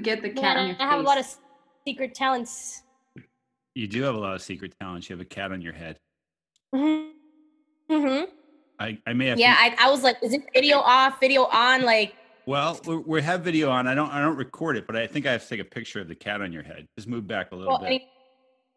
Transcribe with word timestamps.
get 0.00 0.22
the 0.22 0.30
cat 0.30 0.56
on 0.56 0.68
your 0.68 0.76
I 0.80 0.84
have 0.84 1.00
a 1.00 1.02
lot 1.02 1.18
of 1.18 1.26
secret 1.86 2.14
talents. 2.14 2.82
You 3.74 3.86
do 3.86 4.02
have 4.02 4.14
a 4.14 4.18
lot 4.18 4.34
of 4.34 4.42
secret 4.42 4.74
talents. 4.80 5.08
You 5.08 5.14
have 5.14 5.20
a 5.20 5.28
cat 5.28 5.52
on 5.52 5.60
your 5.60 5.72
head. 5.72 5.98
Mm-hmm. 6.74 7.94
Mm-hmm. 7.94 8.24
I, 8.78 8.98
I 9.06 9.12
may 9.12 9.26
have. 9.26 9.38
Yeah, 9.38 9.54
to, 9.54 9.60
I, 9.60 9.86
I 9.86 9.90
was 9.90 10.02
like, 10.02 10.16
is 10.22 10.32
it 10.32 10.42
video 10.52 10.78
off, 10.78 11.20
video 11.20 11.44
on? 11.44 11.82
Like, 11.82 12.14
well, 12.46 12.80
we, 12.86 12.96
we 12.96 13.22
have 13.22 13.42
video 13.42 13.70
on. 13.70 13.86
I 13.86 13.94
don't. 13.94 14.10
I 14.10 14.20
don't 14.20 14.36
record 14.36 14.76
it, 14.76 14.86
but 14.86 14.96
I 14.96 15.06
think 15.06 15.26
I 15.26 15.32
have 15.32 15.42
to 15.42 15.48
take 15.48 15.60
a 15.60 15.64
picture 15.64 16.00
of 16.00 16.08
the 16.08 16.14
cat 16.14 16.40
on 16.40 16.52
your 16.52 16.62
head. 16.62 16.86
Just 16.96 17.08
move 17.08 17.26
back 17.26 17.52
a 17.52 17.56
little 17.56 17.72
well, 17.72 17.80
bit. 17.80 17.86
any- 17.86 18.08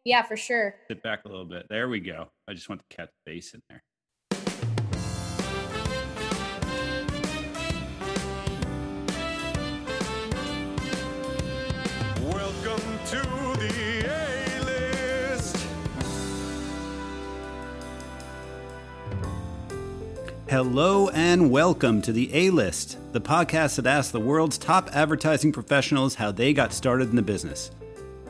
yeah, 0.04 0.22
for 0.22 0.36
sure. 0.36 0.74
Sit 0.88 1.02
back 1.02 1.24
a 1.24 1.28
little 1.28 1.46
bit. 1.46 1.66
There 1.70 1.88
we 1.88 1.98
go. 1.98 2.28
I 2.46 2.52
just 2.52 2.68
want 2.68 2.82
the 2.88 2.94
cat's 2.94 3.14
face 3.26 3.54
in 3.54 3.62
there. 3.70 3.82
Hello 20.54 21.08
and 21.08 21.50
welcome 21.50 22.00
to 22.02 22.12
the 22.12 22.32
A 22.32 22.50
List, 22.50 22.96
the 23.10 23.20
podcast 23.20 23.74
that 23.74 23.86
asks 23.88 24.12
the 24.12 24.20
world's 24.20 24.56
top 24.56 24.88
advertising 24.92 25.50
professionals 25.50 26.14
how 26.14 26.30
they 26.30 26.52
got 26.52 26.72
started 26.72 27.10
in 27.10 27.16
the 27.16 27.22
business. 27.22 27.72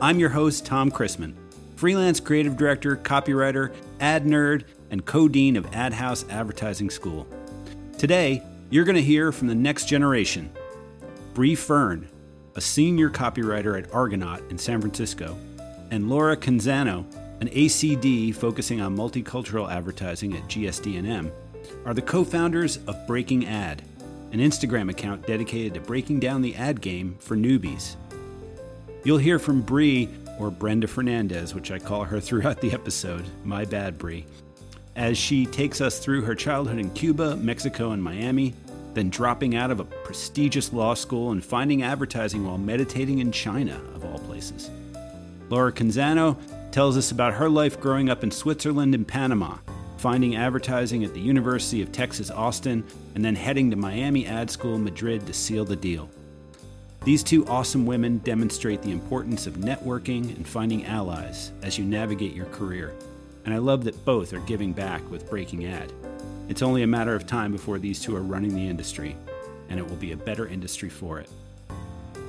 I'm 0.01 0.17
your 0.17 0.29
host, 0.29 0.65
Tom 0.65 0.89
Chrisman, 0.89 1.35
freelance 1.75 2.19
creative 2.19 2.57
director, 2.57 2.97
copywriter, 2.97 3.75
ad 3.99 4.25
nerd, 4.25 4.63
and 4.89 5.05
co 5.05 5.27
dean 5.27 5.55
of 5.55 5.71
Ad 5.71 5.93
House 5.93 6.25
Advertising 6.27 6.89
School. 6.89 7.27
Today, 7.99 8.41
you're 8.71 8.85
going 8.85 8.95
to 8.95 9.03
hear 9.03 9.31
from 9.31 9.47
the 9.47 9.53
next 9.53 9.87
generation 9.87 10.51
Bre 11.35 11.53
Fern, 11.53 12.09
a 12.55 12.61
senior 12.61 13.11
copywriter 13.11 13.79
at 13.79 13.93
Argonaut 13.93 14.41
in 14.49 14.57
San 14.57 14.81
Francisco, 14.81 15.37
and 15.91 16.09
Laura 16.09 16.35
Canzano, 16.35 17.05
an 17.39 17.49
ACD 17.49 18.33
focusing 18.33 18.81
on 18.81 18.97
multicultural 18.97 19.71
advertising 19.71 20.35
at 20.35 20.41
GSD&M, 20.45 21.31
are 21.85 21.93
the 21.93 22.01
co-founders 22.01 22.77
of 22.87 23.07
Breaking 23.07 23.45
Ad, 23.45 23.81
an 24.31 24.39
Instagram 24.39 24.89
account 24.89 25.25
dedicated 25.25 25.73
to 25.75 25.79
breaking 25.79 26.19
down 26.19 26.41
the 26.41 26.55
ad 26.55 26.81
game 26.81 27.15
for 27.19 27.35
newbies. 27.35 27.95
You'll 29.03 29.17
hear 29.17 29.39
from 29.39 29.61
Bre, 29.61 30.05
or 30.39 30.51
Brenda 30.51 30.87
Fernandez, 30.87 31.53
which 31.53 31.71
I 31.71 31.79
call 31.79 32.03
her 32.03 32.19
throughout 32.21 32.61
the 32.61 32.73
episode. 32.73 33.25
My 33.43 33.65
bad, 33.65 33.97
Bre. 33.97 34.19
As 34.95 35.17
she 35.17 35.45
takes 35.45 35.81
us 35.81 35.99
through 35.99 36.21
her 36.21 36.35
childhood 36.35 36.79
in 36.79 36.89
Cuba, 36.91 37.35
Mexico, 37.35 37.91
and 37.91 38.01
Miami, 38.01 38.53
then 38.93 39.09
dropping 39.09 39.55
out 39.55 39.71
of 39.71 39.79
a 39.79 39.85
prestigious 39.85 40.71
law 40.71 40.93
school 40.93 41.31
and 41.31 41.43
finding 41.43 41.83
advertising 41.83 42.45
while 42.45 42.57
meditating 42.57 43.19
in 43.19 43.31
China, 43.31 43.79
of 43.93 44.05
all 44.05 44.19
places. 44.19 44.69
Laura 45.49 45.71
Canzano 45.71 46.37
tells 46.71 46.97
us 46.97 47.11
about 47.11 47.33
her 47.33 47.49
life 47.49 47.79
growing 47.79 48.09
up 48.09 48.23
in 48.23 48.31
Switzerland 48.31 48.95
and 48.95 49.07
Panama, 49.07 49.57
finding 50.05 50.35
advertising 50.35 51.03
at 51.03 51.15
the 51.15 51.19
University 51.19 51.81
of 51.81 51.91
Texas 51.91 52.29
Austin, 52.29 52.83
and 53.15 53.25
then 53.25 53.35
heading 53.35 53.71
to 53.71 53.75
Miami 53.75 54.27
Ad 54.27 54.51
School 54.51 54.77
Madrid 54.77 55.25
to 55.25 55.33
seal 55.33 55.65
the 55.65 55.75
deal. 55.75 56.07
These 57.03 57.23
two 57.23 57.43
awesome 57.47 57.87
women 57.87 58.19
demonstrate 58.19 58.83
the 58.83 58.91
importance 58.91 59.47
of 59.47 59.55
networking 59.55 60.35
and 60.35 60.47
finding 60.47 60.85
allies 60.85 61.51
as 61.63 61.79
you 61.79 61.85
navigate 61.85 62.35
your 62.35 62.45
career. 62.45 62.93
And 63.45 63.53
I 63.55 63.57
love 63.57 63.83
that 63.85 64.05
both 64.05 64.31
are 64.31 64.41
giving 64.41 64.73
back 64.73 65.01
with 65.09 65.27
Breaking 65.27 65.65
Ad. 65.65 65.91
It's 66.49 66.61
only 66.61 66.83
a 66.83 66.87
matter 66.87 67.15
of 67.15 67.25
time 67.25 67.51
before 67.51 67.79
these 67.79 67.99
two 67.99 68.15
are 68.15 68.21
running 68.21 68.53
the 68.53 68.69
industry, 68.69 69.15
and 69.69 69.79
it 69.79 69.89
will 69.89 69.95
be 69.95 70.11
a 70.11 70.17
better 70.17 70.45
industry 70.45 70.89
for 70.89 71.19
it. 71.19 71.31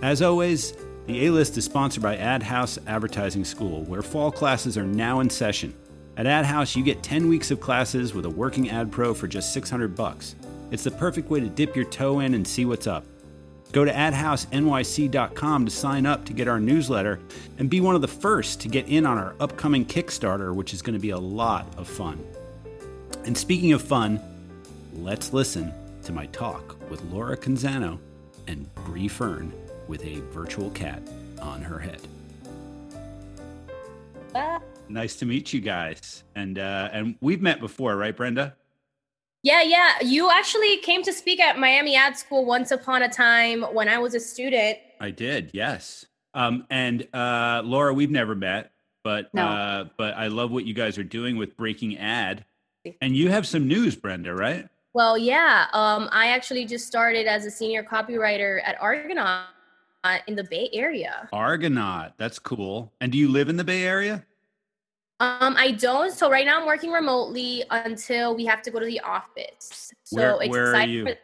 As 0.00 0.22
always, 0.22 0.72
the 1.06 1.26
A 1.26 1.30
List 1.30 1.58
is 1.58 1.66
sponsored 1.66 2.02
by 2.02 2.16
Ad 2.16 2.42
House 2.42 2.78
Advertising 2.86 3.44
School, 3.44 3.82
where 3.82 4.00
fall 4.00 4.32
classes 4.32 4.78
are 4.78 4.86
now 4.86 5.20
in 5.20 5.28
session. 5.28 5.74
At 6.16 6.26
Ad 6.26 6.46
House, 6.46 6.74
you 6.74 6.82
get 6.82 7.02
10 7.02 7.28
weeks 7.28 7.50
of 7.50 7.60
classes 7.60 8.14
with 8.14 8.24
a 8.24 8.30
working 8.30 8.70
ad 8.70 8.90
pro 8.90 9.12
for 9.12 9.28
just 9.28 9.52
600 9.52 9.94
bucks. 9.94 10.34
It's 10.70 10.84
the 10.84 10.90
perfect 10.90 11.28
way 11.28 11.40
to 11.40 11.48
dip 11.48 11.76
your 11.76 11.84
toe 11.84 12.20
in 12.20 12.32
and 12.32 12.46
see 12.46 12.64
what's 12.64 12.86
up. 12.86 13.04
Go 13.72 13.84
to 13.84 13.92
adhousenyc.com 13.92 15.66
to 15.66 15.70
sign 15.70 16.06
up 16.06 16.24
to 16.24 16.32
get 16.32 16.48
our 16.48 16.58
newsletter 16.58 17.20
and 17.58 17.68
be 17.68 17.82
one 17.82 17.94
of 17.94 18.00
the 18.00 18.08
first 18.08 18.62
to 18.62 18.68
get 18.68 18.88
in 18.88 19.04
on 19.04 19.18
our 19.18 19.34
upcoming 19.40 19.84
Kickstarter, 19.84 20.54
which 20.54 20.72
is 20.72 20.80
going 20.80 20.94
to 20.94 21.00
be 21.00 21.10
a 21.10 21.18
lot 21.18 21.66
of 21.76 21.86
fun. 21.86 22.24
And 23.26 23.36
speaking 23.36 23.74
of 23.74 23.82
fun, 23.82 24.18
let's 24.94 25.34
listen 25.34 25.74
to 26.04 26.12
my 26.12 26.26
talk 26.26 26.76
with 26.88 27.02
Laura 27.04 27.36
Canzano 27.36 27.98
and 28.46 28.72
Bre 28.76 29.08
Fern 29.08 29.52
with 29.86 30.02
a 30.02 30.20
virtual 30.30 30.70
cat 30.70 31.02
on 31.42 31.60
her 31.60 31.78
head. 31.78 32.00
Nice 34.88 35.16
to 35.16 35.26
meet 35.26 35.52
you 35.52 35.60
guys. 35.60 36.24
And 36.34 36.58
uh, 36.58 36.88
and 36.92 37.16
we've 37.20 37.42
met 37.42 37.60
before, 37.60 37.96
right, 37.96 38.16
Brenda? 38.16 38.54
Yeah, 39.42 39.62
yeah. 39.62 40.00
You 40.02 40.30
actually 40.30 40.78
came 40.78 41.02
to 41.02 41.12
speak 41.12 41.40
at 41.40 41.58
Miami 41.58 41.94
Ad 41.96 42.16
School 42.16 42.44
once 42.44 42.70
upon 42.70 43.02
a 43.02 43.08
time 43.08 43.62
when 43.62 43.88
I 43.88 43.98
was 43.98 44.14
a 44.14 44.20
student. 44.20 44.78
I 45.00 45.10
did, 45.10 45.50
yes. 45.52 46.06
Um, 46.34 46.66
and 46.70 47.06
uh, 47.14 47.62
Laura, 47.64 47.94
we've 47.94 48.10
never 48.10 48.34
met, 48.34 48.72
but 49.04 49.32
No. 49.34 49.46
uh, 49.46 49.84
but 49.96 50.14
I 50.14 50.26
love 50.28 50.50
what 50.50 50.64
you 50.64 50.74
guys 50.74 50.98
are 50.98 51.04
doing 51.04 51.36
with 51.36 51.56
Breaking 51.56 51.96
Ad. 51.96 52.44
And 53.00 53.16
you 53.16 53.30
have 53.30 53.46
some 53.46 53.66
news, 53.66 53.96
Brenda, 53.96 54.34
right? 54.34 54.68
Well, 54.94 55.18
yeah. 55.18 55.66
Um, 55.72 56.08
I 56.12 56.28
actually 56.28 56.64
just 56.64 56.86
started 56.86 57.26
as 57.26 57.44
a 57.44 57.50
senior 57.50 57.82
copywriter 57.84 58.60
at 58.64 58.80
Argonaut 58.80 59.46
in 60.26 60.36
the 60.36 60.44
Bay 60.44 60.70
Area. 60.72 61.28
Argonaut, 61.32 62.12
that's 62.16 62.38
cool. 62.38 62.92
And 63.00 63.10
do 63.12 63.18
you 63.18 63.28
live 63.28 63.48
in 63.48 63.56
the 63.56 63.64
Bay 63.64 63.82
Area? 63.84 64.24
Um, 65.18 65.54
I 65.56 65.72
don't. 65.72 66.12
So 66.12 66.30
right 66.30 66.44
now 66.44 66.60
I'm 66.60 66.66
working 66.66 66.90
remotely 66.90 67.64
until 67.70 68.34
we 68.36 68.44
have 68.44 68.60
to 68.62 68.70
go 68.70 68.78
to 68.78 68.84
the 68.86 69.00
office. 69.00 69.92
So 70.04 70.16
Where- 70.16 70.48
where 70.48 70.74
are 70.76 70.86
you? 70.86 71.06
for- 71.06 71.18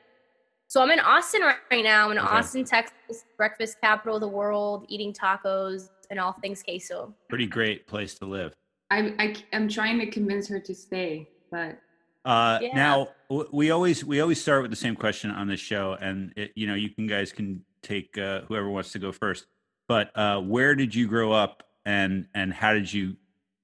so 0.67 0.83
I'm 0.83 0.91
in 0.91 1.01
Austin 1.01 1.43
right, 1.43 1.57
right 1.71 1.85
now. 1.85 2.07
I'm 2.07 2.13
in 2.13 2.19
Okay. 2.19 2.27
Austin, 2.29 2.65
Texas, 2.65 3.25
breakfast 3.37 3.79
capital 3.83 4.15
of 4.17 4.23
the 4.23 4.29
world, 4.29 4.87
eating 4.89 5.13
tacos 5.13 5.91
and 6.11 6.19
all 6.19 6.33
things 6.33 6.63
queso. 6.63 7.15
Pretty 7.29 7.47
great 7.47 7.87
place 7.87 8.15
to 8.21 8.25
live. 8.25 8.55
I'm 8.91 9.15
I 9.19 9.35
am 9.53 9.69
trying 9.69 9.99
to 10.01 10.07
convince 10.07 10.49
her 10.49 10.59
to 10.61 10.75
stay, 10.75 11.29
but 11.51 11.79
Uh, 12.25 12.61
Yeah. 12.63 12.75
Now 12.77 13.09
we 13.51 13.73
always 13.73 14.05
we 14.05 14.21
always 14.21 14.41
start 14.41 14.63
with 14.63 14.71
the 14.71 14.77
same 14.77 14.95
question 14.95 15.31
on 15.33 15.49
this 15.49 15.59
show, 15.61 15.95
and 16.01 16.33
it, 16.37 16.53
you 16.55 16.69
know 16.69 16.75
you 16.75 16.89
can 16.89 17.09
guys 17.09 17.33
can 17.33 17.65
take 17.83 18.17
uh, 18.17 18.43
whoever 18.43 18.71
wants 18.71 18.93
to 18.93 19.01
go 19.01 19.11
first. 19.11 19.47
But 19.89 20.17
uh, 20.17 20.41
where 20.41 20.77
did 20.77 20.95
you 20.95 21.09
grow 21.09 21.33
up, 21.33 21.65
and 21.85 22.29
and 22.35 22.53
how 22.55 22.73
did 22.75 22.91
you 22.93 23.17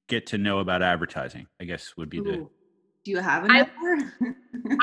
get 0.09 0.27
to 0.29 0.39
know 0.39 0.59
about 0.59 0.83
advertising? 0.83 1.47
I 1.61 1.65
guess 1.65 1.97
would 1.97 2.11
be 2.11 2.21
the 2.21 2.49
do 3.05 3.13
you 3.13 3.19
have 3.19 3.45
a 3.45 3.49
I- 3.51 3.59
number? 3.59 4.13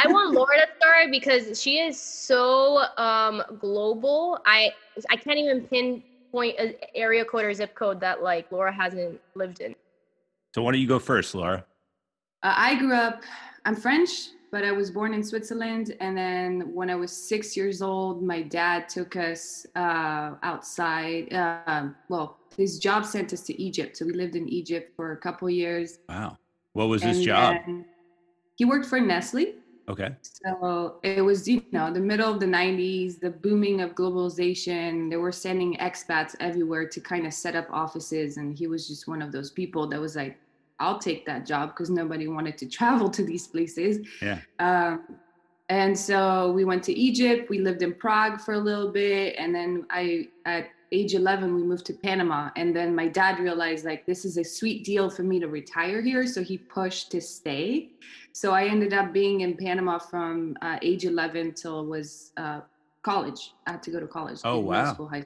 I 0.04 0.08
want 0.08 0.34
Laura 0.34 0.56
to 0.56 0.68
start 0.78 1.12
because 1.12 1.62
she 1.62 1.80
is 1.80 2.00
so 2.00 2.86
um 2.98 3.44
global. 3.60 4.40
I 4.46 4.72
I 5.10 5.16
can't 5.18 5.38
even 5.38 5.68
pinpoint 5.68 6.58
an 6.58 6.76
area 6.96 7.26
code 7.26 7.44
or 7.44 7.54
zip 7.54 7.76
code 7.76 8.00
that 8.00 8.24
like 8.24 8.52
Laura 8.52 8.72
hasn't 8.74 9.20
lived 9.36 9.60
in. 9.60 9.76
So 10.54 10.64
why 10.64 10.72
don't 10.72 10.82
you 10.82 10.88
go 10.88 11.00
first, 11.00 11.36
Laura? 11.36 11.66
Uh, 12.42 12.54
I 12.56 12.76
grew 12.76 12.94
up, 12.94 13.24
I'm 13.66 13.76
French, 13.76 14.30
but 14.52 14.64
I 14.64 14.72
was 14.72 14.92
born 14.92 15.14
in 15.14 15.24
Switzerland. 15.24 15.96
And 16.00 16.18
then 16.18 16.74
when 16.74 16.90
I 16.90 16.96
was 16.96 17.12
six 17.12 17.56
years 17.58 17.82
old, 17.82 18.24
my 18.24 18.42
dad 18.42 18.90
took 18.90 19.16
us 19.16 19.66
uh, 19.76 20.36
outside. 20.44 21.34
Uh, 21.34 21.90
well, 22.10 22.38
his 22.56 22.80
job 22.80 23.06
sent 23.06 23.34
us 23.34 23.42
to 23.42 23.62
Egypt. 23.62 23.98
So 23.98 24.06
we 24.06 24.14
lived 24.14 24.36
in 24.36 24.48
Egypt 24.48 24.94
for 24.96 25.12
a 25.12 25.18
couple 25.18 25.50
years. 25.50 26.00
Wow, 26.10 26.38
what 26.74 26.88
was 26.88 27.04
his 27.04 27.24
job? 27.24 27.58
He 28.56 28.66
worked 28.66 28.86
for 28.86 29.00
Nestle. 29.00 29.56
Okay, 29.88 30.16
So 30.22 30.96
it 31.04 31.22
was, 31.24 31.48
you 31.48 31.62
know, 31.72 31.94
the 31.94 32.00
middle 32.00 32.34
of 32.34 32.40
the 32.40 32.48
90s, 32.48 33.20
the 33.20 33.30
booming 33.30 33.82
of 33.82 33.94
globalization. 33.94 35.12
They 35.12 35.18
were 35.18 35.32
sending 35.32 35.78
expats 35.78 36.36
everywhere 36.40 36.88
to 36.88 37.00
kind 37.00 37.28
of 37.28 37.34
set 37.34 37.56
up 37.56 37.68
offices. 37.70 38.38
And 38.38 38.58
he 38.58 38.66
was 38.66 38.88
just 38.88 39.08
one 39.08 39.22
of 39.22 39.32
those 39.32 39.52
people 39.52 39.86
that 39.90 40.02
was 40.02 40.16
like, 40.16 40.40
I'll 40.80 41.00
take 41.00 41.26
that 41.26 41.46
job 41.46 41.70
because 41.70 41.90
nobody 41.90 42.28
wanted 42.28 42.58
to 42.60 42.66
travel 42.78 43.10
to 43.10 43.24
these 43.24 43.48
places. 43.48 44.06
Yeah. 44.22 44.40
Um, 44.60 45.18
and 45.70 45.98
so 45.98 46.52
we 46.52 46.64
went 46.64 46.84
to 46.84 46.94
Egypt. 46.94 47.50
We 47.50 47.60
lived 47.60 47.82
in 47.82 47.94
Prague 47.94 48.40
for 48.40 48.54
a 48.54 48.60
little 48.60 48.92
bit. 48.92 49.36
And 49.38 49.54
then 49.54 49.86
I, 49.90 50.28
at 50.46 50.70
age 50.92 51.16
11, 51.16 51.56
we 51.56 51.64
moved 51.64 51.86
to 51.88 51.94
Panama. 51.94 52.52
And 52.56 52.76
then 52.76 52.94
my 52.94 53.08
dad 53.08 53.40
realized 53.40 53.84
like, 53.84 54.06
this 54.06 54.26
is 54.26 54.38
a 54.38 54.44
sweet 54.44 54.84
deal 54.84 55.10
for 55.10 55.24
me 55.24 55.40
to 55.40 55.48
retire 55.48 56.02
here. 56.02 56.28
So 56.28 56.44
he 56.44 56.58
pushed 56.58 57.10
to 57.12 57.22
stay. 57.22 57.90
So 58.32 58.52
I 58.52 58.66
ended 58.66 58.94
up 58.94 59.12
being 59.12 59.42
in 59.42 59.58
Panama 59.58 59.98
from 59.98 60.56
uh, 60.62 60.78
age 60.84 61.06
11 61.06 61.54
till 61.54 61.86
was 61.86 62.32
uh, 62.38 62.62
college. 63.02 63.54
I 63.66 63.72
had 63.72 63.84
to 63.84 63.92
go 63.92 64.00
to 64.00 64.08
college. 64.08 64.42
Oh, 64.44 64.60
wow. 64.60 64.94
School, 64.94 65.08
high 65.08 65.26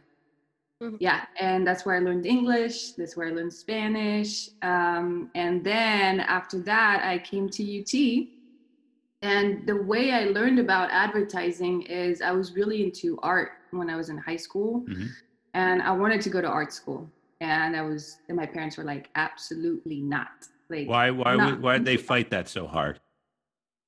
Mhm. 0.82 0.98
yeah, 1.00 1.26
and 1.40 1.68
that's 1.68 1.86
where 1.86 1.96
I 1.96 2.00
learned 2.00 2.26
English. 2.26 2.94
That's 2.94 3.18
where 3.18 3.28
I 3.28 3.32
learned 3.32 3.52
Spanish. 3.54 4.50
Um, 4.62 5.30
and 5.36 5.64
then 5.64 6.22
after 6.22 6.60
that, 6.62 7.02
I 7.04 7.20
came 7.20 7.50
to 7.50 7.64
UT. 7.64 8.30
And 9.22 9.68
the 9.68 9.76
way 9.76 10.12
I 10.14 10.26
learned 10.26 10.60
about 10.60 10.90
advertising 10.92 11.82
is 11.84 12.22
I 12.22 12.32
was 12.32 12.54
really 12.54 12.84
into 12.86 13.20
art 13.22 13.52
when 13.72 13.90
I 13.90 13.98
was 13.98 14.08
in 14.10 14.18
high 14.18 14.38
school. 14.38 14.82
Mhm. 14.88 15.10
and 15.56 15.82
I 15.82 15.92
wanted 15.92 16.22
to 16.22 16.30
go 16.30 16.42
to 16.42 16.48
art 16.48 16.72
school. 16.72 17.10
And 17.42 17.76
I 17.76 17.82
was, 17.82 18.20
and 18.28 18.38
my 18.38 18.46
parents 18.46 18.78
were 18.78 18.84
like, 18.84 19.10
absolutely 19.16 20.00
not. 20.00 20.48
Like, 20.70 20.88
Why? 20.88 21.10
Why? 21.10 21.36
not- 21.36 21.52
would- 21.54 21.62
Why 21.64 21.78
did 21.80 21.86
they 21.86 21.98
fight 21.98 22.30
that 22.30 22.48
so 22.48 22.68
hard? 22.68 23.00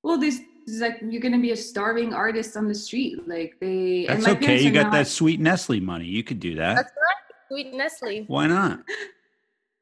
Well, 0.02 0.18
this 0.18 0.42
is 0.68 0.80
like 0.82 0.98
you're 1.02 1.22
gonna 1.22 1.40
be 1.40 1.52
a 1.52 1.56
starving 1.58 2.14
artist 2.14 2.56
on 2.58 2.68
the 2.68 2.76
street. 2.76 3.28
Like 3.28 3.56
they. 3.60 4.08
and 4.08 4.18
That's 4.24 4.28
my 4.28 4.32
okay. 4.34 4.62
You 4.62 4.72
got 4.72 4.84
not- 4.84 4.94
that 4.94 5.08
sweet 5.08 5.40
Nestle 5.40 5.80
money. 5.80 6.06
You 6.06 6.24
could 6.24 6.40
do 6.40 6.56
that. 6.56 6.76
That's 6.76 6.92
right. 6.92 7.36
Sweet 7.50 7.74
Nestle. 7.74 8.24
Why 8.28 8.48
not? 8.48 8.80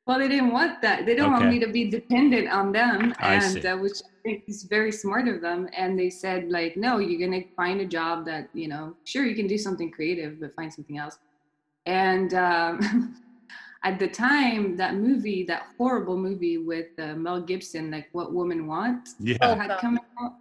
Well, 0.07 0.17
they 0.17 0.27
didn't 0.27 0.51
want 0.51 0.81
that. 0.81 1.05
They 1.05 1.13
don't 1.13 1.35
Okay. 1.35 1.43
want 1.45 1.53
me 1.53 1.59
to 1.59 1.67
be 1.71 1.87
dependent 1.87 2.49
on 2.49 2.71
them, 2.71 3.13
I 3.19 3.35
and 3.35 3.43
see. 3.43 3.67
uh, 3.67 3.77
which 3.77 3.99
I 4.03 4.09
think 4.23 4.43
is 4.47 4.63
very 4.63 4.91
smart 4.91 5.27
of 5.27 5.39
them. 5.39 5.69
And 5.77 5.99
they 5.99 6.09
said 6.09 6.49
like, 6.49 6.75
no, 6.75 6.97
you're 6.97 7.19
gonna 7.19 7.43
find 7.55 7.79
a 7.79 7.85
job 7.85 8.25
that 8.25 8.49
you 8.55 8.67
know, 8.69 8.95
sure, 9.03 9.23
you 9.23 9.35
can 9.35 9.45
do 9.45 9.55
something 9.55 9.91
creative, 9.91 10.39
but 10.39 10.55
find 10.55 10.73
something 10.73 10.97
else. 10.97 11.19
And 11.85 12.33
um, 12.33 13.15
at 13.83 13.99
the 13.99 14.07
time, 14.07 14.75
that 14.77 14.95
movie, 14.95 15.43
that 15.43 15.67
horrible 15.77 16.17
movie 16.17 16.57
with 16.57 16.87
uh, 16.97 17.13
Mel 17.13 17.39
Gibson, 17.41 17.91
like 17.91 18.09
"What 18.11 18.33
Women 18.33 18.65
Want," 18.65 19.09
Yeah. 19.19 19.37
Oh, 19.41 19.53
had 19.53 19.77
come 19.77 19.99
out 20.19 20.33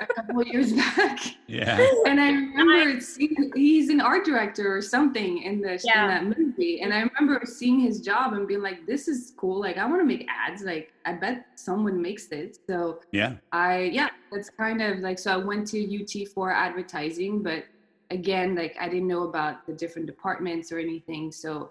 a 0.00 0.06
couple 0.06 0.42
years 0.44 0.72
back. 0.82 1.18
Yeah. 1.46 1.76
and 2.06 2.20
I 2.20 2.30
remember 2.30 3.00
seeing 3.00 3.50
he's 3.54 3.90
an 3.90 4.00
art 4.00 4.24
director 4.24 4.74
or 4.76 4.80
something 4.82 5.42
in 5.42 5.60
the 5.60 5.80
Yeah. 5.84 6.18
in 6.18 6.30
that 6.30 6.38
movie. 6.38 6.80
And 6.80 6.92
I 6.94 7.02
remember 7.02 7.44
seeing 7.44 7.80
his 7.80 8.00
job 8.00 8.32
and 8.32 8.46
being 8.48 8.62
like, 8.62 8.86
"This 8.86 9.08
is 9.08 9.32
cool. 9.36 9.60
Like, 9.60 9.76
I 9.78 9.86
want 9.86 10.00
to 10.00 10.06
make 10.06 10.26
ads. 10.28 10.62
Like, 10.62 10.92
I 11.04 11.12
bet 11.14 11.46
someone 11.56 12.00
makes 12.00 12.26
this." 12.26 12.58
So 12.66 13.00
Yeah. 13.12 13.34
I 13.52 13.82
yeah, 13.92 14.08
that's 14.30 14.50
kind 14.50 14.80
of 14.82 14.98
like 15.00 15.18
so. 15.18 15.32
I 15.32 15.36
went 15.36 15.66
to 15.68 15.78
UT 15.80 16.26
for 16.34 16.50
advertising, 16.52 17.42
but 17.42 17.64
again, 18.10 18.54
like 18.54 18.76
I 18.80 18.88
didn't 18.88 19.08
know 19.08 19.24
about 19.24 19.66
the 19.66 19.72
different 19.72 20.06
departments 20.06 20.70
or 20.72 20.78
anything. 20.78 21.32
So 21.32 21.70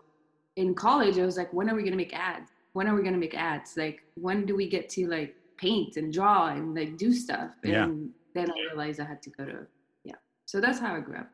in 0.56 0.74
college, 0.76 1.18
I 1.18 1.26
was 1.26 1.38
like, 1.38 1.52
"When 1.54 1.70
are 1.70 1.76
we 1.76 1.84
gonna 1.84 1.96
make 1.96 2.14
ads? 2.16 2.52
When 2.74 2.88
are 2.88 2.96
we 2.96 3.04
gonna 3.04 3.18
make 3.18 3.36
ads? 3.36 3.78
Like, 3.78 4.04
when 4.16 4.46
do 4.46 4.56
we 4.56 4.68
get 4.70 4.90
to 4.90 5.08
like 5.08 5.36
paint 5.62 5.96
and 5.98 6.12
draw 6.12 6.48
and 6.48 6.76
like 6.76 6.98
do 6.98 7.14
stuff?" 7.14 7.52
Yeah. 7.64 7.84
And 7.86 8.10
then 8.36 8.50
I 8.52 8.56
realized 8.70 9.00
I 9.00 9.06
had 9.06 9.22
to 9.24 9.30
go 9.30 9.46
to 9.46 9.58
yeah. 10.04 10.16
So 10.46 10.60
that's 10.60 10.80
how 10.80 10.96
I 10.96 11.00
grew 11.00 11.18
up. 11.18 11.30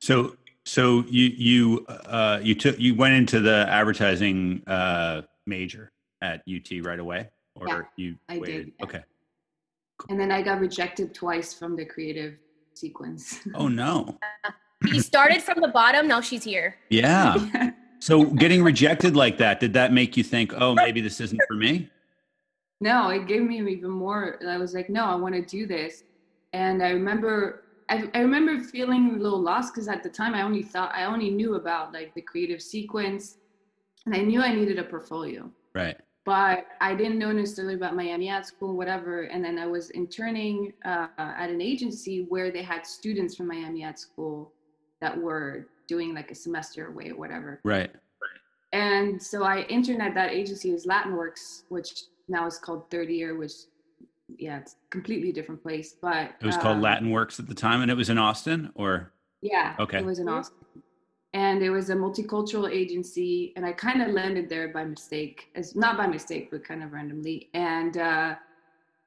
So 0.00 0.36
so 0.64 1.04
you 1.08 1.26
you 1.48 1.86
uh 1.88 2.38
you 2.42 2.54
took 2.54 2.78
you 2.78 2.94
went 2.94 3.14
into 3.14 3.40
the 3.40 3.66
advertising 3.68 4.62
uh 4.66 5.22
major 5.46 5.92
at 6.22 6.42
UT 6.48 6.68
right 6.84 6.98
away 6.98 7.28
or 7.54 7.68
Yeah, 7.68 7.82
you 7.96 8.16
I 8.28 8.38
waited? 8.38 8.64
did, 8.66 8.72
yeah. 8.78 8.84
Okay. 8.86 9.02
And 10.10 10.20
then 10.20 10.30
I 10.30 10.42
got 10.42 10.60
rejected 10.60 11.14
twice 11.14 11.54
from 11.54 11.74
the 11.76 11.84
creative 11.84 12.34
sequence. 12.74 13.40
Oh 13.54 13.68
no. 13.68 14.18
She 14.92 15.00
started 15.00 15.42
from 15.42 15.62
the 15.62 15.68
bottom. 15.68 16.06
Now 16.06 16.20
she's 16.20 16.44
here. 16.44 16.76
Yeah. 16.90 17.70
So 17.98 18.24
getting 18.24 18.62
rejected 18.62 19.16
like 19.16 19.38
that, 19.38 19.58
did 19.58 19.72
that 19.72 19.90
make 19.90 20.18
you 20.18 20.22
think, 20.22 20.52
"Oh, 20.54 20.74
maybe 20.74 21.00
this 21.00 21.18
isn't 21.20 21.40
for 21.48 21.54
me?" 21.54 21.88
No, 22.80 23.08
it 23.08 23.26
gave 23.26 23.42
me 23.42 23.58
even 23.58 23.90
more. 23.90 24.38
I 24.46 24.58
was 24.58 24.74
like, 24.74 24.90
no, 24.90 25.04
I 25.04 25.14
want 25.14 25.34
to 25.34 25.42
do 25.42 25.66
this. 25.66 26.04
And 26.52 26.82
I 26.82 26.90
remember, 26.90 27.64
I, 27.88 28.08
I 28.14 28.20
remember 28.20 28.60
feeling 28.62 29.14
a 29.14 29.22
little 29.22 29.40
lost 29.40 29.74
because 29.74 29.88
at 29.88 30.02
the 30.02 30.08
time 30.10 30.34
I 30.34 30.42
only 30.42 30.62
thought, 30.62 30.94
I 30.94 31.04
only 31.04 31.30
knew 31.30 31.54
about 31.54 31.92
like 31.92 32.14
the 32.14 32.20
creative 32.22 32.60
sequence 32.62 33.38
and 34.04 34.14
I 34.14 34.18
knew 34.20 34.40
I 34.40 34.54
needed 34.54 34.78
a 34.78 34.84
portfolio, 34.84 35.50
Right. 35.74 35.96
but 36.24 36.66
I 36.80 36.94
didn't 36.94 37.18
know 37.18 37.32
necessarily 37.32 37.74
about 37.74 37.96
Miami 37.96 38.28
Ad 38.28 38.46
School, 38.46 38.76
whatever. 38.76 39.22
And 39.22 39.44
then 39.44 39.58
I 39.58 39.66
was 39.66 39.90
interning 39.90 40.72
uh, 40.84 41.08
at 41.18 41.50
an 41.50 41.60
agency 41.60 42.26
where 42.28 42.50
they 42.50 42.62
had 42.62 42.86
students 42.86 43.34
from 43.36 43.48
Miami 43.48 43.82
Ad 43.84 43.98
School 43.98 44.52
that 45.00 45.16
were 45.16 45.66
doing 45.88 46.14
like 46.14 46.30
a 46.30 46.34
semester 46.34 46.88
away 46.88 47.10
or 47.10 47.16
whatever. 47.16 47.60
Right. 47.64 47.90
And 48.72 49.22
so 49.22 49.44
I 49.44 49.62
interned 49.62 50.02
at 50.02 50.14
that 50.14 50.30
agency, 50.32 50.70
it 50.70 50.74
was 50.74 50.86
Latinworks, 50.86 51.62
which 51.68 52.02
now 52.28 52.46
it's 52.46 52.58
called 52.58 52.90
Third 52.90 53.10
Ear, 53.10 53.36
which 53.36 53.52
yeah, 54.38 54.58
it's 54.58 54.72
a 54.72 54.90
completely 54.90 55.32
different 55.32 55.62
place. 55.62 55.94
But 56.00 56.32
It 56.40 56.46
was 56.46 56.56
called 56.56 56.76
um, 56.76 56.82
Latin 56.82 57.10
Works 57.10 57.38
at 57.38 57.48
the 57.48 57.54
time 57.54 57.82
and 57.82 57.90
it 57.90 57.94
was 57.94 58.10
in 58.10 58.18
Austin 58.18 58.72
or 58.74 59.12
Yeah. 59.42 59.76
Okay. 59.78 59.98
It 59.98 60.04
was 60.04 60.18
in. 60.18 60.28
Austin. 60.28 60.56
And 61.32 61.62
it 61.62 61.70
was 61.70 61.90
a 61.90 61.94
multicultural 61.94 62.70
agency, 62.70 63.52
and 63.56 63.66
I 63.66 63.72
kind 63.72 64.00
of 64.00 64.08
landed 64.08 64.48
there 64.48 64.68
by 64.68 64.84
mistake. 64.84 65.50
As 65.54 65.76
not 65.76 65.98
by 65.98 66.06
mistake, 66.06 66.50
but 66.50 66.64
kind 66.64 66.82
of 66.82 66.92
randomly. 66.92 67.50
And 67.52 67.98
uh 67.98 68.34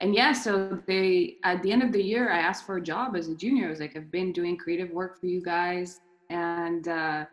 and 0.02 0.16
yeah, 0.16 0.32
so 0.32 0.80
they 0.86 1.38
at 1.44 1.62
the 1.64 1.72
end 1.72 1.84
of 1.84 1.92
the 1.92 2.02
year 2.02 2.32
I 2.32 2.40
asked 2.40 2.66
for 2.66 2.78
a 2.78 2.82
job 2.82 3.16
as 3.16 3.28
a 3.30 3.36
junior. 3.36 3.68
I 3.68 3.70
was 3.70 3.80
like, 3.80 3.98
I've 3.98 4.12
been 4.12 4.32
doing 4.32 4.58
creative 4.58 4.92
work 4.92 5.20
for 5.20 5.26
you 5.26 5.42
guys 5.42 6.02
and 6.30 6.88
uh 6.88 7.26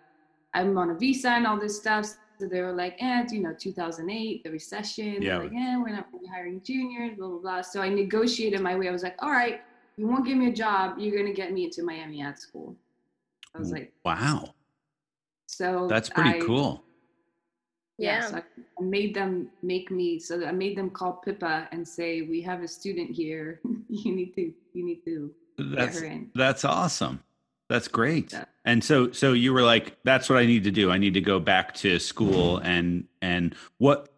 I'm 0.54 0.78
on 0.78 0.90
a 0.90 0.94
visa 0.94 1.30
and 1.30 1.46
all 1.46 1.60
this 1.60 1.76
stuff. 1.76 2.16
So 2.38 2.46
they 2.46 2.60
were 2.60 2.72
like, 2.72 2.96
eh, 3.00 3.24
you 3.30 3.40
know, 3.40 3.54
2008, 3.58 4.44
the 4.44 4.50
recession. 4.50 5.22
Yeah. 5.22 5.38
They're 5.38 5.44
like, 5.44 5.52
eh, 5.52 5.76
we're 5.78 5.88
not 5.94 6.06
really 6.12 6.26
hiring 6.28 6.62
juniors, 6.62 7.16
blah, 7.16 7.28
blah, 7.28 7.38
blah. 7.38 7.60
So 7.62 7.80
I 7.80 7.88
negotiated 7.88 8.60
my 8.60 8.76
way. 8.76 8.88
I 8.88 8.92
was 8.92 9.02
like, 9.02 9.16
all 9.20 9.30
right, 9.30 9.60
you 9.96 10.06
won't 10.06 10.26
give 10.26 10.36
me 10.36 10.48
a 10.48 10.52
job. 10.52 10.98
You're 10.98 11.14
going 11.14 11.26
to 11.26 11.32
get 11.32 11.52
me 11.52 11.64
into 11.64 11.82
Miami 11.82 12.22
Ad 12.22 12.38
School. 12.38 12.76
I 13.54 13.58
was 13.58 13.72
like, 13.72 13.92
Wow. 14.04 14.54
so 15.46 15.86
That's 15.88 16.10
pretty 16.10 16.38
I- 16.38 16.40
cool. 16.40 16.82
Yeah. 17.98 18.16
Yeah. 18.20 18.26
So 18.28 18.36
I 18.36 18.82
made 18.82 19.14
them 19.14 19.48
make 19.62 19.90
me, 19.90 20.18
so 20.18 20.44
I 20.44 20.52
made 20.52 20.76
them 20.76 20.90
call 20.90 21.14
Pippa 21.24 21.66
and 21.72 21.88
say, 21.88 22.20
we 22.20 22.42
have 22.42 22.62
a 22.62 22.68
student 22.68 23.10
here. 23.10 23.60
you 23.88 24.14
need 24.14 24.34
to, 24.34 24.52
you 24.74 24.84
need 24.84 25.02
to 25.06 25.32
get 25.56 25.70
That's 25.76 26.00
her 26.00 26.06
in. 26.06 26.30
that's 26.34 26.66
awesome. 26.66 27.20
That's 27.68 27.88
great. 27.88 28.32
Yeah. 28.32 28.44
And 28.64 28.82
so 28.82 29.12
so 29.12 29.32
you 29.32 29.52
were 29.52 29.62
like 29.62 29.96
that's 30.04 30.28
what 30.28 30.38
I 30.38 30.46
need 30.46 30.64
to 30.64 30.70
do. 30.70 30.90
I 30.90 30.98
need 30.98 31.14
to 31.14 31.20
go 31.20 31.40
back 31.40 31.74
to 31.76 31.98
school 31.98 32.58
and 32.58 33.06
and 33.22 33.54
what 33.78 34.08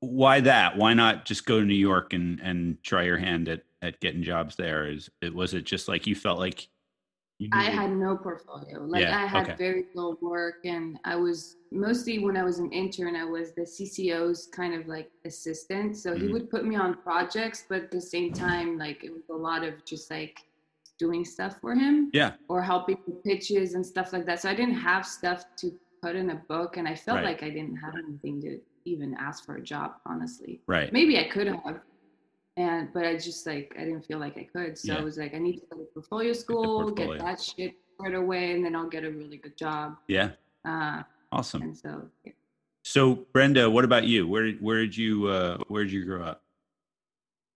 why 0.00 0.40
that? 0.40 0.76
Why 0.76 0.94
not 0.94 1.24
just 1.24 1.46
go 1.46 1.60
to 1.60 1.66
New 1.66 1.74
York 1.74 2.12
and 2.12 2.40
and 2.40 2.82
try 2.82 3.04
your 3.04 3.18
hand 3.18 3.48
at 3.48 3.62
at 3.82 4.00
getting 4.00 4.22
jobs 4.22 4.56
there? 4.56 4.88
Is 4.88 5.10
it 5.20 5.34
was 5.34 5.54
it 5.54 5.64
just 5.64 5.88
like 5.88 6.06
you 6.06 6.14
felt 6.14 6.38
like 6.38 6.68
you 7.38 7.48
I 7.52 7.64
had 7.64 7.92
no 7.92 8.16
portfolio. 8.16 8.80
Like 8.82 9.02
Yeah, 9.02 9.18
I 9.18 9.26
had 9.26 9.42
okay. 9.44 9.54
very 9.58 9.86
little 9.94 10.18
work, 10.20 10.64
and 10.64 10.98
I 11.04 11.16
was 11.16 11.56
mostly 11.70 12.18
when 12.18 12.36
I 12.36 12.42
was 12.42 12.58
an 12.58 12.72
intern, 12.72 13.14
I 13.14 13.24
was 13.24 13.52
the 13.52 13.62
CCO's 13.62 14.46
kind 14.46 14.74
of 14.74 14.88
like 14.88 15.10
assistant. 15.24 15.96
So 15.96 16.14
he 16.14 16.22
Mhm. 16.22 16.32
would 16.32 16.50
put 16.50 16.64
me 16.64 16.76
on 16.76 16.94
projects, 16.94 17.64
but 17.68 17.82
at 17.84 17.90
the 17.90 18.00
same 18.00 18.32
time, 18.32 18.78
like 18.78 19.04
it 19.04 19.12
was 19.12 19.28
a 19.30 19.34
lot 19.34 19.64
of 19.64 19.84
just 19.84 20.10
like 20.10 20.40
doing 20.98 21.24
stuff 21.24 21.60
for 21.60 21.74
him 21.74 22.10
Yeah. 22.12 22.32
or 22.48 22.62
helping 22.62 22.98
with 23.06 23.22
pitches 23.24 23.74
and 23.74 23.84
stuff 23.84 24.12
like 24.12 24.24
that. 24.26 24.40
So 24.40 24.48
I 24.50 24.54
didn't 24.54 24.74
have 24.76 25.06
stuff 25.06 25.44
to 25.56 25.72
put 26.02 26.16
in 26.16 26.30
a 26.30 26.36
book, 26.48 26.76
and 26.76 26.86
I 26.88 26.94
felt 26.94 27.16
Right. 27.16 27.26
like 27.26 27.42
I 27.42 27.50
didn't 27.50 27.76
have 27.76 27.94
anything 27.96 28.40
to 28.42 28.60
even 28.84 29.14
ask 29.14 29.44
for 29.44 29.56
a 29.56 29.60
job, 29.62 29.96
honestly 30.06 30.60
Right. 30.66 30.92
maybe 30.92 31.18
I 31.18 31.24
could 31.24 31.48
have. 31.48 31.80
And 32.56 32.90
but 32.94 33.04
I 33.04 33.14
just 33.16 33.46
like 33.46 33.74
I 33.78 33.84
didn't 33.84 34.02
feel 34.06 34.18
like 34.18 34.38
I 34.38 34.44
could. 34.44 34.78
So 34.78 34.92
Yeah. 34.92 34.98
I 35.00 35.02
was 35.02 35.18
like, 35.18 35.34
I 35.34 35.38
need 35.38 35.56
to 35.60 35.66
go 35.70 35.76
to 35.78 35.84
portfolio 35.92 36.32
school, 36.32 36.82
portfolio. 36.84 37.12
get 37.18 37.24
that 37.24 37.40
shit 37.40 37.74
right 37.98 38.14
away, 38.14 38.52
and 38.52 38.64
then 38.64 38.74
I'll 38.74 38.88
get 38.88 39.04
a 39.04 39.10
really 39.10 39.36
good 39.36 39.56
job. 39.56 39.96
Yeah. 40.08 40.30
Uh, 40.64 41.02
Awesome. 41.32 41.62
and 41.62 41.76
so 41.76 42.08
yeah. 42.24 42.32
So 42.84 43.16
Brenda, 43.32 43.68
what 43.68 43.84
about 43.84 44.04
you? 44.04 44.26
Where 44.28 44.52
where 44.52 44.78
did 44.78 44.96
you 44.96 45.26
uh 45.26 45.58
where 45.68 45.82
did 45.84 45.92
you 45.92 46.04
grow 46.06 46.22
up? 46.22 46.42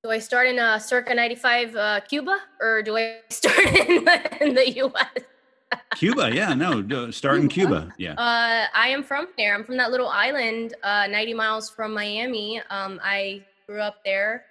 Do 0.02 0.11
I 0.11 0.19
start 0.19 0.47
in 0.47 0.59
uh, 0.59 0.78
circa 0.78 1.14
95 1.14 1.76
uh, 1.76 2.00
Cuba 2.00 2.38
or 2.61 2.83
do 2.83 2.97
I 2.97 3.19
start 3.28 3.59
in 3.59 4.04
the, 4.04 4.38
in 4.45 4.54
the 4.54 4.71
US? 4.85 5.09
Cuba, 5.97 6.35
yeah, 6.35 6.54
no, 6.54 7.11
start 7.11 7.38
in 7.40 7.49
Cuba. 7.49 7.92
Yeah. 7.99 8.12
Uh, 8.12 8.66
I 8.75 8.88
am 8.88 9.02
from 9.02 9.28
there. 9.37 9.54
I'm 9.54 9.62
from 9.62 9.76
that 9.76 9.90
little 9.90 10.09
island, 10.09 10.75
uh, 10.83 11.07
90 11.09 11.35
miles 11.35 11.69
from 11.69 11.92
Miami. 11.92 12.62
Um, 12.71 12.99
I 13.04 13.45
grew 13.66 13.80
up 13.80 14.02
there 14.04 14.47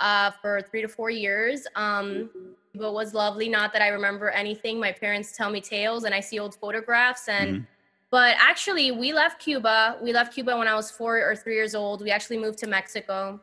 uh, 0.00 0.30
for 0.40 0.62
three 0.62 0.80
to 0.80 0.88
four 0.88 1.10
years. 1.10 1.66
Um, 1.76 2.30
Cuba 2.72 2.90
was 2.90 3.12
lovely. 3.12 3.48
Not 3.48 3.72
that 3.74 3.82
I 3.82 3.88
remember 3.88 4.30
anything. 4.30 4.80
My 4.80 4.90
parents 4.90 5.36
tell 5.36 5.50
me 5.50 5.60
tales, 5.60 6.04
and 6.04 6.14
I 6.14 6.20
see 6.20 6.38
old 6.38 6.54
photographs. 6.56 7.28
And 7.28 7.56
Mhm. 7.58 7.66
but 8.10 8.36
actually, 8.40 8.90
we 8.90 9.12
left 9.12 9.38
Cuba. 9.40 9.98
We 10.00 10.12
left 10.12 10.32
Cuba 10.34 10.56
when 10.56 10.66
I 10.66 10.74
was 10.74 10.90
four 10.90 11.18
or 11.18 11.36
three 11.36 11.54
years 11.54 11.74
old. 11.76 12.02
We 12.02 12.10
actually 12.10 12.38
moved 12.38 12.58
to 12.60 12.66
Mexico, 12.66 13.38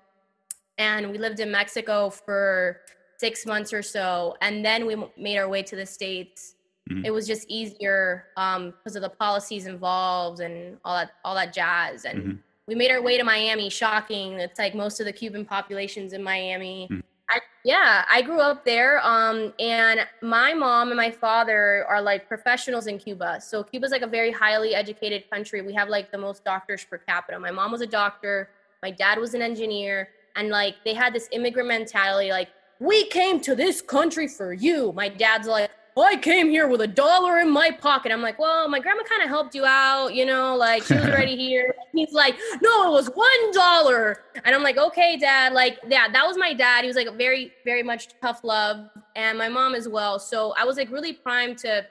and 0.81 1.11
we 1.11 1.17
lived 1.17 1.39
in 1.39 1.51
Mexico 1.51 2.09
for 2.09 2.81
six 3.17 3.45
months 3.45 3.71
or 3.71 3.83
so, 3.83 4.35
and 4.41 4.65
then 4.65 4.85
we 4.87 4.95
made 5.17 5.37
our 5.37 5.47
way 5.47 5.61
to 5.63 5.75
the 5.75 5.85
states. 5.85 6.55
Mhm. 6.89 7.05
it 7.05 7.11
was 7.11 7.25
just 7.27 7.45
easier 7.47 8.25
um, 8.37 8.71
because 8.71 8.95
of 8.95 9.03
the 9.03 9.09
policies 9.25 9.65
involved 9.67 10.39
and 10.41 10.77
all 10.83 10.95
that 10.97 11.11
all 11.23 11.35
that 11.35 11.53
jazz 11.53 12.05
and 12.05 12.17
Mhm. 12.23 12.39
we 12.67 12.73
made 12.73 12.89
our 12.91 13.01
way 13.07 13.15
to 13.19 13.23
miami 13.23 13.69
shocking. 13.69 14.27
It's 14.45 14.57
like 14.57 14.73
most 14.73 14.99
of 14.99 15.05
the 15.05 15.13
cuban 15.13 15.45
populations 15.45 16.11
in 16.11 16.21
miami. 16.23 16.87
Mhm. 16.91 17.03
I, 17.29 17.39
yeah 17.63 18.03
i 18.09 18.19
grew 18.23 18.41
up 18.51 18.65
there 18.65 18.93
um, 19.13 19.53
and 19.59 19.97
my 20.37 20.49
mom 20.55 20.85
and 20.89 20.97
my 21.05 21.11
father 21.11 21.85
are 21.87 22.01
like 22.01 22.27
professionals 22.27 22.87
in 22.87 22.97
cuba. 22.97 23.39
So 23.39 23.63
cuba's 23.63 23.91
like 23.91 24.01
a 24.09 24.13
very 24.19 24.31
highly 24.43 24.73
educated 24.83 25.21
country. 25.29 25.61
We 25.61 25.73
have 25.75 25.87
like 25.87 26.11
the 26.11 26.17
most 26.27 26.43
doctors 26.43 26.83
per 26.83 26.97
capita. 26.97 27.39
My 27.39 27.51
mom 27.59 27.71
was 27.71 27.81
a 27.81 27.91
doctor. 28.01 28.49
My 28.81 28.91
dad 29.03 29.15
was 29.19 29.31
an 29.35 29.43
engineer 29.51 30.09
and 30.35 30.49
like 30.49 30.75
they 30.85 30.93
had 30.93 31.13
this 31.13 31.27
immigrant 31.31 31.67
mentality 31.67 32.29
like 32.29 32.49
we 32.79 33.05
came 33.05 33.39
to 33.39 33.55
this 33.55 33.81
country 33.81 34.27
for 34.27 34.53
you 34.53 34.91
my 34.93 35.07
dad's 35.07 35.47
like 35.47 35.69
oh, 35.95 36.03
I 36.03 36.15
came 36.15 36.49
here 36.49 36.67
with 36.67 36.81
a 36.81 36.87
dollar 36.87 37.39
in 37.39 37.49
my 37.49 37.71
pocket. 37.71 38.11
I'm 38.11 38.21
like, 38.21 38.39
well, 38.39 38.67
my 38.69 38.79
grandma 38.79 39.03
kind 39.03 39.21
of 39.21 39.29
helped 39.29 39.55
you 39.55 39.65
out, 39.65 40.13
you 40.13 40.25
know, 40.25 40.55
like 40.55 40.83
she 40.83 40.93
was 40.93 41.03
already 41.07 41.35
here. 41.35 41.73
He's 41.93 42.13
like, 42.13 42.37
no, 42.61 42.87
it 42.87 42.91
was 42.91 43.07
one 43.07 43.51
dollar. 43.51 44.23
And 44.45 44.55
I'm 44.55 44.63
like, 44.63 44.77
okay, 44.77 45.17
dad. 45.17 45.53
Like, 45.53 45.79
yeah, 45.87 46.07
that 46.11 46.25
was 46.25 46.37
my 46.37 46.53
dad. 46.53 46.81
He 46.81 46.87
was 46.87 46.95
like 46.95 47.13
very, 47.17 47.51
very 47.65 47.83
much 47.83 48.09
tough 48.21 48.43
love, 48.43 48.89
and 49.15 49.37
my 49.37 49.49
mom 49.49 49.75
as 49.75 49.87
well. 49.87 50.19
So 50.19 50.53
I 50.57 50.63
was 50.63 50.77
like 50.77 50.89
really 50.91 51.13
primed 51.13 51.57
to 51.59 51.85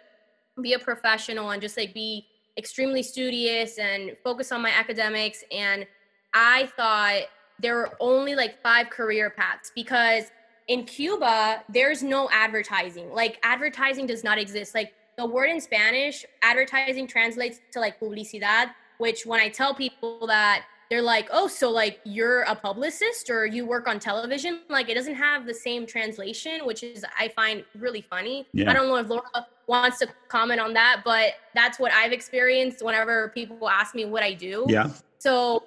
be 0.63 0.73
a 0.75 0.79
professional 0.79 1.51
and 1.51 1.61
just 1.61 1.77
like 1.77 1.95
be 1.95 2.27
extremely 2.59 3.03
studious 3.03 3.79
and 3.79 4.17
focus 4.25 4.53
on 4.53 4.61
my 4.63 4.71
academics. 4.71 5.45
And 5.53 5.87
I 6.35 6.67
thought 6.77 7.23
there 7.61 7.77
were 7.77 7.91
only 8.01 8.35
like 8.35 8.61
five 8.63 8.91
career 8.91 9.31
paths 9.31 9.71
because 9.75 10.25
in 10.69 10.85
Cuba, 10.85 11.63
there's 11.69 12.03
no 12.03 12.29
advertising. 12.31 13.13
Like 13.13 13.39
advertising 13.43 14.07
does 14.07 14.23
not 14.23 14.39
exist. 14.39 14.75
Like 14.75 14.93
the 15.19 15.27
word 15.27 15.51
in 15.51 15.61
Spanish, 15.61 16.25
advertising 16.43 17.07
translates 17.07 17.61
to 17.73 17.81
like 17.81 17.99
publicidad, 18.01 18.71
which 18.99 19.27
when 19.27 19.41
I 19.41 19.49
tell 19.49 19.75
people 19.75 20.27
that 20.27 20.65
they're 20.91 21.03
like, 21.03 21.29
oh, 21.33 21.47
so 21.47 21.71
like 21.71 22.01
you're 22.05 22.43
a 22.43 22.55
publicist 22.55 23.31
or 23.31 23.47
you 23.47 23.65
work 23.65 23.87
on 23.87 24.01
television. 24.01 24.61
Like 24.69 24.89
it 24.89 24.95
doesn't 24.95 25.15
have 25.15 25.47
the 25.47 25.55
same 25.55 25.87
translation, 25.87 26.67
which 26.67 26.83
is 26.83 27.05
I 27.19 27.29
find 27.29 27.65
really 27.77 28.03
funny. 28.03 28.47
Yeah. 28.53 28.69
I 28.69 28.75
don't 28.75 28.89
know 28.89 28.97
if 28.97 29.09
Laura 29.09 29.47
wants 29.69 29.99
to 30.01 30.09
comment 30.29 30.61
on 30.61 30.73
that, 30.75 31.03
but 31.05 31.35
that's 31.55 31.79
what 31.79 31.93
I've 31.93 32.13
experienced 32.13 32.85
whenever 32.85 33.29
people 33.29 33.69
ask 33.69 33.95
me 33.95 34.05
what 34.05 34.25
I 34.25 34.35
do. 34.35 34.67
Yeah. 34.69 34.91
So 35.19 35.63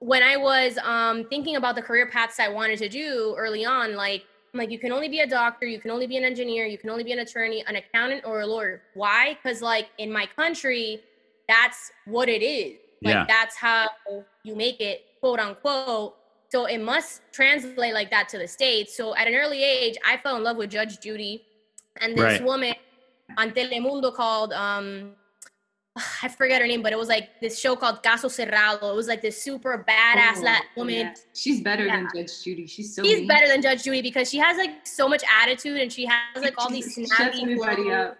when 0.00 0.22
I 0.22 0.36
was 0.36 0.78
um, 0.78 1.24
thinking 1.28 1.56
about 1.56 1.74
the 1.74 1.82
career 1.82 2.06
paths 2.06 2.38
I 2.38 2.48
wanted 2.48 2.78
to 2.78 2.88
do 2.88 3.34
early 3.38 3.64
on, 3.64 3.94
like 3.96 4.24
I'm 4.52 4.58
like 4.58 4.70
you 4.70 4.78
can 4.78 4.92
only 4.92 5.08
be 5.08 5.20
a 5.20 5.26
doctor, 5.26 5.66
you 5.66 5.80
can 5.80 5.90
only 5.90 6.06
be 6.06 6.16
an 6.16 6.24
engineer, 6.24 6.66
you 6.66 6.78
can 6.78 6.90
only 6.90 7.04
be 7.04 7.12
an 7.12 7.20
attorney, 7.20 7.64
an 7.66 7.76
accountant, 7.76 8.22
or 8.24 8.40
a 8.40 8.46
lawyer. 8.46 8.82
Why? 8.94 9.36
Because 9.42 9.62
like 9.62 9.88
in 9.98 10.12
my 10.12 10.26
country, 10.26 11.00
that's 11.48 11.90
what 12.06 12.28
it 12.28 12.42
is. 12.42 12.78
Like 13.02 13.14
Yeah. 13.14 13.26
that's 13.26 13.56
how 13.56 13.88
you 14.44 14.54
make 14.54 14.80
it, 14.80 15.00
quote 15.20 15.40
unquote. 15.40 16.14
So 16.50 16.66
it 16.66 16.78
must 16.78 17.22
translate 17.32 17.94
like 17.94 18.10
that 18.10 18.28
to 18.28 18.38
the 18.38 18.46
states. 18.46 18.96
So 18.96 19.16
at 19.16 19.26
an 19.26 19.34
early 19.34 19.62
age, 19.62 19.96
I 20.06 20.18
fell 20.18 20.36
in 20.36 20.44
love 20.44 20.56
with 20.56 20.70
Judge 20.70 21.00
Judy, 21.00 21.42
and 22.00 22.16
this 22.16 22.22
Right. 22.22 22.44
woman 22.44 22.74
on 23.36 23.50
Telemundo 23.50 24.14
called 24.14 24.52
um 24.52 25.16
I 26.22 26.28
forget 26.28 26.60
her 26.60 26.66
name, 26.66 26.82
but 26.82 26.92
it 26.92 26.98
was 26.98 27.08
like 27.08 27.40
this 27.40 27.58
show 27.58 27.76
called 27.76 28.02
Caso 28.02 28.28
Cerrado. 28.28 28.90
It 28.92 28.96
was 28.96 29.06
like 29.06 29.22
this 29.22 29.40
super 29.40 29.84
badass 29.88 30.38
Oh, 30.38 30.42
la- 30.42 30.58
woman. 30.76 30.94
yeah. 30.94 31.14
She's 31.34 31.60
better 31.60 31.86
Yeah. 31.86 31.96
than 31.96 32.08
Judge 32.14 32.42
Judy. 32.42 32.66
She's 32.66 32.94
so 32.94 33.02
She's 33.04 33.18
mean. 33.20 33.28
better 33.28 33.46
than 33.46 33.62
Judge 33.62 33.84
Judy 33.84 34.02
because 34.02 34.28
she 34.30 34.38
has 34.38 34.56
like 34.56 34.86
so 34.86 35.08
much 35.08 35.22
attitude 35.42 35.80
and 35.80 35.92
she 35.92 36.04
has 36.06 36.42
like 36.42 36.54
all 36.58 36.70
these 36.70 36.94
snappy 36.94 37.42
everybody 37.42 37.90
up. 37.92 38.18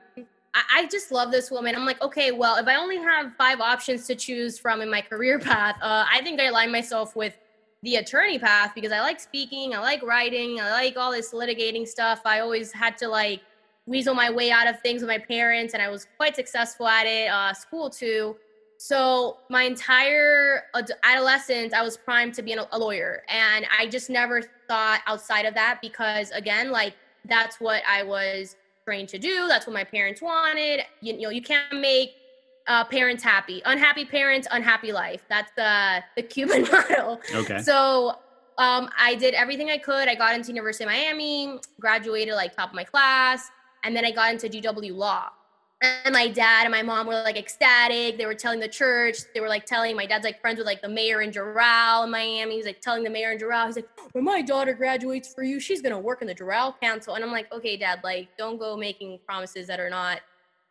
I, 0.57 0.63
I 0.77 0.87
just 0.87 1.11
love 1.11 1.33
this 1.33 1.51
woman. 1.51 1.75
I'm 1.75 1.85
like, 1.85 2.01
okay, 2.01 2.31
well, 2.31 2.57
if 2.57 2.69
I 2.69 2.77
only 2.77 2.99
have 2.99 3.33
five 3.37 3.61
options 3.61 4.07
to 4.07 4.15
choose 4.15 4.57
from 4.59 4.81
in 4.81 4.89
my 4.89 5.01
career 5.01 5.41
path, 5.41 5.77
uh, 5.83 6.05
I 6.11 6.21
think 6.23 6.41
I 6.41 6.45
align 6.45 6.71
myself 6.71 7.17
with 7.17 7.37
the 7.83 7.97
attorney 7.97 8.39
path 8.39 8.73
because 8.75 8.93
I 8.93 9.01
like 9.01 9.19
speaking, 9.21 9.75
I 9.75 9.81
like 9.81 10.03
writing, 10.05 10.61
I 10.61 10.71
like 10.71 10.97
all 10.97 11.11
this 11.11 11.33
litigating 11.35 11.87
stuff. 11.89 12.21
I 12.25 12.39
always 12.41 12.71
had 12.73 12.97
to 12.99 13.09
like 13.09 13.41
weasel 13.87 14.15
my 14.15 14.31
way 14.31 14.51
out 14.51 14.67
of 14.67 14.81
things 14.81 15.03
with 15.03 15.09
my 15.09 15.19
parents, 15.19 15.75
and 15.75 15.83
I 15.83 15.89
was 15.89 16.07
quite 16.17 16.37
successful 16.37 16.87
at 16.87 17.07
it. 17.07 17.29
Uh, 17.31 17.53
school 17.53 17.91
too. 17.91 18.37
So 18.79 19.39
my 19.49 19.63
entire 19.63 20.65
ad- 20.75 20.91
adolescence, 21.05 21.73
I 21.73 21.83
was 21.83 21.97
primed 21.97 22.35
to 22.35 22.43
be 22.43 22.53
an, 22.53 22.61
a 22.73 22.79
lawyer, 22.79 23.23
and 23.29 23.67
I 23.77 23.87
just 23.87 24.11
never 24.11 24.43
thought 24.69 25.01
outside 25.07 25.47
of 25.47 25.55
that 25.55 25.79
because, 25.81 26.31
again, 26.31 26.71
like 26.71 26.95
that's 27.25 27.61
what 27.61 27.83
I 27.89 28.03
was 28.03 28.57
trained 28.85 29.09
to 29.11 29.19
do. 29.19 29.47
That's 29.49 29.67
what 29.67 29.73
my 29.75 29.85
parents 29.85 30.21
wanted. 30.21 30.81
You, 31.01 31.15
you 31.15 31.21
know, 31.23 31.31
you 31.31 31.43
can't 31.43 31.81
make 31.81 32.11
uh, 32.67 32.85
parents 32.85 33.23
happy. 33.23 33.63
Unhappy 33.65 34.05
parents, 34.05 34.49
unhappy 34.51 34.93
life. 34.93 35.25
That's 35.29 35.51
the 35.57 36.03
the 36.17 36.23
Cuban 36.35 36.63
model. 36.63 37.21
Okay. 37.35 37.59
So 37.59 38.19
um, 38.59 38.89
I 38.99 39.15
did 39.15 39.35
everything 39.35 39.71
I 39.71 39.79
could. 39.79 40.09
I 40.09 40.15
got 40.15 40.35
into 40.35 40.49
University 40.49 40.85
of 40.85 40.91
Miami, 40.91 41.59
graduated 41.81 42.35
like 42.35 42.55
top 42.55 42.71
of 42.71 42.75
my 42.75 42.85
class, 42.85 43.51
and 43.85 43.95
then 43.95 44.05
I 44.05 44.11
got 44.11 44.33
into 44.33 44.49
GW 44.49 44.95
Law. 44.95 45.31
And 45.83 46.15
my 46.15 46.29
dad 46.29 46.63
and 46.63 46.71
my 46.71 46.83
mom 46.83 47.07
were 47.07 47.13
like 47.13 47.37
ecstatic. 47.37 48.17
They 48.17 48.25
were 48.25 48.35
telling 48.35 48.59
the 48.59 48.69
church, 48.69 49.19
they 49.35 49.41
were 49.41 49.49
like 49.49 49.67
telling 49.67 49.95
my 49.97 50.07
dad's 50.07 50.25
like 50.25 50.41
friends 50.41 50.57
with 50.57 50.67
like 50.67 50.81
the 50.81 50.89
mayor 50.89 51.21
in 51.21 51.31
Doral 51.31 52.05
in 52.05 52.11
Miami. 52.11 52.57
He's 52.57 52.65
like 52.65 52.81
telling 52.81 53.05
the 53.05 53.11
mayor 53.11 53.33
in 53.33 53.39
Doral, 53.39 53.67
he's 53.67 53.77
like, 53.77 53.89
when 54.13 54.25
my 54.25 54.41
daughter 54.41 54.73
graduates 54.73 55.35
for 55.35 55.43
you, 55.43 55.61
she's 55.61 55.83
gonna 55.83 55.99
work 55.99 56.23
in 56.23 56.29
the 56.29 56.35
Doral 56.35 56.79
Council. 56.81 57.15
And 57.15 57.25
I'm 57.25 57.33
like, 57.33 57.53
okay, 57.53 57.77
dad, 57.77 58.01
like 58.03 58.29
don't 58.39 58.59
go 58.59 58.77
making 58.77 59.19
promises 59.27 59.67
that 59.67 59.79
are 59.79 59.91
not 59.91 60.21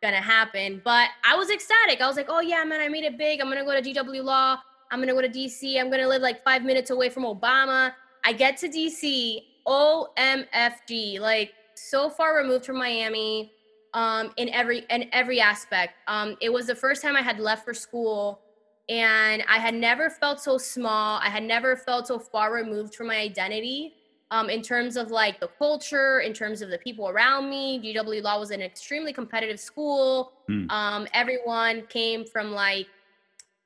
gonna 0.02 0.20
happen. 0.20 0.82
But 0.84 1.10
I 1.24 1.36
was 1.36 1.48
ecstatic. 1.50 2.00
I 2.00 2.08
was 2.08 2.16
like, 2.16 2.26
oh 2.28 2.40
yeah, 2.40 2.64
man, 2.64 2.80
I 2.80 2.88
made 2.88 3.04
it 3.04 3.16
big. 3.16 3.40
I'm 3.40 3.48
gonna 3.48 3.64
go 3.64 3.80
to 3.80 3.82
GW 3.82 4.24
Law. 4.24 4.58
I'm 4.90 4.98
gonna 5.00 5.14
go 5.14 5.22
to 5.22 5.28
DC. 5.28 5.78
I'm 5.78 5.90
gonna 5.90 6.08
live 6.08 6.22
like 6.22 6.42
five 6.42 6.64
minutes 6.64 6.90
away 6.90 7.08
from 7.08 7.22
Obama. 7.24 7.92
I 8.24 8.32
get 8.32 8.56
to 8.58 8.68
DC, 8.68 9.42
OMFG, 9.66 11.20
like 11.20 11.52
so 11.74 12.10
far 12.10 12.36
removed 12.36 12.64
from 12.64 12.78
Miami, 12.78 13.52
um, 13.94 14.32
in 14.36 14.48
every 14.50 14.84
in 14.90 15.08
every 15.12 15.40
aspect. 15.40 15.94
Um, 16.08 16.36
it 16.40 16.52
was 16.52 16.66
the 16.66 16.74
first 16.74 17.00
time 17.00 17.16
I 17.16 17.22
had 17.22 17.38
left 17.38 17.64
for 17.64 17.72
school, 17.72 18.40
and 18.88 19.42
I 19.48 19.58
had 19.58 19.74
never 19.74 20.10
felt 20.10 20.40
so 20.40 20.58
small. 20.58 21.20
I 21.22 21.28
had 21.28 21.44
never 21.44 21.76
felt 21.76 22.06
so 22.06 22.18
far 22.18 22.52
removed 22.52 22.94
from 22.94 23.06
my 23.06 23.16
identity. 23.16 23.94
Um, 24.30 24.50
in 24.50 24.62
terms 24.62 24.96
of 24.96 25.10
like 25.10 25.38
the 25.38 25.46
culture, 25.46 26.20
in 26.20 26.32
terms 26.32 26.60
of 26.60 26.70
the 26.70 26.78
people 26.78 27.08
around 27.08 27.48
me, 27.48 27.78
GW 27.78 28.22
Law 28.22 28.40
was 28.40 28.50
an 28.50 28.62
extremely 28.62 29.12
competitive 29.12 29.60
school. 29.60 30.32
Hmm. 30.48 30.68
Um, 30.70 31.06
everyone 31.12 31.86
came 31.88 32.24
from 32.24 32.50
like 32.50 32.88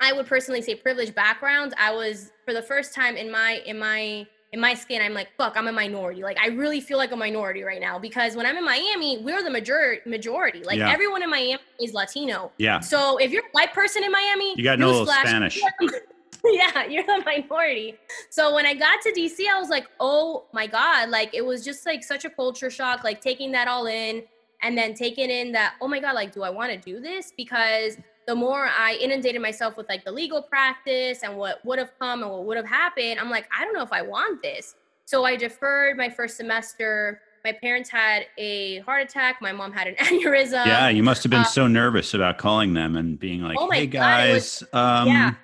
I 0.01 0.13
would 0.13 0.27
personally 0.27 0.63
say 0.63 0.75
privileged 0.75 1.15
backgrounds. 1.15 1.75
I 1.79 1.93
was 1.93 2.33
for 2.45 2.53
the 2.53 2.63
first 2.63 2.95
time 2.95 3.17
in 3.17 3.31
my 3.31 3.63
in 3.67 3.79
my 3.79 4.27
in 4.53 4.61
my 4.61 4.73
skin, 4.75 5.03
I'm 5.03 5.13
like, 5.13 5.29
fuck, 5.37 5.57
I'm 5.57 5.69
a 5.69 5.73
minority. 5.73 6.23
Like 6.23 6.39
I 6.41 6.49
really 6.49 6.81
feel 6.81 6.97
like 6.97 7.13
a 7.13 7.17
minority 7.17 7.63
right 7.63 7.81
now 7.81 7.99
because 7.99 8.35
when 8.35 8.47
I'm 8.47 8.57
in 8.57 8.65
Miami, 8.65 9.19
we're 9.23 9.43
the 9.43 9.51
major 9.51 9.99
majority. 10.07 10.63
Like 10.65 10.79
Yeah. 10.79 10.91
everyone 10.91 11.23
in 11.23 11.29
Miami 11.31 11.59
is 11.81 11.93
Latino. 11.93 12.51
Yeah. 12.57 12.81
So 12.81 13.19
if 13.19 13.31
you're 13.31 13.45
a 13.45 13.51
white 13.53 13.75
person 13.75 14.05
in 14.05 14.11
Miami, 14.11 14.55
You 14.57 14.65
got 14.65 14.79
no 14.79 15.05
Spanish. 15.05 15.61
yeah, 16.45 16.87
you're 16.87 17.05
the 17.05 17.23
minority. 17.27 17.97
So 18.31 18.55
when 18.55 18.65
I 18.65 18.73
got 18.75 19.03
to 19.03 19.13
DC, 19.13 19.47
I 19.49 19.59
was 19.59 19.69
like, 19.69 19.87
oh 20.01 20.47
my 20.53 20.67
God, 20.67 21.11
like 21.11 21.35
it 21.35 21.45
was 21.45 21.63
just 21.65 21.85
like 21.85 22.03
such 22.03 22.25
a 22.25 22.31
culture 22.31 22.71
shock, 22.71 23.05
like 23.05 23.21
taking 23.21 23.53
that 23.53 23.69
all 23.69 23.87
in 23.87 24.23
and 24.63 24.77
then 24.79 24.95
taking 24.95 25.31
in 25.31 25.53
that, 25.53 25.75
oh 25.81 25.89
my 25.89 26.01
God, 26.01 26.15
like, 26.15 26.33
do 26.33 26.43
I 26.43 26.51
want 26.51 26.73
to 26.73 26.79
do 26.79 27.01
this? 27.01 27.33
Because 27.37 27.99
the 28.29 28.35
more 28.35 28.69
I 28.69 28.93
inundated 29.01 29.41
myself 29.41 29.79
with 29.79 29.89
like 29.89 30.05
the 30.05 30.13
legal 30.13 30.43
practice 30.43 31.23
and 31.23 31.35
what 31.39 31.65
would 31.65 31.79
have 31.79 31.91
come 31.99 32.23
and 32.23 32.31
what 32.31 32.45
would 32.45 32.59
have 32.59 32.67
happened, 32.67 33.19
I'm 33.19 33.31
like, 33.31 33.49
I 33.59 33.65
don't 33.65 33.73
know 33.73 33.83
if 33.83 33.91
I 33.93 34.03
want 34.03 34.43
this. 34.43 34.75
So 35.07 35.25
I 35.25 35.35
deferred 35.35 35.97
my 35.97 36.11
first 36.11 36.37
semester. 36.37 37.23
My 37.43 37.53
parents 37.53 37.89
had 37.89 38.27
a 38.37 38.81
heart 38.81 39.01
attack. 39.03 39.41
My 39.41 39.51
mom 39.53 39.73
had 39.73 39.87
an 39.87 39.95
aneurysm. 40.01 40.67
yeah, 40.67 40.91
you 40.91 41.03
must 41.03 41.23
have 41.23 41.31
been 41.31 41.41
uh, 41.41 41.45
so 41.45 41.67
nervous 41.67 42.13
about 42.13 42.37
calling 42.37 42.75
them 42.75 42.97
and 42.97 43.19
being 43.19 43.41
like, 43.41 43.57
Oh 43.59 43.67
my 43.67 43.77
"Hey 43.77 43.87
God, 43.87 44.29
was- 44.35 44.63
guys, 44.73 44.75
um, 44.75 45.09
yeah. 45.09 45.35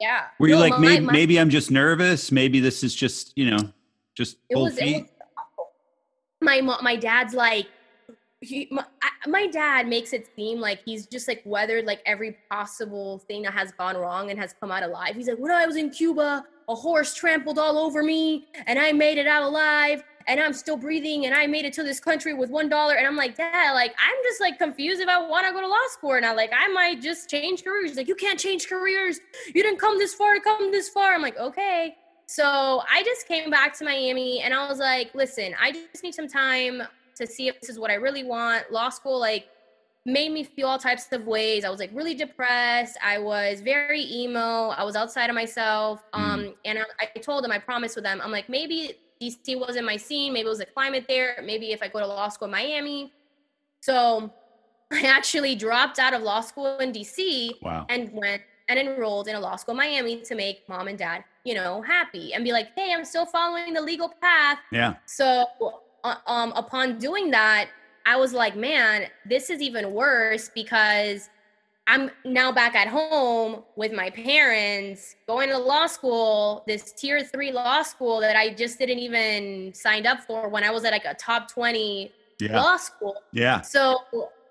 Yeah. 0.00 0.22
were 0.38 0.48
you 0.48 0.54
No, 0.54 0.60
like, 0.60 0.72
my- 0.72 0.78
maybe, 0.78 1.04
my- 1.04 1.12
maybe 1.12 1.38
I'm 1.38 1.50
just 1.50 1.70
nervous. 1.70 2.32
Maybe 2.32 2.60
this 2.60 2.82
is 2.82 2.94
just, 2.94 3.36
you 3.36 3.50
know, 3.50 3.58
just 4.16 4.38
it 4.48 4.54
cold 4.54 4.70
was, 4.70 4.78
it 4.78 4.84
feet." 4.84 5.02
was 5.02 5.66
my 6.40 6.62
mo- 6.62 6.80
my 6.80 6.96
dad's 6.96 7.34
like 7.34 7.66
he, 8.42 8.68
my, 8.70 8.84
my 9.26 9.46
dad 9.46 9.86
makes 9.86 10.12
it 10.12 10.28
seem 10.34 10.60
like 10.60 10.80
he's 10.84 11.06
just 11.06 11.28
like 11.28 11.42
weathered 11.44 11.84
like 11.84 12.02
every 12.04 12.36
possible 12.50 13.18
thing 13.28 13.42
that 13.42 13.52
has 13.52 13.72
gone 13.72 13.96
wrong 13.96 14.30
and 14.30 14.38
has 14.38 14.54
come 14.58 14.70
out 14.70 14.82
alive. 14.82 15.14
He's 15.14 15.28
like, 15.28 15.38
when 15.38 15.52
I 15.52 15.66
was 15.66 15.76
in 15.76 15.90
Cuba, 15.90 16.44
a 16.68 16.74
horse 16.74 17.14
trampled 17.14 17.58
all 17.58 17.78
over 17.78 18.02
me, 18.02 18.46
and 18.66 18.78
I 18.78 18.92
made 18.92 19.18
it 19.18 19.26
out 19.26 19.42
alive, 19.42 20.02
and 20.28 20.40
I'm 20.40 20.52
still 20.52 20.76
breathing, 20.76 21.26
and 21.26 21.34
I 21.34 21.46
made 21.46 21.64
it 21.64 21.72
to 21.74 21.82
this 21.82 22.00
country 22.00 22.34
with 22.34 22.50
one 22.50 22.68
dollar. 22.68 22.94
And 22.94 23.06
I'm 23.06 23.16
like, 23.16 23.36
Dad, 23.36 23.72
like 23.72 23.94
I'm 23.98 24.16
just 24.24 24.40
like 24.40 24.58
confused 24.58 25.00
if 25.00 25.08
I 25.08 25.20
want 25.26 25.46
to 25.46 25.52
go 25.52 25.60
to 25.60 25.66
law 25.66 25.86
school 25.90 26.10
or 26.10 26.20
not. 26.20 26.36
Like 26.36 26.52
I 26.56 26.68
might 26.68 27.00
just 27.00 27.28
change 27.28 27.64
careers. 27.64 27.90
He's 27.90 27.96
like, 27.96 28.08
you 28.08 28.14
can't 28.14 28.38
change 28.38 28.68
careers. 28.68 29.18
You 29.54 29.62
didn't 29.62 29.78
come 29.78 29.98
this 29.98 30.14
far 30.14 30.34
to 30.34 30.40
come 30.40 30.70
this 30.70 30.88
far. 30.88 31.14
I'm 31.14 31.22
like, 31.22 31.38
okay. 31.38 31.96
So 32.26 32.82
I 32.90 33.02
just 33.02 33.28
came 33.28 33.50
back 33.50 33.76
to 33.78 33.84
Miami 33.84 34.40
and 34.40 34.54
I 34.54 34.68
was 34.68 34.78
like, 34.78 35.14
listen, 35.14 35.54
I 35.60 35.72
just 35.72 36.02
need 36.02 36.14
some 36.14 36.28
time 36.28 36.82
to 37.16 37.26
see 37.26 37.48
if 37.48 37.60
this 37.60 37.70
is 37.70 37.78
what 37.78 37.90
I 37.90 37.94
really 37.94 38.24
want. 38.24 38.70
Law 38.70 38.88
school, 38.88 39.18
like, 39.18 39.48
made 40.04 40.32
me 40.32 40.42
feel 40.42 40.68
all 40.68 40.78
types 40.78 41.06
of 41.12 41.26
ways. 41.26 41.64
I 41.64 41.70
was 41.70 41.78
like 41.78 41.90
really 41.92 42.14
depressed. 42.14 42.98
I 43.02 43.18
was 43.18 43.60
very 43.60 44.02
emo. 44.02 44.68
I 44.70 44.82
was 44.82 44.96
outside 44.96 45.30
of 45.30 45.34
myself. 45.34 46.02
Um, 46.12 46.54
and 46.64 46.78
I, 46.78 47.08
I 47.14 47.20
told 47.20 47.44
them, 47.44 47.52
I 47.52 47.58
promised 47.58 47.94
with 47.94 48.04
them, 48.04 48.20
I'm 48.22 48.32
like, 48.32 48.48
maybe 48.48 48.94
DC 49.20 49.58
wasn't 49.58 49.86
my 49.86 49.96
scene. 49.96 50.32
Maybe 50.32 50.46
it 50.46 50.50
was 50.50 50.58
the 50.58 50.66
climate 50.66 51.04
there. 51.08 51.40
Maybe 51.44 51.72
if 51.72 51.82
I 51.82 51.88
go 51.88 52.00
to 52.00 52.06
law 52.06 52.28
school 52.28 52.46
in 52.46 52.52
Miami. 52.52 53.12
So 53.80 54.32
I 54.92 55.06
actually 55.06 55.54
dropped 55.54 55.98
out 55.98 56.14
of 56.14 56.22
law 56.22 56.40
school 56.40 56.78
in 56.78 56.92
DC 56.92 57.62
wow. 57.62 57.86
and 57.88 58.12
went 58.12 58.42
and 58.68 58.78
enrolled 58.78 59.28
in 59.28 59.36
a 59.36 59.40
law 59.40 59.56
school 59.56 59.72
in 59.72 59.78
Miami 59.78 60.20
to 60.22 60.34
make 60.34 60.68
mom 60.68 60.88
and 60.88 60.98
dad, 60.98 61.24
you 61.44 61.54
know, 61.54 61.82
happy 61.82 62.34
and 62.34 62.44
be 62.44 62.52
like, 62.52 62.68
hey, 62.74 62.92
I'm 62.96 63.04
still 63.04 63.26
following 63.26 63.72
the 63.74 63.82
legal 63.82 64.08
path. 64.20 64.58
Yeah. 64.72 64.94
So, 65.06 65.46
um, 66.04 66.52
upon 66.56 66.98
doing 66.98 67.30
that, 67.30 67.68
I 68.06 68.16
was 68.16 68.32
like, 68.32 68.56
man, 68.56 69.06
this 69.26 69.50
is 69.50 69.60
even 69.60 69.92
worse 69.92 70.50
because 70.54 71.28
I'm 71.86 72.10
now 72.24 72.52
back 72.52 72.74
at 72.74 72.88
home 72.88 73.62
with 73.76 73.92
my 73.92 74.10
parents, 74.10 75.16
going 75.26 75.48
to 75.48 75.58
law 75.58 75.86
school, 75.86 76.64
this 76.66 76.92
tier 76.92 77.22
three 77.24 77.50
law 77.52 77.82
school 77.82 78.20
that 78.20 78.36
I 78.36 78.54
just 78.54 78.78
didn't 78.78 79.00
even 79.00 79.72
signed 79.74 80.06
up 80.06 80.20
for 80.20 80.48
when 80.48 80.64
I 80.64 80.70
was 80.70 80.84
at 80.84 80.92
like 80.92 81.04
a 81.04 81.14
top 81.14 81.50
20 81.50 82.12
Yeah. 82.38 82.60
law 82.60 82.76
school. 82.76 83.16
Yeah. 83.32 83.60
So 83.62 83.98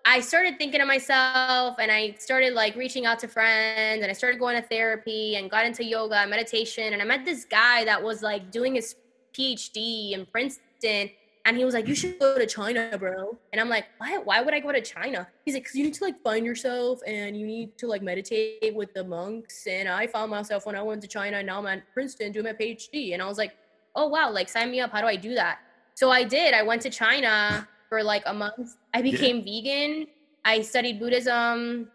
I 0.05 0.19
started 0.19 0.57
thinking 0.57 0.79
to 0.79 0.85
myself 0.85 1.75
and 1.79 1.91
I 1.91 2.15
started 2.19 2.53
like 2.53 2.75
reaching 2.75 3.05
out 3.05 3.19
to 3.19 3.27
friends 3.27 4.01
and 4.01 4.09
I 4.09 4.13
started 4.13 4.39
going 4.39 4.61
to 4.61 4.67
therapy 4.67 5.35
and 5.35 5.49
got 5.49 5.65
into 5.65 5.83
yoga 5.85 6.15
and 6.15 6.29
meditation. 6.29 6.91
And 6.93 7.01
I 7.01 7.05
met 7.05 7.23
this 7.23 7.45
guy 7.45 7.85
that 7.85 8.01
was 8.01 8.21
like 8.21 8.51
doing 8.51 8.75
his 8.75 8.95
PhD 9.33 10.11
in 10.13 10.25
Princeton. 10.25 11.11
And 11.45 11.57
he 11.57 11.65
was 11.65 11.73
like, 11.73 11.87
You 11.87 11.95
should 11.95 12.19
go 12.19 12.37
to 12.37 12.45
China, 12.45 12.95
bro. 12.97 13.37
And 13.51 13.59
I'm 13.59 13.69
like, 13.69 13.85
Why? 13.97 14.17
Why 14.17 14.41
would 14.41 14.53
I 14.53 14.59
go 14.59 14.71
to 14.71 14.81
China? 14.81 15.27
He's 15.45 15.53
like, 15.53 15.63
Because 15.63 15.75
you 15.75 15.83
need 15.83 15.93
to 15.95 16.03
like 16.03 16.21
find 16.21 16.45
yourself 16.45 16.99
and 17.05 17.35
you 17.35 17.47
need 17.47 17.77
to 17.79 17.87
like 17.87 18.01
meditate 18.01 18.75
with 18.75 18.93
the 18.93 19.03
monks. 19.03 19.65
And 19.67 19.89
I 19.89 20.07
found 20.07 20.31
myself 20.31 20.65
when 20.65 20.75
I 20.75 20.81
went 20.81 21.01
to 21.01 21.07
China 21.07 21.37
and 21.37 21.47
now 21.47 21.59
I'm 21.59 21.67
at 21.67 21.93
Princeton 21.93 22.31
doing 22.31 22.45
my 22.45 22.53
PhD. 22.53 23.13
And 23.13 23.21
I 23.21 23.27
was 23.27 23.37
like, 23.37 23.53
Oh, 23.95 24.07
wow, 24.07 24.31
like 24.31 24.49
sign 24.49 24.71
me 24.71 24.79
up. 24.79 24.91
How 24.91 25.01
do 25.01 25.07
I 25.07 25.15
do 25.15 25.33
that? 25.35 25.59
So 25.95 26.11
I 26.11 26.23
did. 26.23 26.53
I 26.53 26.63
went 26.63 26.81
to 26.83 26.89
China 26.89 27.67
for 27.89 28.03
like 28.03 28.23
a 28.25 28.33
month. 28.33 28.77
I 28.93 29.01
became 29.01 29.43
vegan. 29.43 30.07
I 30.45 30.61
studied 30.61 30.99
Buddhism. 30.99 31.89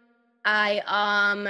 I 0.45 0.81
um 0.85 1.49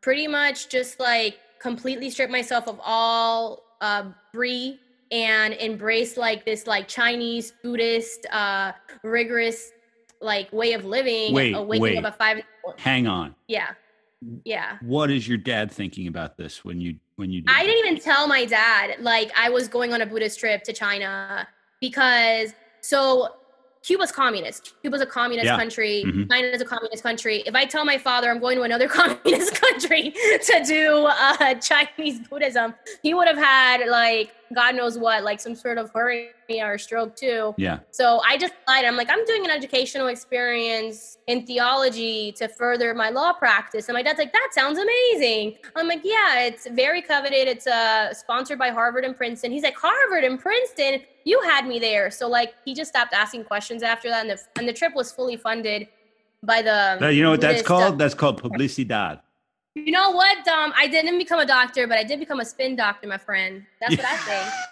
pretty 0.00 0.26
much 0.26 0.68
just 0.68 1.00
like 1.00 1.38
completely 1.60 2.10
stripped 2.10 2.32
myself 2.32 2.66
of 2.68 2.80
all 2.82 3.62
uh 3.80 4.04
brie 4.32 4.80
and 5.14 5.54
embrace 5.54 6.16
like 6.16 6.44
this 6.44 6.66
like 6.66 6.88
Chinese 6.88 7.52
Buddhist 7.62 8.26
uh 8.32 8.72
rigorous 9.04 9.70
like 10.20 10.52
way 10.52 10.72
of 10.72 10.84
living. 10.84 11.32
Wait, 11.32 11.54
waking 11.66 11.80
wait. 11.82 11.96
up 11.98 12.04
at 12.04 12.18
five. 12.18 12.42
Hang 12.78 13.06
on. 13.06 13.34
Yeah. 13.46 13.68
Yeah. 14.44 14.78
What 14.82 15.10
is 15.10 15.28
your 15.28 15.38
dad 15.38 15.70
thinking 15.70 16.08
about 16.08 16.36
this 16.36 16.64
when 16.64 16.80
you 16.80 16.96
when 17.16 17.30
you? 17.30 17.42
Did 17.42 17.50
I 17.50 17.60
that? 17.60 17.66
didn't 17.66 17.86
even 17.86 18.00
tell 18.02 18.26
my 18.26 18.44
dad 18.44 18.96
like 19.00 19.30
I 19.38 19.50
was 19.50 19.68
going 19.68 19.92
on 19.92 20.00
a 20.00 20.06
Buddhist 20.06 20.40
trip 20.40 20.62
to 20.64 20.72
China 20.72 21.46
because 21.80 22.52
so 22.80 23.28
Cuba's 23.82 24.10
communist. 24.10 24.72
Cuba's 24.80 25.02
a 25.02 25.06
communist 25.06 25.44
Yeah. 25.44 25.58
country. 25.58 26.04
Mhm. 26.06 26.30
China 26.30 26.46
is 26.48 26.62
a 26.62 26.64
communist 26.64 27.02
country. 27.02 27.42
If 27.44 27.54
I 27.54 27.66
tell 27.66 27.84
my 27.84 27.98
father 27.98 28.30
I'm 28.30 28.40
going 28.40 28.56
to 28.56 28.62
another 28.62 28.88
communist 28.98 29.60
country 29.60 30.10
to 30.46 30.64
do 30.66 31.04
uh, 31.06 31.54
Chinese 31.56 32.20
Buddhism, 32.30 32.74
he 33.02 33.12
would 33.12 33.28
have 33.28 33.36
had 33.36 33.86
like 33.88 34.32
God 34.54 34.76
knows 34.76 34.98
what, 34.98 35.24
like 35.24 35.40
some 35.40 35.54
sort 35.54 35.78
of 35.78 35.90
hernia 35.92 36.30
or 36.64 36.78
stroke 36.78 37.16
too. 37.16 37.54
Yeah. 37.56 37.80
So 37.90 38.20
I 38.26 38.36
just 38.38 38.54
lied. 38.68 38.84
I'm 38.84 38.96
like, 38.96 39.10
I'm 39.10 39.24
doing 39.24 39.44
an 39.44 39.50
educational 39.50 40.06
experience 40.06 41.18
in 41.26 41.46
theology 41.46 42.32
to 42.32 42.48
further 42.48 42.94
my 42.94 43.10
law 43.10 43.32
practice. 43.32 43.88
And 43.88 43.94
my 43.94 44.02
dad's 44.02 44.18
like, 44.18 44.32
that 44.32 44.48
sounds 44.52 44.78
amazing. 44.78 45.56
I'm 45.76 45.88
like, 45.88 46.02
yeah, 46.04 46.40
it's 46.40 46.68
very 46.68 47.02
coveted. 47.02 47.48
It's 47.48 47.66
uh, 47.66 48.14
sponsored 48.14 48.58
by 48.58 48.70
Harvard 48.70 49.04
and 49.04 49.16
Princeton. 49.16 49.52
He's 49.52 49.62
like, 49.62 49.76
Harvard 49.76 50.24
and 50.24 50.38
Princeton? 50.38 51.00
You 51.24 51.40
had 51.42 51.66
me 51.66 51.78
there. 51.78 52.10
So 52.10 52.28
like, 52.28 52.54
he 52.64 52.74
just 52.74 52.90
stopped 52.90 53.12
asking 53.12 53.44
questions 53.44 53.82
after 53.82 54.08
that. 54.10 54.22
And 54.22 54.30
the, 54.30 54.40
and 54.58 54.68
the 54.68 54.72
trip 54.72 54.94
was 54.94 55.10
fully 55.10 55.36
funded 55.36 55.88
by 56.42 56.62
the. 56.62 57.10
You 57.10 57.22
know 57.22 57.30
what 57.30 57.40
that's 57.40 57.62
called? 57.62 57.98
That's 57.98 58.14
called 58.14 58.42
publicidad. 58.42 59.20
You 59.74 59.90
know 59.90 60.10
what, 60.10 60.44
Dom? 60.44 60.72
I 60.76 60.86
didn't 60.86 61.18
become 61.18 61.40
a 61.40 61.46
doctor, 61.46 61.86
but 61.86 61.98
I 61.98 62.04
did 62.04 62.18
become 62.18 62.40
a 62.40 62.44
spin 62.44 62.76
doctor, 62.76 63.08
my 63.08 63.18
friend. 63.18 63.64
That's 63.80 63.96
what 63.96 64.06
I 64.06 64.16
think. 64.16 64.52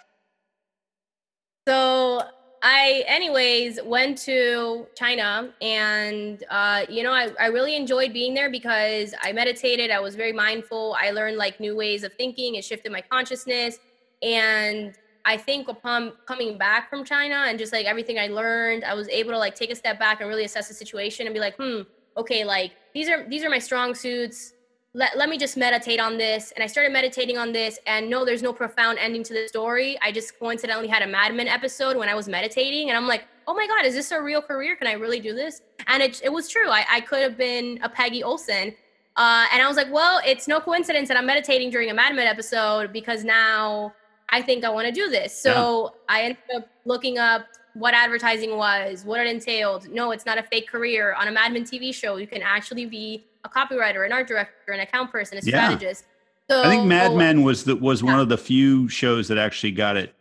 So 1.65 2.21
I, 2.61 3.05
anyways, 3.07 3.79
went 3.83 4.17
to 4.19 4.85
China, 4.97 5.53
and 5.61 6.43
uh, 6.49 6.85
you 6.89 7.03
know, 7.03 7.11
I, 7.13 7.29
I 7.39 7.45
really 7.47 7.77
enjoyed 7.77 8.11
being 8.11 8.33
there 8.33 8.49
because 8.49 9.13
I 9.21 9.31
meditated. 9.31 9.89
I 9.89 10.01
was 10.01 10.15
very 10.15 10.33
mindful. 10.33 10.95
I 10.99 11.11
learned 11.11 11.37
like 11.37 11.57
new 11.59 11.73
ways 11.73 12.03
of 12.03 12.13
thinking. 12.15 12.55
It 12.55 12.65
shifted 12.65 12.91
my 12.91 13.01
consciousness, 13.09 13.79
and 14.21 14.93
I 15.25 15.37
think 15.37 15.69
upon 15.69 16.13
coming 16.27 16.57
back 16.57 16.89
from 16.89 17.05
China 17.05 17.45
and 17.47 17.57
just 17.57 17.71
like 17.71 17.85
everything 17.85 18.19
I 18.19 18.27
learned, 18.27 18.83
I 18.83 18.93
was 18.93 19.07
able 19.07 19.31
to 19.31 19.37
like 19.37 19.55
take 19.55 19.71
a 19.71 19.75
step 19.75 19.99
back 19.99 20.19
and 20.19 20.27
really 20.27 20.43
assess 20.43 20.67
the 20.67 20.73
situation 20.73 21.27
and 21.27 21.33
be 21.33 21.39
like, 21.39 21.55
hmm, 21.57 21.81
okay, 22.17 22.43
like 22.43 22.73
these 22.93 23.07
are 23.09 23.27
these 23.29 23.43
are 23.43 23.49
my 23.49 23.59
strong 23.59 23.95
suits 23.95 24.52
let, 24.95 25.17
let 25.17 25.27
me 25.27 25.37
just 25.37 25.57
meditate 25.57 25.99
on 25.99 26.17
this. 26.17 26.51
And 26.51 26.63
I 26.63 26.67
started 26.67 26.93
meditating 26.93 27.37
on 27.37 27.51
this. 27.51 27.79
And 27.87 28.09
no, 28.09 28.25
there's 28.25 28.43
no 28.43 28.53
profound 28.53 28.99
ending 28.99 29.23
to 29.23 29.33
the 29.33 29.47
story. 29.47 29.97
I 30.01 30.11
just 30.11 30.37
coincidentally 30.37 30.87
had 30.87 31.01
a 31.01 31.07
Mad 31.07 31.33
Men 31.33 31.47
episode 31.47 31.97
when 31.97 32.09
I 32.09 32.15
was 32.15 32.27
meditating. 32.27 32.89
And 32.89 32.97
I'm 32.97 33.07
like, 33.07 33.25
oh 33.47 33.55
my 33.55 33.65
God, 33.67 33.85
is 33.85 33.95
this 33.95 34.11
a 34.11 34.21
real 34.21 34.41
career? 34.41 34.75
Can 34.75 34.87
I 34.87 34.93
really 34.93 35.19
do 35.19 35.33
this? 35.33 35.61
And 35.87 36.03
it, 36.03 36.21
it 36.23 36.31
was 36.31 36.47
true. 36.47 36.69
I, 36.69 36.85
I 36.89 37.01
could 37.01 37.21
have 37.23 37.37
been 37.37 37.79
a 37.81 37.89
Peggy 37.89 38.23
Olson. 38.23 38.75
Uh, 39.15 39.45
and 39.51 39.61
I 39.61 39.67
was 39.67 39.77
like, 39.77 39.91
well, 39.91 40.21
it's 40.25 40.47
no 40.47 40.59
coincidence 40.59 41.07
that 41.07 41.17
I'm 41.17 41.25
meditating 41.25 41.71
during 41.71 41.89
a 41.89 41.93
Mad 41.93 42.15
Men 42.15 42.27
episode 42.27 42.93
because 42.93 43.23
now 43.23 43.93
I 44.29 44.41
think 44.41 44.63
I 44.63 44.69
want 44.69 44.87
to 44.87 44.91
do 44.93 45.09
this. 45.09 45.35
So 45.37 45.95
I 46.07 46.21
ended 46.21 46.37
up 46.55 46.67
looking 46.85 47.17
up 47.17 47.45
what 47.73 47.95
advertising 47.95 48.57
was, 48.57 49.03
what 49.05 49.19
it 49.19 49.27
entailed. 49.27 49.89
No, 49.89 50.11
it's 50.11 50.25
not 50.25 50.37
a 50.37 50.43
fake 50.43 50.67
career. 50.67 51.15
On 51.19 51.27
a 51.27 51.31
Mad 51.31 51.51
Men 51.51 51.63
TV 51.63 51.93
show, 51.93 52.17
you 52.17 52.27
can 52.27 52.43
actually 52.43 52.85
be 52.85 53.25
a 53.43 53.49
copywriter, 53.49 54.05
an 54.05 54.11
art 54.11 54.27
director, 54.27 54.71
an 54.71 54.79
account 54.79 55.11
person, 55.11 55.37
a 55.37 55.41
Yeah. 55.43 55.67
strategist. 55.67 56.05
So 56.49 56.61
I 56.63 56.69
think 56.69 56.85
Mad 56.85 57.09
well, 57.09 57.17
Men 57.17 57.43
was 57.43 57.63
the 57.63 57.75
was 57.75 58.03
one 58.03 58.19
of 58.19 58.29
the 58.29 58.37
few 58.37 58.87
shows 58.89 59.27
that 59.29 59.37
actually 59.37 59.71
got 59.71 59.95
it 59.97 60.13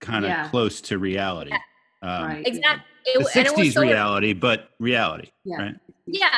kind 0.00 0.24
of 0.24 0.30
Yeah. 0.30 0.48
close 0.48 0.80
to 0.82 0.98
reality. 0.98 1.52
Um, 2.02 2.24
right. 2.26 2.46
Exactly. 2.46 2.84
The 3.06 3.20
It, 3.20 3.36
and 3.36 3.46
it 3.46 3.56
was 3.56 3.66
'60s 3.68 3.72
so 3.74 3.82
reality, 3.82 4.32
but 4.32 4.70
reality, 4.78 5.30
Yeah. 5.44 5.56
right? 5.58 5.74
Yeah, 6.06 6.28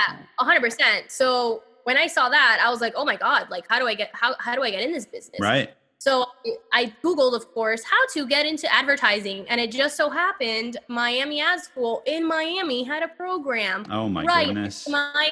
a 0.41 0.45
hundred 0.45 0.63
percent. 0.63 1.11
So 1.11 1.63
when 1.85 1.97
I 1.97 2.07
saw 2.07 2.29
that, 2.29 2.61
I 2.65 2.71
was 2.71 2.81
like, 2.81 2.95
oh 2.97 3.05
my 3.05 3.17
god, 3.17 3.49
like 3.51 3.65
how 3.69 3.79
do 3.79 3.87
I 3.87 3.95
get 3.95 4.11
how 4.15 4.35
how 4.39 4.55
do 4.55 4.63
I 4.63 4.71
get 4.71 4.83
in 4.83 4.93
this 4.93 5.07
business? 5.07 5.41
Right. 5.41 5.73
So 5.99 6.27
I 6.73 6.93
Googled, 7.03 7.35
of 7.35 7.53
course, 7.53 7.83
how 7.83 8.07
to 8.15 8.27
get 8.27 8.47
into 8.47 8.73
advertising. 8.73 9.47
And 9.49 9.61
it 9.61 9.71
just 9.73 9.97
so 9.97 10.09
happened 10.11 10.77
Miami 10.89 11.41
Ad 11.41 11.61
School 11.61 12.03
in 12.07 12.27
Miami 12.27 12.85
had 12.85 13.03
a 13.03 13.09
program 13.09 13.85
Oh 13.91 14.09
my 14.09 14.23
right 14.25 14.47
goodness. 14.47 14.87
in 14.87 14.93
my 14.93 15.31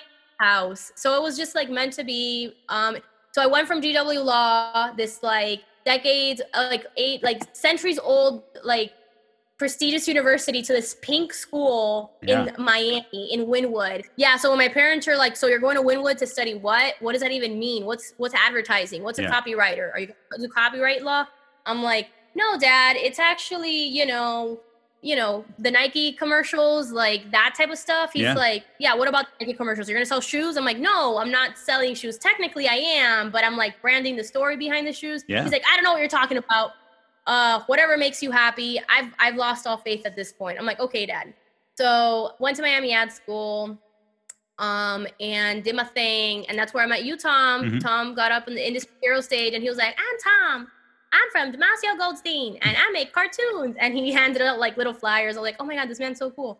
house. 0.49 0.93
So 0.95 1.17
it 1.17 1.23
was 1.23 1.37
just 1.37 1.55
like 1.55 1.69
meant 1.71 1.93
to 1.95 2.05
be. 2.05 2.53
Um, 2.69 2.97
so 3.33 3.43
I 3.43 3.47
went 3.47 3.67
from 3.67 3.81
GW 3.81 4.25
Law, 4.25 4.93
this 4.97 5.23
like 5.23 5.61
decades, 5.85 6.41
uh, 6.55 6.67
like 6.71 6.85
eight, 6.97 7.23
like 7.23 7.41
centuries 7.55 7.99
old, 7.99 8.43
like 8.63 8.93
prestigious 9.57 10.09
university 10.09 10.61
to 10.63 10.73
this 10.73 10.97
pink 11.01 11.33
school 11.33 12.13
Yeah. 12.23 12.47
in 12.57 12.63
Miami 12.63 13.29
in 13.33 13.47
Wynwood. 13.47 14.05
Yeah. 14.17 14.37
So 14.37 14.51
when 14.51 14.59
my 14.59 14.69
parents 14.69 15.07
are 15.09 15.17
like, 15.17 15.37
"So 15.37 15.47
you're 15.47 15.61
going 15.67 15.77
to 15.77 15.83
Wynwood 15.83 16.17
to 16.19 16.27
study 16.27 16.55
what? 16.55 16.95
What 17.01 17.13
does 17.13 17.23
that 17.23 17.31
even 17.33 17.59
mean? 17.59 17.85
What's 17.87 18.15
what's 18.19 18.35
advertising? 18.35 19.03
What's 19.05 19.19
Yeah. 19.19 19.29
a 19.29 19.33
copywriter? 19.33 19.87
Are 19.95 20.01
you 20.01 20.09
do 20.41 20.49
copyright 20.49 21.03
law?" 21.03 21.25
I'm 21.67 21.83
like, 21.83 22.09
"No, 22.35 22.59
Dad. 22.59 22.97
It's 22.97 23.19
actually 23.19 23.79
you 23.99 24.07
know." 24.07 24.61
You 25.05 25.17
know 25.17 25.45
the 25.59 25.71
Nike 25.71 26.13
commercials, 26.13 26.91
like 26.91 27.31
that 27.31 27.55
type 27.59 27.71
of 27.71 27.77
stuff. 27.79 28.11
He's 28.15 28.23
Yeah. 28.23 28.33
like, 28.35 28.65
"Yeah, 28.79 28.95
what 28.95 29.07
about 29.07 29.27
Nike 29.39 29.53
commercials? 29.53 29.87
You're 29.89 29.99
gonna 29.99 30.07
sell 30.07 30.23
shoes?" 30.23 30.57
I'm 30.57 30.65
like, 30.65 30.79
"No, 30.79 31.19
I'm 31.19 31.31
not 31.31 31.59
selling 31.59 31.95
shoes. 31.95 32.17
Technically, 32.19 32.67
I 32.69 32.77
am, 32.77 33.31
but 33.31 33.45
I'm 33.45 33.57
like 33.57 33.81
branding 33.83 34.17
the 34.17 34.25
story 34.25 34.57
behind 34.57 34.87
the 34.87 34.93
shoes." 34.95 35.23
Yeah. 35.29 35.43
He's 35.43 35.53
like, 35.53 35.63
"I 35.71 35.75
don't 35.77 35.85
know 35.85 35.93
what 35.93 36.01
you're 36.01 36.09
talking 36.09 36.39
about 36.39 36.71
uh 37.27 37.61
whatever 37.67 37.97
makes 37.97 38.23
you 38.23 38.31
happy 38.31 38.79
i've 38.91 39.11
i've 39.19 39.35
lost 39.37 39.67
all 39.67 39.79
faith 39.79 40.03
at 40.05 40.15
this 40.15 40.31
point 40.31 40.59
i'm 40.59 40.67
like 40.67 40.79
okay 40.79 41.07
dad 41.07 41.33
so 41.75 42.33
went 42.39 42.55
to 42.55 42.61
miami 42.61 42.93
ad 42.93 43.11
school 43.11 43.79
um 44.59 45.07
and 45.21 45.65
did 45.65 45.75
my 45.75 45.85
thing 45.85 46.47
and 46.49 46.59
that's 46.59 46.75
where 46.75 46.85
i 46.85 46.87
met 46.87 47.03
you 47.03 47.17
tom 47.17 47.63
Mhm. 47.63 47.81
tom 47.81 48.15
got 48.15 48.31
up 48.31 48.47
in 48.47 48.55
the 48.55 48.67
industry 48.67 48.93
hero 49.03 49.23
stage 49.23 49.55
and 49.55 49.63
he 49.63 49.71
was 49.71 49.79
like 49.79 49.97
i'm 49.99 50.19
tom 50.53 50.71
i'm 51.15 51.31
from 51.31 51.53
DiMassimo 51.53 51.99
Goldstein 51.99 52.59
and 52.63 52.77
i 52.77 52.91
make 52.91 53.13
cartoons. 53.13 53.77
And 53.79 53.95
he 53.95 54.13
handed 54.13 54.43
out 54.43 54.59
like 54.59 54.77
little 54.77 54.93
flyers. 54.95 55.37
I'm 55.37 55.43
like 55.43 55.57
oh 55.61 55.65
my 55.65 55.75
god 55.75 55.89
this 55.89 55.99
man's 55.99 56.19
so 56.19 56.31
cool. 56.31 56.59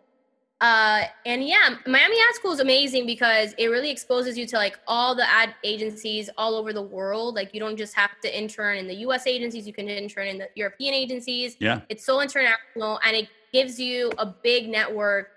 Uh 0.61 1.03
and 1.25 1.45
yeah 1.45 1.75
miami 1.85 2.17
ad 2.17 2.35
school 2.35 2.53
is 2.53 2.59
amazing 2.59 3.05
because 3.05 3.53
it 3.57 3.67
really 3.67 3.91
exposes 3.91 4.37
you 4.37 4.45
to 4.47 4.55
like 4.55 4.79
all 4.87 5.13
the 5.13 5.29
ad 5.29 5.53
agencies 5.63 6.29
all 6.37 6.55
over 6.55 6.71
the 6.73 6.81
world. 6.81 7.35
Like 7.35 7.53
you 7.53 7.59
don't 7.59 7.77
just 7.77 7.93
have 7.95 8.19
to 8.21 8.37
intern 8.37 8.77
in 8.77 8.87
the 8.87 8.95
us 8.95 9.27
agencies. 9.27 9.67
You 9.67 9.73
can 9.73 9.89
intern 9.89 10.27
in 10.27 10.37
the 10.37 10.49
european 10.55 10.93
agencies. 10.93 11.57
Yeah. 11.59 11.81
it's 11.89 12.05
so 12.05 12.21
international 12.21 12.99
and 13.05 13.15
it 13.15 13.27
gives 13.51 13.79
you 13.79 14.11
a 14.17 14.25
big 14.25 14.69
network 14.69 15.31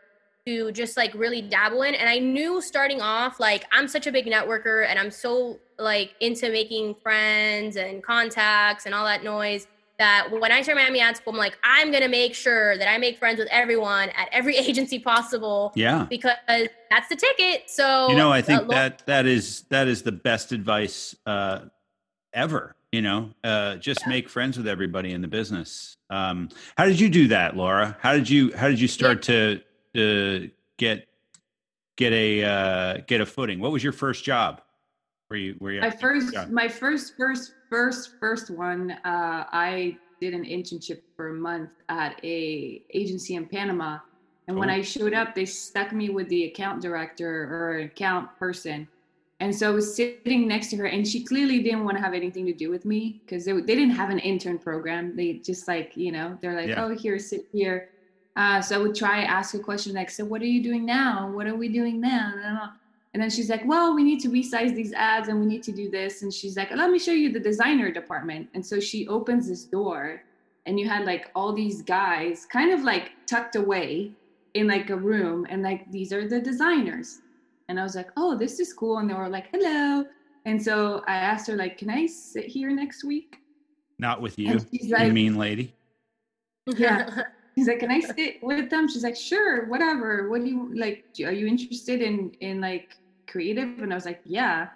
to 0.47 0.73
just 0.73 0.97
like 0.97 1.13
really 1.15 1.43
dabble 1.43 1.83
in. 1.83 1.95
And 1.95 2.09
i 2.09 2.19
knew 2.19 2.63
starting 2.63 3.01
off 3.01 3.41
like 3.41 3.65
i'm 3.73 3.89
such 3.89 4.07
a 4.07 4.13
big 4.13 4.27
networker 4.27 4.87
and 4.87 4.99
i'm 4.99 5.11
so 5.11 5.59
like 5.79 6.15
into 6.21 6.51
making 6.51 6.95
friends 6.97 7.77
and 7.77 8.03
contacts 8.03 8.87
and 8.87 8.95
all 8.95 9.05
that 9.05 9.23
noise 9.23 9.67
that 9.99 10.29
when 10.31 10.51
i 10.53 10.63
started 10.63 10.81
miami 10.81 11.01
ad 11.01 11.17
school 11.17 11.33
i'm 11.33 11.39
like 11.39 11.57
i'm 11.65 11.91
gonna 11.93 12.09
make 12.09 12.35
sure 12.35 12.77
that 12.79 12.89
i 12.89 12.99
make 12.99 13.19
friends 13.19 13.39
with 13.39 13.49
everyone 13.51 14.09
at 14.11 14.29
every 14.33 14.57
agency 14.69 14.99
possible 14.99 15.73
Yeah. 15.75 16.07
because 16.09 16.37
that's 16.91 17.09
the 17.09 17.17
ticket 17.17 17.69
so 17.71 18.09
You 18.09 18.17
know, 18.17 18.33
I 18.33 18.41
uh, 18.41 18.43
think 18.43 18.63
lo- 18.63 18.69
that 18.69 19.07
that 19.07 19.27
is 19.27 19.63
that 19.71 19.89
is 19.89 20.03
the 20.03 20.13
best 20.13 20.53
advice 20.53 21.15
uh, 21.27 21.61
ever. 22.33 22.75
You 22.91 23.03
know, 23.03 23.35
uh, 23.45 23.77
just 23.77 24.07
make 24.07 24.31
friends 24.31 24.57
with 24.57 24.67
everybody 24.67 25.13
in 25.13 25.21
the 25.21 25.29
business. 25.29 25.99
Um, 26.09 26.49
how 26.79 26.87
did 26.87 26.99
you 26.99 27.11
do 27.11 27.29
that, 27.29 27.55
Laura? 27.55 27.99
How 28.01 28.15
did 28.15 28.31
you 28.31 28.57
how 28.57 28.69
did 28.69 28.81
you 28.81 28.89
start 28.89 29.21
to 29.25 29.61
uh, 29.95 30.47
get 30.79 31.07
get 31.99 32.15
a 32.15 32.45
uh, 32.45 32.99
get 33.07 33.21
a 33.21 33.27
footing? 33.27 33.61
What 33.61 33.73
was 33.73 33.85
your 33.85 33.93
first 33.93 34.25
job? 34.25 34.63
Were 35.31 35.37
you 35.37 35.57
were 35.61 35.73
you 35.73 35.81
my 35.81 35.91
first 35.91 36.33
job? 36.33 36.51
my 36.51 36.69
first 36.69 37.17
first 37.17 37.53
first 37.69 38.13
first 38.19 38.51
one 38.51 38.93
uh 39.05 39.45
i 39.53 39.97
did 40.21 40.33
an 40.35 40.45
internship 40.45 41.01
for 41.17 41.29
a 41.29 41.35
month 41.35 41.71
at 41.91 42.19
a 42.25 42.83
agency 42.95 43.35
in 43.35 43.45
panama 43.47 43.99
and 44.49 44.57
when 44.57 44.71
i 44.71 44.81
showed 44.81 45.13
up 45.13 45.35
they 45.35 45.45
stuck 45.45 45.93
me 45.93 46.09
with 46.09 46.29
the 46.29 46.45
account 46.45 46.81
director 46.81 47.45
or 47.55 47.79
account 47.81 48.27
person 48.39 48.89
and 49.41 49.55
so 49.55 49.69
i 49.69 49.71
was 49.71 49.95
sitting 49.95 50.49
next 50.49 50.71
to 50.71 50.77
her 50.77 50.87
and 50.87 51.07
she 51.07 51.23
clearly 51.23 51.63
didn't 51.63 51.85
want 51.85 51.97
to 51.97 52.03
have 52.03 52.15
anything 52.15 52.47
to 52.47 52.55
do 52.55 52.71
with 52.71 52.87
me 52.87 53.21
because 53.25 53.45
they, 53.45 53.53
they 53.53 53.75
didn't 53.77 53.91
have 53.91 54.09
an 54.09 54.19
intern 54.21 54.59
program 54.59 55.15
they 55.15 55.35
just 55.35 55.69
like 55.69 55.93
you 55.95 56.11
know 56.11 56.39
they're 56.41 56.57
like 56.57 56.69
Yeah. 56.69 56.85
oh 56.85 56.97
here 56.97 57.19
sit 57.19 57.47
here 57.53 57.91
uh, 58.37 58.63
so 58.63 58.77
i 58.77 58.79
would 58.79 58.95
try 58.95 59.23
ask 59.25 59.55
a 59.55 59.59
question 59.59 59.95
like 59.95 60.09
so 60.11 60.25
what 60.25 60.41
are 60.41 60.47
you 60.47 60.63
doing 60.63 60.87
now 60.87 61.31
what 61.31 61.47
are 61.47 61.55
we 61.57 61.69
doing 61.69 62.01
now. 62.01 62.73
And 63.15 63.23
then 63.23 63.31
she's 63.31 63.49
like, 63.49 63.63
well, 63.65 63.95
we 63.95 64.05
need 64.05 64.21
to 64.21 64.29
resize 64.29 64.75
these 64.75 64.93
ads 64.93 65.29
and 65.29 65.41
we 65.41 65.47
need 65.47 65.63
to 65.65 65.73
do 65.73 65.91
this. 65.91 66.23
And 66.23 66.33
she's 66.33 66.57
like, 66.57 66.71
let 66.71 66.91
me 66.91 66.99
show 66.99 67.13
you 67.13 67.33
the 67.33 67.41
designer 67.41 67.91
department. 67.91 68.49
And 68.55 68.65
so 68.65 68.81
she 68.81 69.09
opens 69.09 69.49
this 69.49 69.65
door 69.65 70.23
and 70.67 70.79
you 70.79 70.89
had 70.89 71.07
like 71.07 71.31
all 71.35 71.53
these 71.53 71.81
guys 71.81 72.47
kind 72.47 72.73
of 72.73 72.83
like 72.83 73.13
tucked 73.27 73.57
away 73.57 74.13
in 74.55 74.67
like 74.67 74.91
a 74.91 74.97
room 74.97 75.47
and 75.49 75.63
like, 75.63 75.91
these 75.91 76.13
are 76.13 76.29
the 76.29 76.41
designers. 76.41 77.21
And 77.69 77.81
I 77.81 77.83
was 77.83 77.95
like, 77.95 78.11
oh, 78.17 78.37
this 78.37 78.61
is 78.61 78.73
cool. 78.73 78.99
And 78.99 79.09
they 79.09 79.15
were 79.15 79.29
like, 79.29 79.49
hello. 79.53 80.05
And 80.45 80.63
so 80.63 81.03
I 81.07 81.15
asked 81.15 81.47
her 81.49 81.57
like, 81.57 81.79
can 81.79 81.91
I 81.91 82.07
sit 82.07 82.45
here 82.45 82.71
next 82.71 83.05
week? 83.05 83.39
Not 83.99 84.21
with 84.21 84.39
you, 84.39 84.53
And 84.53 84.67
you 84.71 84.95
like, 84.95 85.13
mean 85.13 85.37
lady. 85.37 85.75
Yeah. 86.77 87.23
She's 87.59 87.67
like, 87.67 87.81
can 87.81 87.91
I 87.91 87.99
sit 87.99 88.37
with 88.41 88.71
them? 88.71 88.89
She's 88.89 89.03
like, 89.03 89.17
sure, 89.17 89.67
whatever. 89.67 90.31
What 90.31 90.43
do 90.45 90.49
you 90.49 90.71
like? 90.75 91.05
Are 91.25 91.33
you 91.33 91.47
interested 91.47 92.01
in 92.03 92.31
in 92.41 92.61
like 92.61 92.95
creative? 93.27 93.83
And 93.83 93.93
I 93.93 93.97
was 93.97 94.05
like, 94.07 94.21
yeah. 94.25 94.69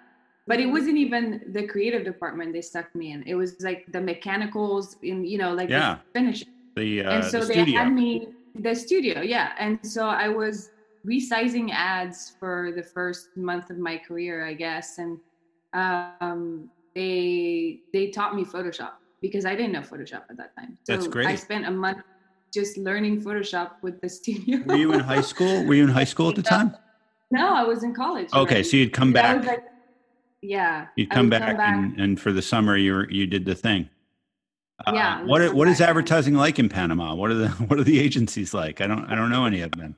But 0.47 0.59
it 0.59 0.65
wasn't 0.65 0.97
even 0.97 1.41
the 1.53 1.65
creative 1.65 2.03
department 2.03 2.51
they 2.51 2.61
stuck 2.61 2.93
me 2.93 3.13
in. 3.13 3.23
It 3.25 3.35
was 3.35 3.55
like 3.61 3.85
the 3.93 4.01
mechanicals 4.01 4.97
in, 5.01 5.23
you 5.23 5.37
know, 5.37 5.53
like 5.53 5.69
Yeah. 5.69 5.99
the 6.13 6.19
finish. 6.19 6.43
The 6.75 7.03
uh, 7.03 7.11
and 7.13 7.23
so 7.23 7.39
the 7.39 7.45
they 7.45 7.53
studio. 7.53 7.79
had 7.79 7.93
me 7.93 8.27
the 8.55 8.75
studio, 8.75 9.21
yeah. 9.21 9.53
And 9.57 9.79
so 9.83 10.07
I 10.07 10.27
was 10.27 10.69
resizing 11.07 11.71
ads 11.71 12.35
for 12.39 12.73
the 12.75 12.83
first 12.83 13.29
month 13.37 13.69
of 13.69 13.77
my 13.77 13.97
career, 13.97 14.45
I 14.45 14.53
guess. 14.53 14.97
And 14.97 15.17
um, 15.71 16.69
they 16.95 17.79
they 17.93 18.07
taught 18.09 18.35
me 18.35 18.43
Photoshop 18.43 18.91
because 19.21 19.45
I 19.45 19.55
didn't 19.55 19.71
know 19.71 19.81
Photoshop 19.81 20.23
at 20.29 20.37
that 20.37 20.51
time. 20.57 20.77
So 20.83 20.93
That's 20.93 21.07
great. 21.07 21.27
I 21.27 21.35
spent 21.35 21.65
a 21.65 21.71
month 21.71 22.03
just 22.53 22.77
learning 22.77 23.21
Photoshop 23.21 23.71
with 23.81 23.99
the 24.01 24.09
studio. 24.17 24.59
Were 24.65 24.75
you 24.75 24.93
in 24.93 24.99
high 24.99 25.21
school? 25.21 25.65
Were 25.65 25.73
you 25.73 25.83
in 25.83 25.89
high 25.89 26.03
school 26.03 26.29
at 26.29 26.35
the 26.35 26.43
time? 26.43 26.75
no, 27.31 27.53
I 27.53 27.63
was 27.63 27.83
in 27.83 27.93
college. 27.95 28.29
Okay, 28.33 28.61
so 28.61 28.77
you'd 28.77 28.93
come 28.93 29.11
back. 29.11 29.43
like, 29.45 29.63
yeah. 30.41 30.87
You'd 30.95 31.11
I 31.11 31.15
come 31.15 31.29
back, 31.29 31.57
And, 31.59 31.99
and 31.99 32.19
for 32.21 32.31
the 32.31 32.41
summer 32.41 32.77
you 32.77 32.93
were 32.93 33.09
you 33.09 33.25
did 33.25 33.45
the 33.45 33.55
thing. 33.55 33.89
Uh, 34.85 34.91
Yeah, 34.93 35.23
what 35.23 35.41
come 35.41 35.55
what 35.55 35.67
is 35.67 35.81
advertising 35.81 36.35
like 36.35 36.59
in 36.59 36.69
Panama? 36.69 37.15
What 37.15 37.31
are 37.31 37.35
the 37.35 37.47
what 37.67 37.79
are 37.79 37.83
the 37.83 37.99
agencies 37.99 38.53
like? 38.53 38.81
I 38.81 38.87
don't 38.87 39.05
I 39.05 39.15
don't 39.15 39.29
know 39.31 39.45
any 39.45 39.61
of 39.61 39.71
them. 39.71 39.95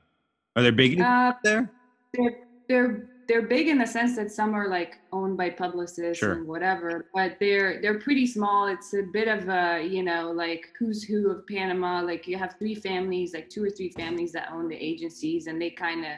Are 0.55 0.63
there 0.63 0.71
big 0.71 1.01
Uh, 1.01 1.33
there? 1.43 1.69
they're 2.13 2.37
they're 2.69 3.09
they're 3.27 3.41
big 3.47 3.67
in 3.67 3.77
the 3.77 3.87
sense 3.87 4.15
that 4.15 4.31
some 4.31 4.53
are 4.53 4.67
like 4.67 4.97
owned 5.11 5.37
by 5.37 5.49
publicists 5.49 6.19
Sure. 6.19 6.33
and 6.33 6.47
whatever, 6.47 7.05
but 7.13 7.37
they're 7.39 7.81
they're 7.81 7.99
pretty 7.99 8.27
small. 8.27 8.67
It's 8.67 8.93
a 8.93 9.03
bit 9.03 9.27
of 9.27 9.49
a 9.49 9.83
you 9.85 10.03
know 10.03 10.31
like 10.31 10.67
who's 10.77 11.03
who 11.03 11.29
of 11.31 11.45
Panama. 11.47 12.01
Like 12.01 12.27
you 12.27 12.37
have 12.37 12.55
three 12.59 12.75
families, 12.75 13.33
like 13.33 13.49
two 13.49 13.63
or 13.63 13.69
three 13.69 13.89
families 13.89 14.31
that 14.33 14.49
own 14.51 14.67
the 14.69 14.75
agencies, 14.75 15.47
and 15.47 15.61
they 15.61 15.69
kind 15.69 16.05
of, 16.05 16.11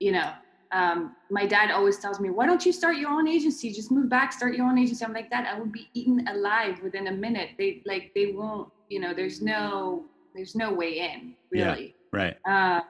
you 0.00 0.12
know. 0.12 0.32
Um, 0.72 1.14
my 1.30 1.46
dad 1.46 1.70
always 1.70 1.98
tells 1.98 2.18
me, 2.18 2.28
"Why 2.30 2.44
don't 2.44 2.66
you 2.66 2.72
start 2.72 2.96
your 2.96 3.10
own 3.10 3.28
agency? 3.28 3.72
Just 3.72 3.92
move 3.92 4.08
back, 4.08 4.32
start 4.32 4.56
your 4.56 4.66
own 4.66 4.76
agency." 4.78 5.04
I'm 5.04 5.12
like, 5.12 5.30
"Dad, 5.30 5.46
I 5.46 5.58
would 5.58 5.70
be 5.70 5.88
eaten 5.94 6.26
alive 6.26 6.80
within 6.82 7.06
a 7.06 7.12
minute. 7.12 7.50
They 7.56 7.82
like 7.86 8.10
they 8.16 8.32
won't. 8.32 8.68
You 8.88 8.98
know, 9.00 9.14
there's 9.14 9.40
no 9.40 10.04
there's 10.34 10.54
no 10.56 10.72
way 10.74 10.98
in 10.98 11.34
Yeah. 11.52 11.70
really." 11.70 11.94
Right. 12.12 12.36
um, 12.46 12.82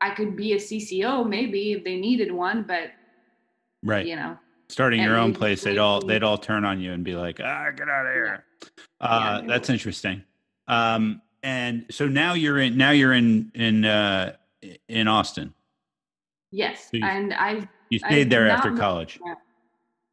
I 0.00 0.10
could 0.10 0.36
be 0.36 0.52
a 0.52 0.56
CCO 0.56 1.28
maybe 1.28 1.72
if 1.72 1.84
they 1.84 1.96
needed 1.96 2.30
one, 2.32 2.62
but 2.62 2.90
Right. 3.82 4.06
you 4.06 4.16
know, 4.16 4.38
Starting 4.70 5.02
your 5.02 5.16
own 5.16 5.32
place, 5.32 5.62
they'd 5.62 5.78
all 5.78 6.00
they'd 6.00 6.22
all 6.22 6.36
turn 6.36 6.64
on 6.66 6.78
you 6.80 6.92
and 6.92 7.02
be 7.02 7.14
like, 7.16 7.40
"Ah, 7.40 7.70
get 7.74 7.88
out 7.88 8.06
of 8.06 8.12
here." 8.12 8.44
Uh, 9.00 9.40
Yeah. 9.40 9.46
that's 9.48 9.70
interesting. 9.70 10.22
Um, 10.66 11.22
and 11.42 11.86
so 11.90 12.06
now 12.06 12.34
you're 12.34 12.58
in 12.58 12.76
now 12.76 12.90
you're 12.90 13.14
in 13.14 13.50
in 13.54 13.86
uh, 13.86 14.36
in 14.88 15.08
Austin. 15.08 15.54
yes. 16.50 16.90
So 16.90 16.98
you- 16.98 17.04
And 17.06 17.32
I've 17.32 17.66
You 17.90 17.98
I 18.04 18.08
stayed 18.10 18.28
there 18.30 18.48
after 18.50 18.76
college. 18.76 19.18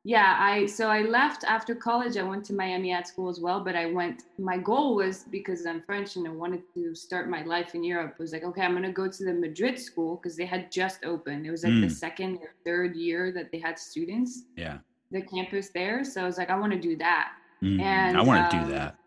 Yeah, 0.08 0.38
I 0.39 0.68
so 0.68 0.88
I 0.88 1.02
left 1.02 1.44
after 1.46 1.74
college. 1.74 2.15
I 2.15 2.22
went 2.22 2.46
to 2.46 2.54
Miami 2.54 2.91
Ad 2.91 3.08
School 3.08 3.28
as 3.28 3.39
well, 3.39 3.60
but 3.60 3.76
I 3.76 3.88
went. 3.88 4.22
My 4.38 4.56
goal 4.56 4.96
was 4.96 5.26
because 5.32 5.65
I'm 5.65 5.82
French 5.82 6.15
and 6.15 6.28
I 6.28 6.30
wanted 6.32 6.62
to 6.76 6.94
start 6.94 7.28
my 7.28 7.41
life 7.44 7.74
in 7.74 7.84
Europe. 7.84 8.20
Was 8.20 8.32
like, 8.32 8.44
okay, 8.44 8.62
I'm 8.62 8.76
gonna 8.76 8.91
go 8.91 9.08
to 9.10 9.26
the 9.26 9.34
Madrid 9.34 9.80
school 9.80 10.18
because 10.18 10.38
they 10.38 10.46
had 10.46 10.72
just 10.72 11.04
opened. 11.04 11.48
It 11.48 11.52
was 11.52 11.63
like 11.63 11.74
the 11.82 11.88
Mm. 11.88 11.91
second 11.91 12.36
or 12.44 12.54
third 12.63 12.96
year 12.96 13.32
that 13.32 13.52
they 13.52 13.58
had 13.58 13.80
students, 13.80 14.44
Yeah. 14.56 14.78
the 15.10 15.24
campus 15.24 15.70
there. 15.70 16.04
So 16.04 16.22
I 16.22 16.26
was 16.26 16.38
like, 16.38 16.52
I 16.52 16.56
want 16.60 16.72
to 16.74 16.80
do 16.80 16.96
that. 16.98 17.32
Mm, 17.63 17.82
And, 17.82 18.15
I 18.18 18.22
want 18.22 18.52
to 18.52 18.58
um, 18.58 18.65
do 18.68 18.72
that. 18.74 18.98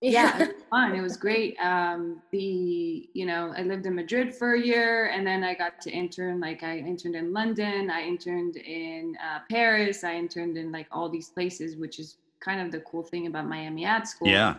Yeah, 0.00 0.38
it 0.42 0.48
was 0.54 0.64
fun. 0.70 0.94
It 0.94 1.00
was 1.00 1.16
great. 1.16 1.56
Um, 1.60 2.22
the 2.30 3.08
you 3.12 3.26
know, 3.26 3.52
I 3.56 3.62
lived 3.62 3.86
in 3.86 3.94
Madrid 3.94 4.34
for 4.34 4.54
a 4.54 4.60
year, 4.60 5.06
and 5.06 5.26
then 5.26 5.42
I 5.42 5.54
got 5.54 5.80
to 5.82 5.90
intern. 5.90 6.40
Like 6.40 6.62
I 6.62 6.78
interned 6.78 7.16
in 7.16 7.32
London, 7.32 7.90
I 7.90 8.02
interned 8.02 8.56
in 8.56 9.16
uh, 9.24 9.40
Paris, 9.50 10.04
I 10.04 10.14
interned 10.16 10.56
in 10.56 10.70
like 10.72 10.86
all 10.90 11.08
these 11.08 11.30
places, 11.30 11.76
which 11.76 11.98
is 11.98 12.18
kind 12.40 12.60
of 12.60 12.70
the 12.70 12.80
cool 12.80 13.02
thing 13.02 13.26
about 13.26 13.46
Miami 13.46 13.84
Ad 13.84 14.06
School. 14.06 14.28
Yeah. 14.28 14.56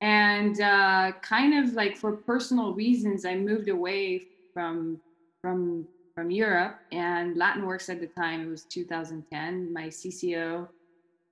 And 0.00 0.60
uh, 0.60 1.12
kind 1.22 1.64
of 1.64 1.74
like 1.74 1.96
for 1.96 2.12
personal 2.12 2.74
reasons, 2.74 3.24
I 3.24 3.34
moved 3.34 3.68
away 3.68 4.26
from 4.52 5.00
from 5.40 5.86
from 6.14 6.30
Europe 6.30 6.78
and 6.92 7.36
Latin 7.36 7.66
Works 7.66 7.88
at 7.88 8.00
the 8.00 8.06
time. 8.06 8.42
It 8.42 8.48
was 8.48 8.64
2010. 8.64 9.72
My 9.72 9.86
CCO 9.88 10.68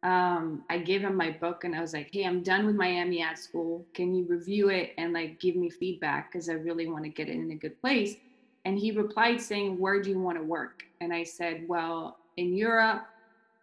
um, 0.03 0.65
I 0.69 0.79
gave 0.79 1.03
him 1.03 1.17
my 1.17 1.31
book 1.31 1.65
and 1.65 1.75
I 1.75 1.81
was 1.81 1.93
like, 1.93 2.11
hey, 2.13 2.25
I'm 2.25 2.43
done 2.43 2.67
with 2.67 2.75
Miami 2.75 3.23
Ad 3.23 3.39
School. 3.39 3.87
Can 3.95 4.15
you 4.15 4.25
review 4.25 4.69
it 4.69 4.95
and 4.99 5.13
like 5.13 5.39
give 5.39 5.55
me 5.55 5.71
feedback? 5.71 6.33
Because 6.33 6.49
I 6.49 6.55
really 6.55 6.89
want 6.89 7.05
to 7.05 7.11
get 7.11 7.29
it 7.29 7.37
in 7.37 7.51
a 7.53 7.55
good 7.55 7.81
place. 7.81 8.17
And 8.65 8.79
he 8.79 8.91
replied 8.91 9.41
saying, 9.41 9.79
where 9.79 10.03
do 10.03 10.11
you 10.11 10.19
want 10.19 10.39
to 10.39 10.45
work? 10.45 10.83
And 11.01 11.13
I 11.13 11.23
said, 11.23 11.65
well, 11.69 12.19
in 12.37 12.57
Europe 12.57 13.07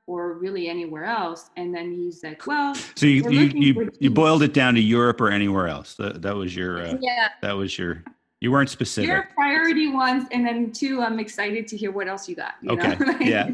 or 0.08 0.34
really 0.34 0.70
anywhere 0.70 1.06
else. 1.06 1.52
And 1.58 1.76
then 1.76 1.92
he's 1.92 2.24
like, 2.24 2.48
well, 2.48 2.74
So 2.96 3.06
you 3.06 3.30
you 3.30 3.42
you, 3.54 3.92
you 4.00 4.10
boiled 4.10 4.42
it 4.42 4.54
down 4.54 4.74
to 4.76 4.82
Europe 4.82 5.22
or 5.22 5.30
anywhere 5.30 5.68
else. 5.68 5.96
That, 5.96 6.22
that 6.22 6.36
was 6.36 6.56
your 6.56 6.82
uh, 6.82 6.98
yeah. 7.00 7.30
that 7.42 7.54
was 7.54 7.78
your 7.78 8.04
you 8.40 8.52
weren't 8.52 8.70
specific. 8.70 9.10
your 9.10 9.30
priority 9.36 9.92
ones. 9.92 10.26
And 10.32 10.46
then 10.46 10.72
two, 10.72 11.02
I'm 11.02 11.20
excited 11.20 11.68
to 11.68 11.78
hear 11.78 11.92
what 11.92 12.08
else 12.08 12.30
you 12.30 12.36
got. 12.36 12.56
you 12.62 12.76
know? 12.76 12.92
Okay, 12.94 13.16
yeah. 13.30 13.52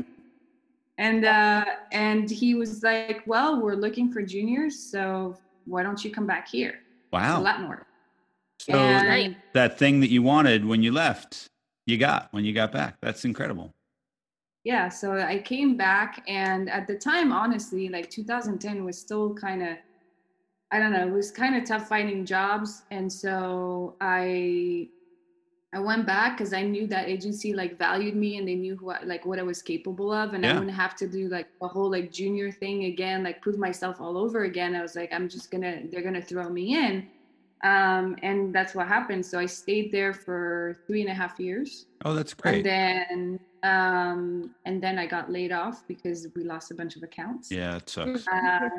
And 0.97 1.25
uh, 1.25 1.65
and 1.91 2.29
he 2.29 2.55
was 2.55 2.81
like, 2.83 3.23
well, 3.25 3.61
we're 3.61 3.75
looking 3.75 4.11
for 4.13 4.21
juniors, 4.21 4.79
so 4.79 5.35
why 5.65 5.83
don't 5.83 6.03
you 6.05 6.11
come 6.11 6.25
back 6.25 6.47
here? 6.47 6.79
Wow. 7.11 7.41
Latin 7.41 7.67
work. 7.67 7.85
So 8.59 8.73
And- 8.73 9.07
Right. 9.07 9.37
that 9.53 9.77
thing 9.77 9.99
that 9.99 10.09
you 10.09 10.21
wanted 10.23 10.63
when 10.65 10.81
you 10.81 10.91
left, 10.93 11.47
you 11.85 11.97
got 11.97 12.29
when 12.31 12.45
you 12.45 12.53
got 12.53 12.71
back. 12.71 12.95
That's 13.01 13.25
incredible. 13.25 13.71
yeah 14.63 14.89
so 14.89 15.07
i 15.33 15.37
came 15.37 15.77
back 15.77 16.23
and 16.27 16.69
at 16.77 16.87
the 16.87 16.97
time 16.97 17.31
honestly 17.31 17.87
like 17.95 18.09
2010 18.09 18.83
was 18.83 18.97
still 18.97 19.27
kind 19.35 19.61
of 19.61 19.73
i 20.73 20.79
don't 20.79 20.91
know 20.95 21.05
it 21.07 21.11
was 21.21 21.29
kind 21.29 21.53
of 21.55 21.61
tough 21.71 21.87
finding 21.87 22.25
jobs 22.25 22.81
and 22.89 23.05
so 23.23 23.95
i 24.01 24.87
i 25.75 25.79
went 25.79 26.03
back 26.15 26.29
because 26.37 26.53
i 26.53 26.63
knew 26.73 26.85
that 26.87 27.05
agency 27.15 27.49
like 27.61 27.71
valued 27.87 28.15
me 28.15 28.29
and 28.37 28.47
they 28.49 28.55
knew 28.63 28.75
who 28.79 28.87
I, 28.91 28.99
like 29.03 29.23
what 29.29 29.37
i 29.39 29.43
was 29.51 29.61
capable 29.73 30.09
of 30.21 30.33
and 30.33 30.43
Yeah. 30.43 30.51
i 30.51 30.53
wouldn't 30.59 30.77
have 30.85 30.95
to 31.01 31.07
do 31.17 31.23
like 31.37 31.47
the 31.61 31.67
whole 31.67 31.89
like 31.97 32.07
junior 32.19 32.49
thing 32.61 32.77
again 32.93 33.17
like 33.27 33.37
prove 33.45 33.59
myself 33.69 33.95
all 34.03 34.15
over 34.23 34.39
again 34.51 34.71
i 34.79 34.81
was 34.87 34.95
like 34.95 35.11
i'm 35.15 35.27
just 35.35 35.47
gonna 35.51 35.75
they're 35.91 36.01
gonna 36.09 36.21
throw 36.31 36.47
me 36.59 36.65
in 36.85 36.93
um 37.71 38.05
and 38.27 38.37
that's 38.55 38.73
what 38.77 38.87
happened 38.97 39.23
so 39.31 39.35
i 39.45 39.47
stayed 39.63 39.87
there 39.97 40.13
for 40.25 40.77
three 40.87 41.01
and 41.05 41.09
a 41.15 41.17
half 41.21 41.39
years 41.39 41.85
Oh, 42.07 42.13
that's 42.13 42.33
great. 42.33 42.55
and 42.55 42.63
great. 42.63 42.71
then 42.75 43.39
um 43.73 44.55
and 44.67 44.75
then 44.83 44.95
i 45.03 45.05
got 45.15 45.25
laid 45.37 45.51
off 45.51 45.77
because 45.87 46.19
we 46.35 46.43
lost 46.53 46.67
a 46.71 46.75
bunch 46.75 46.95
of 46.95 47.03
accounts 47.09 47.45
Yeah, 47.51 47.77
it 47.77 47.89
sucks. 47.89 48.27
uh, 48.27 48.69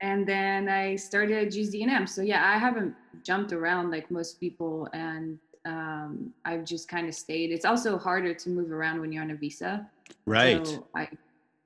and 0.00 0.20
then 0.26 0.68
i 0.68 0.96
started 1.08 1.36
at 1.46 1.52
GSD&M 1.54 2.06
so 2.06 2.20
yeah 2.22 2.42
i 2.54 2.56
haven't 2.66 2.94
jumped 3.28 3.52
around 3.52 3.90
like 3.96 4.06
most 4.10 4.38
people 4.44 4.88
and 4.92 5.38
um 5.64 6.32
i've 6.44 6.64
just 6.64 6.88
kind 6.88 7.08
of 7.08 7.14
stayed 7.14 7.50
it's 7.52 7.64
also 7.64 7.96
harder 7.98 8.34
to 8.34 8.50
move 8.50 8.72
around 8.72 9.00
when 9.00 9.12
you're 9.12 9.22
on 9.22 9.30
a 9.30 9.36
visa 9.36 9.88
Right. 10.26 10.66
so 10.66 10.88
i 10.96 11.08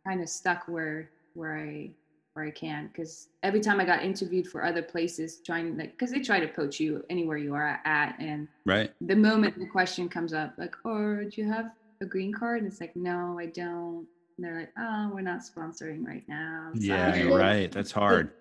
kind 0.07 0.21
of 0.21 0.29
stuck 0.29 0.69
where 0.69 1.11
where 1.35 1.57
i 1.59 1.91
where 2.35 2.45
I 2.45 2.51
can 2.51 2.89
because 2.89 3.29
every 3.43 3.61
time 3.61 3.81
I 3.81 3.87
got 3.87 4.03
interviewed 4.05 4.47
for 4.47 4.63
other 4.63 4.83
places, 4.83 5.41
trying 5.45 5.77
like 5.79 5.93
because 5.93 6.11
they 6.11 6.21
try 6.21 6.39
to 6.39 6.47
poach 6.49 6.79
you 6.79 7.03
anywhere 7.09 7.39
you 7.39 7.55
are 7.55 7.81
at, 7.87 8.15
and 8.21 8.47
Right. 8.67 8.91
the 9.01 9.17
moment 9.17 9.55
the 9.59 9.67
question 9.67 10.07
comes 10.11 10.35
up, 10.35 10.53
like, 10.59 10.75
"Oh, 10.85 11.23
do 11.25 11.31
you 11.41 11.49
have 11.51 11.71
a 12.03 12.07
green 12.07 12.35
card?" 12.35 12.59
and 12.63 12.71
it's 12.71 12.81
like, 12.81 12.95
"No, 12.95 13.39
I 13.39 13.47
don't." 13.47 14.07
And 14.37 14.45
they're 14.47 14.61
like, 14.61 14.73
"Oh, 14.79 15.11
we're 15.15 15.23
not 15.23 15.41
sponsoring 15.41 16.05
right 16.07 16.25
now." 16.29 16.73
Yeah, 16.75 17.17
you're 17.17 17.39
right. 17.39 17.73
That's 17.73 17.91
hard. 17.93 18.35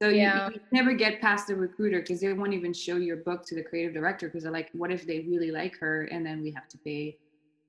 So 0.00 0.08
you- 0.08 0.16
Yeah. 0.18 0.50
you, 0.50 0.60
never 0.70 0.92
get 0.92 1.20
past 1.20 1.48
the 1.48 1.56
recruiter 1.56 2.00
because 2.00 2.20
they 2.20 2.32
won't 2.32 2.52
even 2.54 2.72
show 2.72 2.96
your 2.96 3.16
book 3.16 3.44
to 3.46 3.54
the 3.54 3.62
creative 3.62 3.92
director 3.94 4.28
because 4.28 4.44
they're 4.44 4.52
like, 4.52 4.70
what 4.72 4.90
if 4.92 5.04
they 5.06 5.20
really 5.20 5.50
like 5.50 5.76
her 5.78 6.04
and 6.04 6.24
then 6.24 6.40
we 6.42 6.50
have 6.52 6.68
to 6.68 6.78
pay 6.78 7.16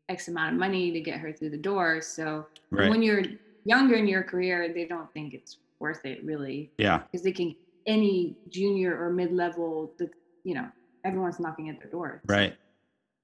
X 0.09 0.27
amount 0.27 0.53
of 0.53 0.59
money 0.59 0.91
to 0.91 0.99
get 0.99 1.19
her 1.19 1.31
through 1.33 1.49
the 1.51 1.57
door. 1.57 2.01
So 2.01 2.45
Right. 2.71 2.89
when 2.89 3.01
you're 3.01 3.23
younger 3.65 3.95
in 3.95 4.07
your 4.07 4.23
career, 4.23 4.71
they 4.73 4.85
don't 4.85 5.11
think 5.13 5.33
it's 5.33 5.57
worth 5.79 6.05
it 6.05 6.23
really 6.23 6.71
Yeah. 6.77 6.99
because 6.99 7.23
they 7.23 7.31
can 7.31 7.55
any 7.85 8.35
junior 8.49 8.95
or 9.01 9.11
mid 9.11 9.31
level, 9.31 9.93
the 9.97 10.09
you 10.43 10.53
know 10.53 10.67
everyone's 11.05 11.39
knocking 11.39 11.69
at 11.69 11.79
their 11.79 11.89
door. 11.89 12.21
Right. 12.27 12.55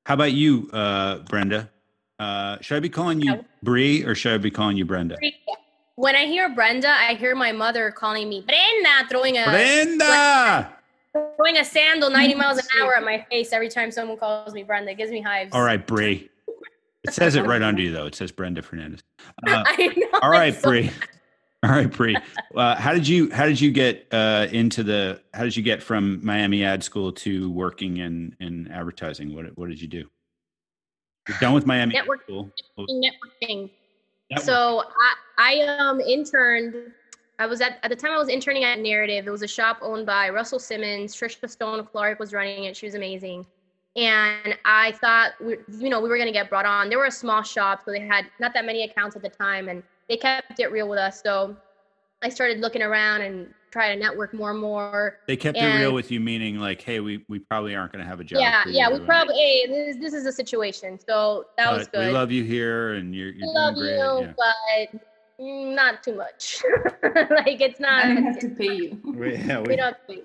How 0.06 0.14
about 0.16 0.32
you, 0.34 0.70
uh, 0.74 1.20
Brenda? 1.30 1.70
Uh, 2.18 2.58
should 2.62 2.78
I 2.78 2.80
be 2.80 2.90
calling 2.90 3.20
you 3.20 3.32
Yeah. 3.34 3.42
Bre 3.62 4.08
or 4.10 4.16
should 4.16 4.34
I 4.34 4.38
be 4.38 4.50
calling 4.52 4.78
you 4.78 4.86
Brenda? 4.86 5.18
When 5.98 6.16
I 6.16 6.26
hear 6.26 6.50
Brenda, 6.50 6.90
I 6.90 7.14
hear 7.14 7.36
my 7.36 7.52
mother 7.54 7.90
calling 7.90 8.28
me 8.28 8.42
Brenda, 8.42 9.08
throwing 9.10 9.38
a 9.38 9.46
Brenda! 9.46 10.70
throwing 11.38 11.58
a 11.58 11.64
sandal 11.64 12.10
90 12.10 12.36
miles 12.36 12.58
an 12.58 12.66
hour 12.82 12.94
at 12.96 13.04
my 13.04 13.26
face 13.30 13.54
every 13.54 13.70
time 13.70 13.90
someone 13.92 14.18
calls 14.18 14.54
me 14.54 14.64
Brenda. 14.64 14.92
It 14.92 14.98
gives 14.98 15.12
me 15.12 15.22
hives. 15.22 15.54
All 15.54 15.62
right, 15.64 15.86
Bre. 15.86 16.02
It 16.02 17.12
says 17.12 17.36
it 17.36 17.46
right 17.46 17.62
under 17.62 17.82
you, 17.82 17.94
though. 17.94 18.08
It 18.08 18.16
says 18.16 18.32
Brenda 18.32 18.62
Fernandez. 18.62 19.02
Uh, 19.48 19.64
I 19.66 19.88
know. 19.98 20.20
all 20.22 20.30
right, 20.30 20.54
so- 20.54 20.70
Bre. 20.70 20.90
All 21.64 21.72
right, 21.72 21.92
Bre. 21.92 22.12
Uh, 22.56 22.76
how 22.76 22.94
did 22.94 23.08
you 23.08 23.32
how 23.32 23.46
did 23.46 23.60
you 23.60 23.72
get 23.72 24.06
uh, 24.12 24.48
into 24.52 24.84
the 24.84 25.22
how 25.34 25.44
did 25.44 25.56
you 25.56 25.64
get 25.64 25.82
from 25.82 26.24
Miami 26.24 26.64
Ad 26.64 26.84
School 26.84 27.12
to 27.14 27.50
working 27.52 27.98
in 27.98 28.36
in 28.40 28.70
advertising? 28.72 29.34
What 29.34 29.58
what 29.58 29.70
did 29.70 29.82
you 29.82 29.88
do? 29.88 30.08
You're 31.28 31.38
done 31.40 31.54
with 31.54 31.66
Miami 31.66 31.96
Ad 31.98 32.06
School. 32.24 32.52
Networking. 32.78 33.72
So 34.40 34.84
I, 35.38 35.60
I 35.60 35.78
um 35.78 36.00
interned. 36.00 36.76
I 37.38 37.46
was 37.48 37.62
at 37.62 37.80
at 37.84 37.90
the 37.90 37.96
time 37.96 38.12
I 38.12 38.18
was 38.18 38.30
interning 38.30 38.64
at 38.64 38.80
Narrative. 38.80 39.28
It 39.28 39.30
was 39.30 39.44
a 39.44 39.48
shop 39.48 39.78
owned 39.82 40.06
by 40.06 40.30
Russell 40.30 40.60
Simmons. 40.60 41.16
Trisha 41.16 41.50
Stone 41.50 41.86
Clark 41.86 42.20
was 42.20 42.34
running 42.34 42.64
it. 42.66 42.76
She 42.76 42.86
was 42.86 42.96
amazing. 42.96 43.46
And 43.98 44.58
I 44.66 44.92
thought, 44.94 45.34
we, 45.40 45.56
you 45.80 45.88
know, 45.88 46.02
we 46.02 46.10
were 46.10 46.18
going 46.18 46.28
to 46.28 46.34
get 46.34 46.50
brought 46.50 46.66
on. 46.66 46.90
They 46.90 46.98
were 46.98 47.06
a 47.06 47.12
small 47.12 47.44
shop, 47.44 47.82
so 47.86 47.92
they 47.92 48.02
had 48.02 48.30
not 48.40 48.54
that 48.54 48.66
many 48.66 48.84
accounts 48.84 49.16
at 49.16 49.22
the 49.22 49.30
time, 49.30 49.70
and 49.70 49.82
they 50.10 50.18
kept 50.18 50.60
it 50.60 50.72
real 50.72 50.90
with 50.90 51.00
us. 51.00 51.22
So 51.24 51.56
I 52.22 52.30
started 52.30 52.60
looking 52.60 52.82
around 52.82 53.22
and 53.22 53.54
trying 53.76 54.00
to 54.00 54.02
network 54.02 54.34
more 54.34 54.52
and 54.52 54.60
more. 54.62 55.20
they 55.28 55.36
kept 55.36 55.58
it 55.58 55.78
real 55.78 55.92
with 55.94 56.10
you, 56.10 56.22
meaning 56.22 56.60
like, 56.60 56.82
hey, 56.82 57.02
we 57.02 57.26
we 57.28 57.40
probably 57.40 57.76
aren't 57.76 57.92
going 57.92 58.02
to 58.02 58.08
have 58.08 58.22
a 58.22 58.24
job. 58.24 58.40
Yeah, 58.40 58.64
yeah, 58.68 58.90
we 58.90 59.00
probably. 59.02 59.36
Hey, 59.36 59.68
this, 59.68 59.98
this 59.98 60.14
is 60.14 60.26
a 60.26 60.32
situation. 60.32 60.98
So 61.06 61.48
that 61.58 61.70
was 61.74 61.88
good. 61.90 62.08
We 62.08 62.14
love 62.14 62.32
you 62.32 62.46
here, 62.46 62.94
and 62.94 63.14
you're 63.14 63.34
you're 63.34 63.50
I 63.50 63.52
love 63.52 63.76
doing 63.76 63.90
you. 63.90 63.96
Yeah. 63.98 64.34
but 64.38 65.02
mm, 65.44 65.76
not 65.76 66.04
too 66.04 66.16
much. 66.16 66.64
like 67.04 67.60
it's 67.60 67.82
not. 67.82 68.06
I 68.06 68.08
don't 68.14 68.24
have 68.24 68.40
to 68.40 68.50
pay 68.50 68.76
you. 68.76 69.02
We, 69.04 69.36
yeah, 69.36 69.60
we, 69.60 69.68
we 69.68 69.76
don't. 69.76 69.98
yeah, 70.08 70.16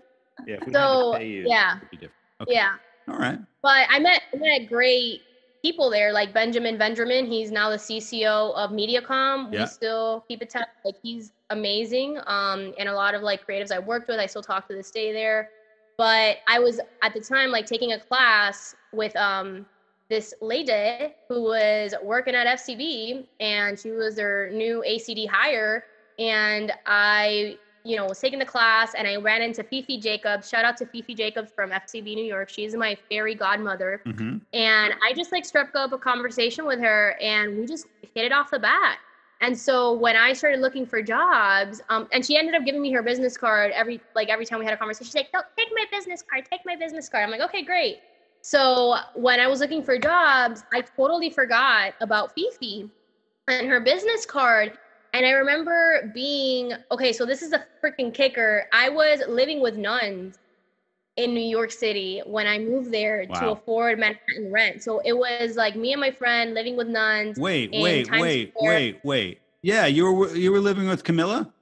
if 0.45 0.47
we 0.47 0.53
had 0.53 0.65
to 0.67 0.73
So, 0.73 1.15
pay 1.19 1.27
you, 1.27 1.45
yeah. 1.49 1.79
it'd 1.79 1.91
be 1.91 1.97
different. 1.97 2.15
Okay. 2.43 2.53
Yeah, 2.55 2.75
All 3.09 3.19
right. 3.19 3.39
but 3.63 3.87
I 3.91 3.99
met 3.99 4.23
I 4.33 4.37
met 4.37 4.69
great 4.69 5.23
people 5.61 5.91
there, 5.91 6.13
like 6.13 6.33
Benjamin 6.33 6.79
Vendramin. 6.79 7.27
He's 7.27 7.51
now 7.51 7.69
the 7.69 7.79
CCO 7.79 8.55
of 8.55 8.71
MediaCom. 8.71 9.53
Yeah. 9.53 9.63
We 9.63 9.67
still 9.67 10.25
keep 10.29 10.41
in 10.41 10.47
touch. 10.47 10.69
Like 10.85 10.95
he's 11.03 11.33
amazing. 11.51 12.19
Um, 12.27 12.73
and 12.79 12.89
a 12.89 12.95
lot 12.95 13.15
of 13.15 13.23
like 13.23 13.47
creatives 13.47 13.71
I 13.71 13.79
worked 13.79 14.09
with, 14.09 14.19
I 14.19 14.27
still 14.27 14.43
talk 14.43 14.67
to 14.69 14.75
this 14.75 14.91
day 14.91 15.13
there. 15.13 15.51
But 15.97 16.39
I 16.49 16.59
was 16.59 16.81
at 17.03 17.13
the 17.13 17.21
time 17.21 17.51
like 17.51 17.67
taking 17.67 17.93
a 17.93 18.01
class 18.01 18.75
with 18.93 19.15
um 19.17 19.67
this 20.11 20.35
lady 20.43 21.15
who 21.29 21.43
was 21.43 21.95
working 22.03 22.35
at 22.35 22.59
FCB 22.59 23.27
and 23.39 23.79
she 23.79 23.93
was 23.93 24.17
their 24.17 24.51
new 24.51 24.85
ACD 24.87 25.29
hire. 25.29 25.85
And 26.19 26.73
I, 26.85 27.57
you 27.85 27.97
know, 27.97 28.07
was 28.07 28.19
taking 28.19 28.39
the 28.39 28.45
class 28.45 28.95
and 28.95 29.07
I 29.07 29.17
ran 29.17 29.41
into 29.41 29.63
Fifi 29.63 29.99
Jacobs. 29.99 30.49
Shout 30.49 30.65
out 30.65 30.77
to 30.79 30.87
Fifi 30.87 31.15
Jacobs 31.15 31.53
from 31.55 31.71
FCB 31.71 32.15
New 32.17 32.25
York. 32.25 32.49
She's 32.49 32.75
my 32.75 32.99
fairy 33.09 33.37
godmother. 33.37 34.03
Mm-hmm. 34.05 34.39
And 34.53 34.95
I 35.03 35.13
just 35.15 35.33
like 35.33 35.45
struck 35.45 35.75
up 35.75 35.93
a 35.93 35.99
conversation 35.99 36.67
with 36.67 36.81
her 36.81 37.17
and 37.21 37.57
we 37.57 37.67
just 37.67 37.87
hit 38.15 38.25
it 38.25 38.33
off 38.33 38.51
the 38.51 38.59
bat. 38.59 38.99
And 39.41 39.59
so 39.59 39.95
when 39.95 40.17
I 40.17 40.35
started 40.35 40.61
looking 40.61 40.87
for 40.87 41.03
jobs, 41.03 41.81
um, 41.89 42.09
and 42.13 42.25
she 42.25 42.37
ended 42.37 42.55
up 42.55 42.65
giving 42.65 42.83
me 42.83 42.93
her 42.93 43.03
business 43.03 43.37
card 43.39 43.73
every 43.73 44.03
like 44.15 44.29
every 44.29 44.47
time 44.47 44.59
we 44.59 44.67
had 44.67 44.75
a 44.75 44.79
conversation. 44.79 45.07
She's 45.07 45.15
like, 45.15 45.31
"No, 45.35 45.43
take 45.59 45.69
my 45.75 45.87
business 45.91 46.23
card. 46.23 46.45
Take 46.51 46.61
my 46.67 46.77
business 46.77 47.09
card." 47.09 47.25
I'm 47.25 47.31
like, 47.31 47.41
"Okay, 47.41 47.63
great." 47.65 47.99
So 48.43 48.97
when 49.15 49.41
I 49.41 49.47
was 49.49 49.61
looking 49.61 49.83
for 49.83 49.99
jobs, 49.99 50.65
I 50.73 50.83
totally 50.97 51.31
forgot 51.31 51.95
about 52.01 52.33
Fifi 52.35 52.91
and 53.49 53.69
her 53.69 53.81
business 53.81 54.27
card. 54.27 54.73
And 55.15 55.27
I 55.27 55.31
remember 55.33 56.11
being 56.15 56.75
okay. 56.93 57.13
So 57.13 57.27
this 57.27 57.43
is 57.43 57.53
a 57.53 57.65
freaking 57.85 58.15
kicker. 58.15 58.67
I 58.73 58.91
was 58.91 59.23
living 59.29 59.61
with 59.63 59.77
nuns 59.77 60.37
in 61.25 61.35
New 61.35 61.41
York 61.41 61.71
City 61.71 62.23
when 62.27 62.47
I 62.47 62.59
moved 62.59 62.93
there 62.93 63.27
to 63.27 63.51
afford 63.51 63.99
Manhattan 63.99 64.51
rent. 64.51 64.83
So 64.83 65.01
it 65.05 65.13
was 65.13 65.57
like 65.57 65.77
me 65.77 65.93
and 65.93 66.01
my 66.01 66.11
friend 66.11 66.55
living 66.55 66.77
with 66.77 66.89
nuns. 66.89 67.39
Wait, 67.39 67.71
wait, 67.73 68.07
Times 68.07 68.21
wait, 68.21 68.53
Square. 68.57 68.75
wait, 68.75 69.01
wait. 69.05 69.41
Yeah, 69.63 69.87
you 69.87 70.11
were 70.11 70.35
you 70.35 70.53
were 70.53 70.61
living 70.61 70.89
with 70.89 71.05
Camilla. 71.05 71.53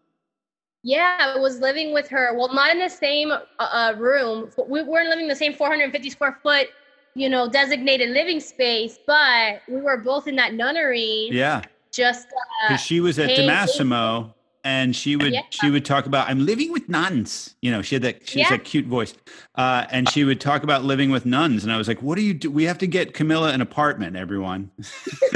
Yeah, 0.85 1.35
I 1.35 1.39
was 1.39 1.59
living 1.59 1.93
with 1.93 2.09
her. 2.09 2.35
Well, 2.37 2.55
not 2.55 2.71
in 2.71 2.79
the 2.79 2.89
same 2.89 3.33
uh, 3.33 3.39
uh, 3.59 3.95
room. 3.99 4.51
We 4.69 4.83
weren't 4.83 5.09
living 5.09 5.25
in 5.25 5.29
the 5.29 5.37
same 5.37 5.53
450 5.53 6.11
square 6.11 6.39
foot, 6.43 6.69
you 7.15 7.29
know, 7.29 7.49
designated 7.49 8.11
living 8.11 8.39
space, 8.39 8.99
but 9.07 9.61
we 9.69 9.81
were 9.81 9.97
both 9.97 10.29
in 10.29 10.37
that 10.37 10.55
nunnery. 10.55 11.29
Yeah, 11.33 11.63
Just 11.93 12.29
uh, 12.29 12.69
because 12.69 12.81
she 12.81 13.01
was 13.01 13.19
at 13.19 13.31
hey, 13.31 13.47
DiMassimo, 13.47 14.33
and 14.65 14.95
she 14.95 15.17
would 15.17 15.33
Yeah. 15.33 15.43
she 15.51 15.71
would 15.71 15.85
talk 15.85 16.07
about 16.07 16.29
I'm 16.29 16.45
living 16.45 16.73
with 16.73 16.89
nuns. 16.89 17.55
You 17.63 17.71
know, 17.71 17.83
she 17.83 17.95
had 17.95 18.03
that 18.03 18.29
she 18.29 18.41
Yeah. 18.41 18.51
that 18.51 18.65
cute 18.65 18.87
voice, 18.87 19.15
uh, 19.55 19.87
and 19.91 20.09
she 20.09 20.25
would 20.25 20.41
talk 20.41 20.63
about 20.63 20.85
living 20.85 21.11
with 21.11 21.25
nuns. 21.27 21.65
And 21.65 21.73
I 21.73 21.77
was 21.77 21.89
like, 21.89 22.03
"What 22.03 22.17
do 22.17 22.23
you 22.23 22.35
do? 22.35 22.51
We 22.51 22.65
have 22.65 22.79
to 22.79 22.87
get 22.87 23.15
Camilla 23.15 23.53
an 23.53 23.61
apartment, 23.61 24.17
everyone. 24.17 24.71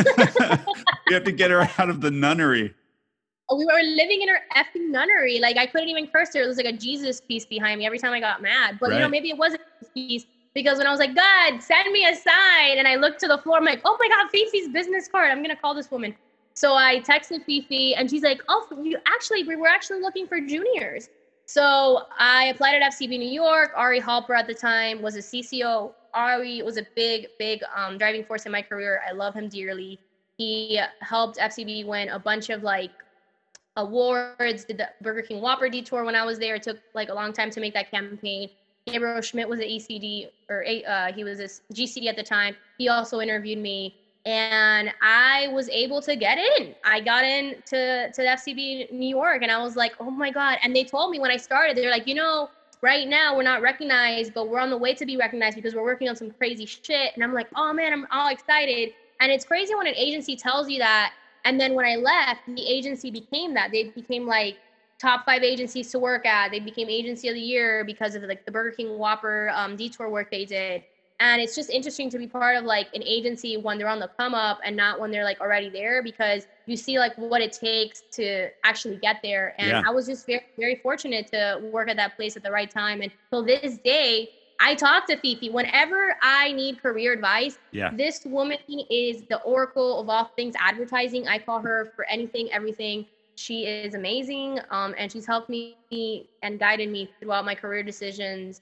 we 1.06 1.14
have 1.14 1.24
to 1.24 1.32
get 1.32 1.50
her 1.50 1.68
out 1.78 1.88
of 1.88 2.00
the 2.00 2.10
nunnery." 2.10 2.74
we 3.54 3.66
were 3.66 3.82
living 3.82 4.22
in 4.22 4.28
her 4.28 4.40
effing 4.56 4.88
nunnery. 4.90 5.38
Like 5.38 5.56
I 5.58 5.66
couldn't 5.66 5.88
even 5.88 6.06
curse 6.06 6.32
her. 6.34 6.42
It 6.42 6.46
was 6.46 6.56
like 6.56 6.66
a 6.66 6.72
Jesus 6.72 7.20
piece 7.20 7.44
behind 7.44 7.78
me 7.78 7.86
every 7.86 7.98
time 7.98 8.12
I 8.12 8.20
got 8.20 8.40
mad. 8.40 8.78
But 8.80 8.92
you 8.92 8.98
know, 8.98 9.08
maybe 9.08 9.28
it 9.28 9.36
wasn't 9.36 9.60
a 9.82 9.84
piece 9.92 10.24
because 10.54 10.78
when 10.78 10.86
I 10.86 10.90
was 10.90 11.00
like, 11.00 11.14
God, 11.14 11.60
send 11.62 11.92
me 11.92 12.06
a 12.06 12.14
sign, 12.14 12.78
and 12.78 12.86
I 12.88 12.96
looked 12.96 13.20
to 13.20 13.28
the 13.28 13.38
floor, 13.38 13.58
I'm 13.58 13.64
like, 13.64 13.80
oh 13.84 13.96
my 14.00 14.08
God, 14.08 14.30
Fifi's 14.30 14.68
business 14.68 15.08
card. 15.08 15.30
I'm 15.30 15.42
gonna 15.42 15.56
call 15.56 15.74
this 15.74 15.90
woman. 15.90 16.14
So 16.54 16.74
I 16.74 17.00
texted 17.00 17.44
Fifi, 17.44 17.94
and 17.94 18.10
she's 18.10 18.22
like, 18.22 18.42
oh, 18.48 18.66
you 18.82 18.98
actually, 19.06 19.44
we 19.44 19.56
were 19.56 19.68
actually 19.68 20.00
looking 20.00 20.26
for 20.26 20.40
juniors. 20.40 21.08
So 21.46 22.02
I 22.18 22.46
applied 22.46 22.76
at 22.76 22.92
FCB 22.92 23.18
New 23.18 23.30
York. 23.30 23.72
Ari 23.76 24.00
Halper 24.00 24.36
at 24.36 24.46
the 24.46 24.54
time 24.54 25.02
was 25.02 25.16
a 25.16 25.20
CCO. 25.20 25.92
Ari 26.14 26.62
was 26.62 26.76
a 26.76 26.86
big, 26.94 27.26
big 27.38 27.60
um, 27.74 27.98
driving 27.98 28.24
force 28.24 28.46
in 28.46 28.52
my 28.52 28.62
career. 28.62 29.00
I 29.08 29.12
love 29.12 29.34
him 29.34 29.48
dearly. 29.48 29.98
He 30.38 30.80
helped 31.00 31.38
FCB 31.38 31.86
win 31.86 32.08
a 32.08 32.18
bunch 32.18 32.50
of 32.50 32.62
like 32.62 32.90
awards, 33.76 34.64
did 34.64 34.78
the 34.78 34.88
Burger 35.00 35.22
King 35.22 35.40
Whopper 35.40 35.68
detour 35.68 36.04
when 36.04 36.14
I 36.14 36.24
was 36.24 36.38
there. 36.38 36.56
It 36.56 36.62
took 36.62 36.78
like 36.94 37.08
a 37.08 37.14
long 37.14 37.32
time 37.32 37.50
to 37.50 37.60
make 37.60 37.74
that 37.74 37.90
campaign. 37.90 38.48
Gabriel 38.86 39.20
Schmidt 39.20 39.48
was 39.48 39.60
an 39.60 39.66
ECD 39.66 40.28
or 40.48 40.64
uh, 40.88 41.12
he 41.12 41.24
was 41.24 41.40
a 41.40 41.48
GCD 41.72 42.06
at 42.06 42.16
the 42.16 42.22
time. 42.22 42.56
He 42.78 42.88
also 42.88 43.20
interviewed 43.20 43.58
me, 43.58 43.94
and 44.24 44.92
I 45.00 45.48
was 45.48 45.68
able 45.68 46.00
to 46.02 46.14
get 46.14 46.38
in. 46.38 46.74
I 46.84 47.00
got 47.00 47.24
in 47.24 47.56
to 47.66 48.12
to 48.12 48.22
the 48.22 48.28
FCB 48.28 48.92
New 48.92 49.08
York, 49.08 49.42
and 49.42 49.50
I 49.50 49.62
was 49.62 49.76
like, 49.76 49.92
oh 50.00 50.10
my 50.10 50.30
god! 50.30 50.58
And 50.62 50.74
they 50.74 50.84
told 50.84 51.10
me 51.10 51.18
when 51.18 51.30
I 51.30 51.36
started, 51.36 51.76
they're 51.76 51.90
like, 51.90 52.06
you 52.06 52.14
know, 52.14 52.50
right 52.82 53.08
now 53.08 53.36
we're 53.36 53.42
not 53.42 53.62
recognized, 53.62 54.34
but 54.34 54.48
we're 54.48 54.60
on 54.60 54.70
the 54.70 54.78
way 54.78 54.94
to 54.94 55.06
be 55.06 55.16
recognized 55.16 55.56
because 55.56 55.74
we're 55.74 55.84
working 55.84 56.08
on 56.08 56.16
some 56.16 56.30
crazy 56.30 56.66
shit. 56.66 57.12
And 57.14 57.24
I'm 57.24 57.34
like, 57.34 57.48
oh 57.56 57.72
man, 57.72 57.92
I'm 57.92 58.06
all 58.10 58.28
excited. 58.28 58.90
And 59.20 59.30
it's 59.30 59.44
crazy 59.44 59.74
when 59.74 59.86
an 59.86 59.94
agency 59.94 60.34
tells 60.36 60.68
you 60.68 60.78
that 60.78 61.12
and 61.44 61.60
then 61.60 61.74
when 61.74 61.86
I 61.86 61.96
left, 61.96 62.42
the 62.46 62.66
agency 62.66 63.10
became 63.10 63.54
that. 63.54 63.70
They 63.72 63.84
became 63.90 64.26
like 64.26 64.56
top 65.00 65.24
five 65.24 65.42
agencies 65.42 65.90
to 65.90 65.98
work 65.98 66.24
at. 66.24 66.50
They 66.50 66.60
became 66.60 66.88
agency 66.88 67.28
of 67.28 67.34
the 67.34 67.40
year 67.40 67.84
because 67.84 68.14
of 68.14 68.22
like 68.22 68.44
the 68.44 68.52
Burger 68.52 68.70
King 68.76 68.98
Whopper 68.98 69.50
um, 69.54 69.76
detour 69.76 70.08
work 70.08 70.30
they 70.30 70.44
did. 70.44 70.84
And 71.22 71.40
it's 71.40 71.54
just 71.54 71.70
interesting 71.70 72.10
to 72.10 72.18
be 72.18 72.26
part 72.26 72.56
of 72.56 72.64
like 72.64 72.88
an 72.94 73.02
agency 73.04 73.56
when 73.56 73.78
they're 73.78 73.88
on 73.96 74.00
the 74.00 74.10
come 74.18 74.34
up 74.34 74.58
and 74.64 74.76
not 74.76 74.98
when 74.98 75.12
they're 75.12 75.22
like 75.22 75.40
already 75.40 75.70
there 75.70 76.02
because 76.02 76.48
you 76.66 76.76
see 76.76 76.98
like 76.98 77.16
what 77.16 77.40
it 77.40 77.52
takes 77.52 78.02
to 78.18 78.48
actually 78.64 78.96
get 78.96 79.18
there. 79.22 79.54
And 79.56 79.70
Yeah. 79.70 79.82
I 79.86 79.90
was 79.92 80.06
just 80.06 80.26
very, 80.26 80.42
very 80.58 80.74
fortunate 80.82 81.28
to 81.28 81.60
work 81.72 81.88
at 81.88 81.96
that 81.96 82.16
place 82.16 82.36
at 82.36 82.42
the 82.42 82.50
right 82.50 82.68
time. 82.68 83.02
And 83.02 83.12
till 83.30 83.44
this 83.44 83.78
day, 83.78 84.30
I 84.58 84.74
talk 84.74 85.06
to 85.06 85.16
Fifi 85.16 85.48
whenever 85.48 86.16
I 86.22 86.52
need 86.52 86.82
career 86.82 87.12
advice. 87.12 87.56
Yeah. 87.70 87.90
This 87.94 88.24
woman 88.24 88.58
is 88.90 89.22
the 89.30 89.40
oracle 89.42 90.00
of 90.00 90.08
all 90.08 90.24
things 90.36 90.54
advertising. 90.58 91.28
I 91.28 91.38
call 91.38 91.60
her 91.60 91.92
for 91.94 92.04
anything, 92.06 92.50
everything. 92.52 93.06
she 93.34 93.64
is 93.64 93.94
amazing, 93.94 94.60
um, 94.70 94.94
and 94.98 95.10
she's 95.10 95.26
helped 95.26 95.48
me 95.48 95.76
and 96.42 96.58
guided 96.58 96.90
me 96.90 97.08
throughout 97.18 97.44
my 97.44 97.54
career 97.54 97.82
decisions. 97.82 98.60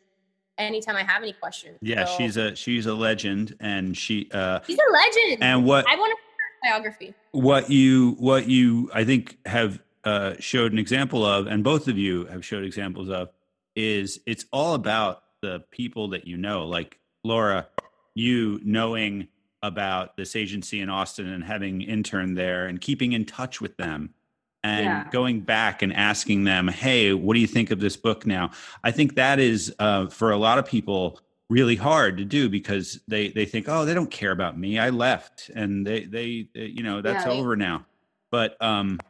Anytime 0.61 0.97
I 0.97 1.03
have 1.03 1.23
any 1.23 1.33
questions. 1.33 1.79
Yeah, 1.81 2.05
So, 2.05 2.17
she's 2.19 2.37
a 2.37 2.55
she's 2.55 2.87
a 2.87 2.95
legend, 2.95 3.57
and 3.61 3.97
she 3.97 4.29
uh, 4.33 4.61
she's 4.67 4.79
a 4.79 4.93
legend. 4.93 5.43
and 5.43 5.65
what 5.65 5.87
I 5.89 5.97
want 5.97 6.17
to 6.17 6.69
biography. 6.69 7.15
what 7.33 7.71
you 7.71 8.17
what 8.19 8.49
you 8.49 8.91
I 8.95 9.05
think 9.05 9.39
have 9.47 9.81
uh, 10.05 10.35
showed 10.39 10.73
an 10.73 10.79
example 10.79 11.25
of, 11.25 11.47
and 11.47 11.63
both 11.65 11.89
of 11.89 11.99
you 11.99 12.27
have 12.27 12.45
showed 12.45 12.65
examples 12.65 13.09
of, 13.09 13.31
is 13.77 14.21
it's 14.27 14.45
all 14.53 14.75
about 14.75 15.23
the 15.43 15.65
people 15.71 16.09
that 16.09 16.27
you 16.27 16.37
know. 16.37 16.67
Like 16.67 16.99
Laura, 17.25 17.69
you 18.15 18.61
knowing 18.65 19.29
about 19.63 20.17
this 20.17 20.35
agency 20.37 20.81
in 20.81 20.89
Austin 20.89 21.29
and 21.29 21.45
having 21.45 21.83
interned 21.83 22.37
there 22.37 22.67
and 22.67 22.81
keeping 22.81 23.13
in 23.13 23.25
touch 23.27 23.61
with 23.61 23.77
them 23.77 24.15
and 24.63 24.85
Yeah. 24.85 25.05
going 25.11 25.41
back 25.41 25.83
and 25.83 25.93
asking 25.93 26.45
them, 26.45 26.69
"Hey, 26.69 27.13
what 27.13 27.35
do 27.35 27.41
you 27.41 27.47
think 27.47 27.71
of 27.71 27.81
this 27.81 27.97
book 27.97 28.27
now?" 28.27 28.51
I 28.85 28.91
think 28.91 29.15
that 29.15 29.39
is 29.39 29.75
uh, 29.79 30.09
for 30.09 30.31
a 30.33 30.37
lot 30.37 30.59
of 30.59 30.67
people 30.67 31.21
really 31.49 31.77
hard 31.77 32.17
to 32.19 32.25
do 32.25 32.49
because 32.49 33.01
they 33.09 33.29
they 33.31 33.45
think, 33.45 33.67
"Oh, 33.69 33.85
they 33.85 33.95
don't 33.95 34.11
care 34.11 34.33
about 34.33 34.59
me. 34.59 34.79
I 34.79 34.91
left, 34.91 35.51
and 35.55 35.87
they 35.87 36.05
they, 36.05 36.49
they 36.55 36.67
you 36.67 36.83
know 36.83 37.01
that's 37.03 37.27
Yeah. 37.27 37.33
over 37.33 37.57
now." 37.57 37.87
But 38.31 38.61
um, 38.63 39.01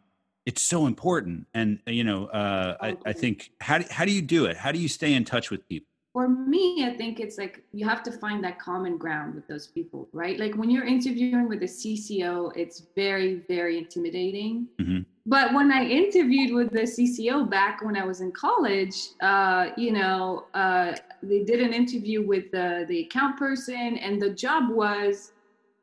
it's 0.46 0.62
so 0.62 0.86
important, 0.86 1.46
and 1.54 1.80
uh, 1.86 1.90
you 1.90 2.04
know, 2.04 2.26
uh, 2.26 2.76
I, 2.80 2.96
I 3.06 3.12
think 3.12 3.50
how 3.60 3.78
do, 3.78 3.84
how 3.90 4.04
do 4.04 4.12
you 4.12 4.22
do 4.22 4.46
it? 4.46 4.56
How 4.56 4.72
do 4.72 4.78
you 4.78 4.88
stay 4.88 5.14
in 5.14 5.24
touch 5.24 5.50
with 5.50 5.68
people? 5.68 5.86
for 6.12 6.26
me, 6.28 6.84
I 6.84 6.96
think 6.96 7.20
it's 7.20 7.38
like 7.38 7.62
you 7.72 7.88
have 7.88 8.02
to 8.02 8.10
find 8.10 8.42
that 8.42 8.58
common 8.58 8.96
ground 8.98 9.32
with 9.32 9.46
those 9.46 9.68
people, 9.68 10.08
right? 10.12 10.40
Like 10.40 10.56
when 10.56 10.68
you're 10.68 10.84
interviewing 10.84 11.48
with 11.48 11.62
a 11.62 11.68
CCO, 11.68 12.50
it's 12.56 12.82
very, 12.96 13.44
very 13.46 13.78
intimidating. 13.78 14.66
Mhm. 14.80 15.06
But 15.30 15.54
when 15.54 15.70
I 15.70 15.84
interviewed 15.84 16.52
with 16.52 16.72
the 16.72 16.80
CCO 16.80 17.48
back 17.48 17.82
when 17.84 17.96
I 17.96 18.04
was 18.04 18.20
in 18.20 18.32
college, 18.32 18.96
uh, 19.22 19.70
you 19.76 19.92
know, 19.92 20.46
uh, 20.54 20.96
they 21.22 21.44
did 21.44 21.60
an 21.60 21.72
interview 21.72 22.26
with 22.26 22.50
the, 22.50 22.84
the 22.88 23.02
account 23.04 23.38
person, 23.38 23.96
and 23.98 24.20
the 24.20 24.30
job 24.30 24.70
was, 24.70 25.30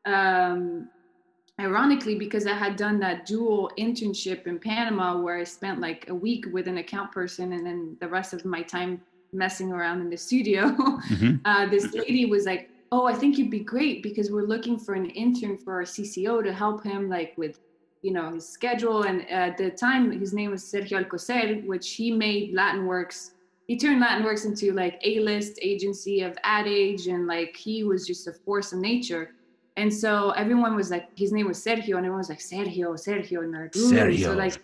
um, 0.06 0.90
ironically, 1.62 2.16
because 2.16 2.46
I 2.46 2.56
had 2.56 2.76
done 2.76 3.00
that 3.00 3.26
dual 3.26 3.72
internship 3.80 4.48
in 4.48 4.60
Panama 4.60 5.18
where 5.18 5.38
I 5.38 5.46
spent 5.46 5.80
like 5.80 6.10
a 6.10 6.14
week 6.14 6.48
with 6.52 6.68
an 6.68 6.80
account 6.80 7.14
person 7.14 7.54
and 7.54 7.66
then 7.66 7.96
the 8.02 8.10
rest 8.10 8.34
of 8.34 8.44
my 8.44 8.62
time 8.64 9.00
messing 9.32 9.72
around 9.72 10.02
in 10.02 10.10
the 10.10 10.18
studio. 10.18 10.76
Mhm. 11.10 11.40
uh, 11.46 11.70
this 11.70 11.94
lady 11.94 12.26
was 12.26 12.46
like, 12.46 12.70
"Oh, 12.92 13.06
I 13.06 13.14
think 13.14 13.38
you'd 13.38 13.50
be 13.50 13.62
great 13.62 14.04
because 14.04 14.30
we're 14.30 14.50
looking 14.54 14.78
for 14.78 14.94
an 14.94 15.06
intern 15.06 15.58
for 15.58 15.72
our 15.76 15.84
CCO 15.86 16.44
to 16.44 16.52
help 16.52 16.84
him 16.84 17.08
like 17.08 17.34
with, 17.38 17.62
you 18.02 18.12
know, 18.14 18.32
his 18.34 18.48
schedule." 18.48 19.04
And 19.04 19.30
at 19.30 19.58
the 19.58 19.70
time, 19.72 20.12
his 20.12 20.34
name 20.34 20.52
was 20.52 20.64
Sergio 20.64 21.04
Alcocer, 21.04 21.66
which 21.66 21.94
he 21.94 22.12
made 22.12 22.54
LatinWorks. 22.56 23.32
He 23.68 23.78
turned 23.78 24.02
LatinWorks 24.02 24.46
into 24.46 24.72
like 24.74 25.00
A-list 25.04 25.60
agency 25.62 26.22
of 26.22 26.38
Ad 26.44 26.68
Age, 26.68 27.08
and 27.08 27.28
like 27.28 27.56
he 27.56 27.84
was 27.84 28.08
just 28.08 28.28
a 28.28 28.34
force 28.34 28.72
of 28.74 28.80
nature. 28.80 29.32
And 29.76 29.94
so 29.94 30.32
everyone 30.32 30.76
was 30.76 30.90
like, 30.90 31.06
his 31.16 31.32
name 31.32 31.48
was 31.48 31.60
Sergio, 31.64 31.98
and 31.98 32.06
everyone 32.06 32.18
was 32.18 32.30
like, 32.30 32.40
Sergio, 32.40 32.88
Sergio, 32.98 33.44
and 33.44 33.52
like. 33.52 33.72
Sergio. 33.74 34.24
So 34.24 34.34
like, 34.34 34.58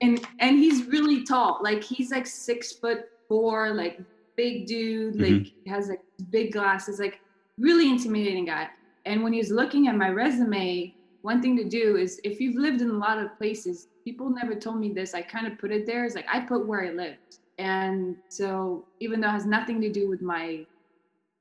and 0.00 0.20
and 0.38 0.58
he's 0.58 0.84
really 0.86 1.24
tall. 1.24 1.58
Like 1.62 1.82
he's 1.82 2.10
like 2.10 2.26
six 2.26 2.72
foot 2.72 3.06
four, 3.28 3.70
like 3.74 4.00
big 4.36 4.66
dude, 4.66 5.14
Mhm. 5.14 5.44
like 5.44 5.52
has 5.66 5.88
like 5.88 6.00
big 6.30 6.52
glasses, 6.52 6.98
like 7.00 7.20
really 7.58 7.88
intimidating 7.90 8.44
guy. 8.46 8.68
And 9.06 9.22
when 9.22 9.32
he 9.32 9.38
was 9.38 9.50
looking 9.50 9.88
at 9.88 9.96
my 9.96 10.08
resume, 10.10 10.94
one 11.22 11.42
thing 11.42 11.56
to 11.56 11.64
do 11.64 11.96
is 11.96 12.20
if 12.24 12.40
you've 12.40 12.56
lived 12.56 12.80
in 12.80 12.90
a 12.90 12.94
lot 12.98 13.18
of 13.18 13.36
places, 13.38 13.88
people 14.04 14.30
never 14.30 14.54
told 14.54 14.78
me 14.78 14.92
this. 14.92 15.14
I 15.14 15.22
kind 15.22 15.46
of 15.46 15.58
put 15.58 15.70
it 15.70 15.86
there. 15.86 16.04
It's 16.04 16.14
like 16.14 16.26
I 16.32 16.40
put 16.40 16.66
where 16.66 16.84
I 16.84 16.90
lived. 16.90 17.38
And 17.58 18.16
so 18.28 18.86
even 19.00 19.20
though 19.20 19.28
it 19.28 19.32
has 19.32 19.46
nothing 19.46 19.80
to 19.82 19.90
do 19.90 20.08
with 20.08 20.22
my 20.22 20.64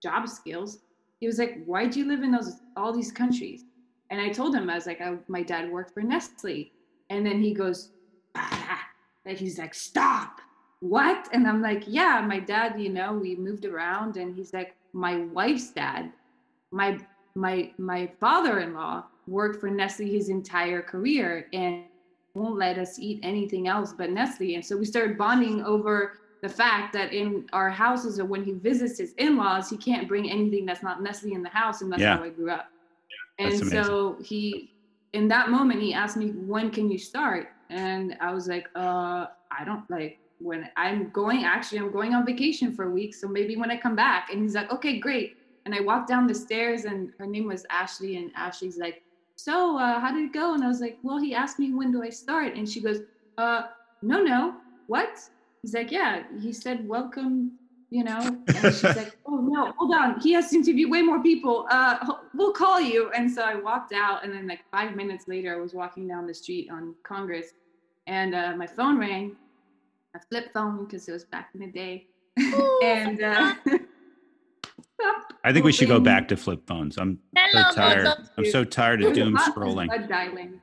job 0.04 0.28
skills, 0.28 0.80
he 1.20 1.28
was 1.28 1.40
like, 1.40 1.64
Why'd 1.66 1.96
you 1.96 2.06
live 2.06 2.24
in 2.24 2.32
those 2.32 2.58
all 2.76 2.94
these 2.94 3.12
countries? 3.12 3.64
And 4.10 4.20
I 4.20 4.30
told 4.30 4.56
him, 4.56 4.70
I 4.70 4.76
was 4.76 4.88
like, 4.88 5.02
I, 5.02 5.18
my 5.28 5.44
dad 5.44 5.72
worked 5.72 5.94
for 5.94 6.02
Nestle. 6.02 6.72
And 7.10 7.26
then 7.26 7.42
he 7.42 7.54
goes, 7.54 7.92
ah, 8.36 8.82
and 9.26 9.38
he's 9.38 9.60
like, 9.60 9.74
stop. 9.74 10.42
What? 10.80 11.28
And 11.34 11.48
I'm 11.48 11.62
like, 11.62 11.84
yeah, 11.86 12.24
my 12.26 12.40
dad, 12.40 12.80
you 12.82 12.90
know, 12.90 13.14
we 13.14 13.36
moved 13.36 13.66
around 13.66 14.18
and 14.18 14.36
he's 14.36 14.54
like, 14.54 14.76
my 14.94 15.18
wife's 15.18 15.72
dad, 15.72 16.12
my 16.72 17.00
my 17.36 17.72
my 17.78 18.12
father-in-law 18.20 19.04
worked 19.30 19.60
for 19.60 19.70
Nestle 19.70 20.10
his 20.10 20.30
entire 20.30 20.82
career 20.82 21.48
and 21.54 21.86
won't 22.36 22.58
let 22.58 22.78
us 22.78 23.00
eat 23.00 23.20
anything 23.24 23.68
else 23.68 23.94
but 23.94 24.12
Nestle. 24.12 24.56
And 24.56 24.66
so 24.66 24.78
we 24.78 24.86
started 24.86 25.18
bonding 25.18 25.64
over 25.64 26.20
the 26.42 26.50
fact 26.50 26.94
that 26.94 27.14
in 27.14 27.48
our 27.54 27.70
houses 27.70 28.20
or 28.20 28.26
when 28.26 28.44
he 28.44 28.54
visits 28.54 28.98
his 28.98 29.14
in-laws, 29.18 29.70
he 29.70 29.78
can't 29.78 30.08
bring 30.08 30.30
anything 30.30 30.66
that's 30.66 30.84
not 30.84 31.02
Nestle 31.02 31.34
in 31.34 31.44
the 31.44 31.50
house, 31.50 31.82
and 31.82 31.92
that's 31.92 32.02
Yeah. 32.02 32.18
how 32.18 32.24
I 32.24 32.30
grew 32.30 32.50
up. 32.50 32.72
And 33.40 33.58
so 33.58 34.18
he, 34.22 34.74
in 35.14 35.28
that 35.30 35.50
moment, 35.50 35.82
he 35.82 35.94
asked 35.94 36.18
me, 36.18 36.32
"When 36.32 36.72
can 36.72 36.90
you 36.92 36.98
start?" 36.98 37.50
And 37.70 38.18
I 38.22 38.34
was 38.34 38.48
like, 38.48 38.68
"Uh, 38.76 39.28
I 39.52 39.64
don't 39.66 39.90
like 39.90 40.20
when 40.40 40.70
I'm 40.78 41.10
going. 41.10 41.44
Actually, 41.44 41.80
I'm 41.80 41.92
going 41.92 42.14
on 42.14 42.26
vacation 42.26 42.74
for 42.74 42.86
a 42.86 42.92
week, 42.92 43.14
so 43.14 43.28
maybe 43.28 43.56
when 43.58 43.72
I 43.72 43.78
come 43.78 43.96
back." 43.96 44.32
And 44.32 44.42
he's 44.42 44.56
like, 44.56 44.72
"Okay, 44.72 45.00
great." 45.00 45.38
And 45.66 45.76
I 45.76 45.82
walked 45.82 46.08
down 46.08 46.26
the 46.28 46.36
stairs, 46.36 46.86
and 46.86 47.12
her 47.20 47.26
name 47.26 47.48
was 47.48 47.66
Ashley, 47.70 48.16
and 48.18 48.32
Ashley's 48.36 48.78
like, 48.78 49.04
"So, 49.40 49.78
uh, 49.78 50.02
how 50.02 50.12
did 50.12 50.26
it 50.26 50.34
go?" 50.34 50.54
And 50.54 50.64
I 50.66 50.68
was 50.68 50.82
like, 50.82 50.98
"Well, 51.02 51.18
he 51.18 51.34
asked 51.34 51.60
me 51.60 51.74
when 51.74 51.94
do 51.94 52.04
I 52.04 52.10
start," 52.10 52.56
and 52.58 52.68
she 52.68 52.82
goes, 52.82 53.00
"Uh, 53.38 53.62
no, 54.02 54.22
no, 54.22 54.56
what?" 54.88 55.14
He's 55.62 55.74
like, 55.74 55.92
"Yeah." 55.92 56.24
He 56.42 56.52
said, 56.52 56.86
"Welcome." 56.86 57.58
You 57.90 58.04
know, 58.04 58.20
and 58.48 58.76
she's 58.76 58.98
like, 59.02 59.18
"Oh 59.26 59.38
no, 59.38 59.72
hold 59.78 59.96
on. 59.96 60.20
He 60.20 60.34
has 60.34 60.50
to 60.50 60.58
interview 60.58 60.90
way 60.90 61.02
more 61.02 61.24
people. 61.24 61.66
Uh, 61.72 61.96
we'll 62.34 62.52
call 62.52 62.82
you." 62.82 63.12
And 63.16 63.32
so 63.32 63.42
I 63.44 63.56
walked 63.56 63.94
out, 63.94 64.26
and 64.26 64.34
then 64.34 64.46
like 64.46 64.64
five 64.70 64.96
minutes 64.98 65.30
later, 65.30 65.56
I 65.56 65.60
was 65.66 65.74
walking 65.74 66.06
down 66.06 66.28
the 66.28 66.34
street 66.34 66.70
on 66.70 66.94
Congress, 67.04 67.48
and 68.08 68.36
uh, 68.36 68.58
my 68.58 68.68
phone 68.68 68.98
rang, 69.00 69.38
a 70.16 70.20
flip 70.30 70.52
phone 70.54 70.84
because 70.84 71.08
it 71.08 71.14
was 71.14 71.24
back 71.24 71.52
in 71.54 71.62
the 71.62 71.72
day, 71.72 72.08
and 72.84 73.24
uh, 73.24 73.56
I 75.50 75.52
think 75.52 75.66
we 75.66 75.72
should 75.72 75.88
go 75.88 76.00
back 76.00 76.28
to 76.28 76.38
flip 76.38 76.68
phones. 76.68 77.00
I'm 77.00 77.18
so 77.52 77.64
tired. 77.74 78.08
I'm 78.38 78.46
so 78.46 78.64
tired 78.64 79.02
of 79.02 79.12
It 79.12 79.16
doom 79.16 79.36
scrolling. 79.36 79.88
blood 79.88 80.08
dialing. 80.08 80.62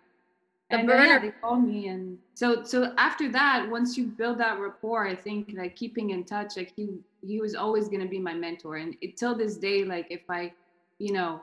The 0.70 0.78
and 0.78 0.90
uh, 0.90 0.94
yeah, 0.94 1.18
they 1.18 1.30
called 1.30 1.64
me, 1.64 1.88
and 1.88 2.18
so 2.34 2.62
so 2.62 2.92
after 2.96 3.28
that, 3.32 3.68
once 3.68 3.98
you 3.98 4.06
build 4.06 4.38
that 4.38 4.60
rapport, 4.60 5.06
I 5.08 5.16
think 5.16 5.52
like 5.56 5.74
keeping 5.74 6.10
in 6.10 6.22
touch, 6.22 6.56
like 6.56 6.72
he 6.76 6.88
he 7.20 7.40
was 7.40 7.56
always 7.56 7.88
gonna 7.88 8.06
be 8.06 8.20
my 8.20 8.34
mentor, 8.34 8.76
and 8.76 8.96
it, 9.00 9.16
till 9.16 9.34
this 9.34 9.56
day, 9.56 9.84
like 9.84 10.06
if 10.10 10.22
I, 10.28 10.52
you 10.98 11.12
know, 11.12 11.40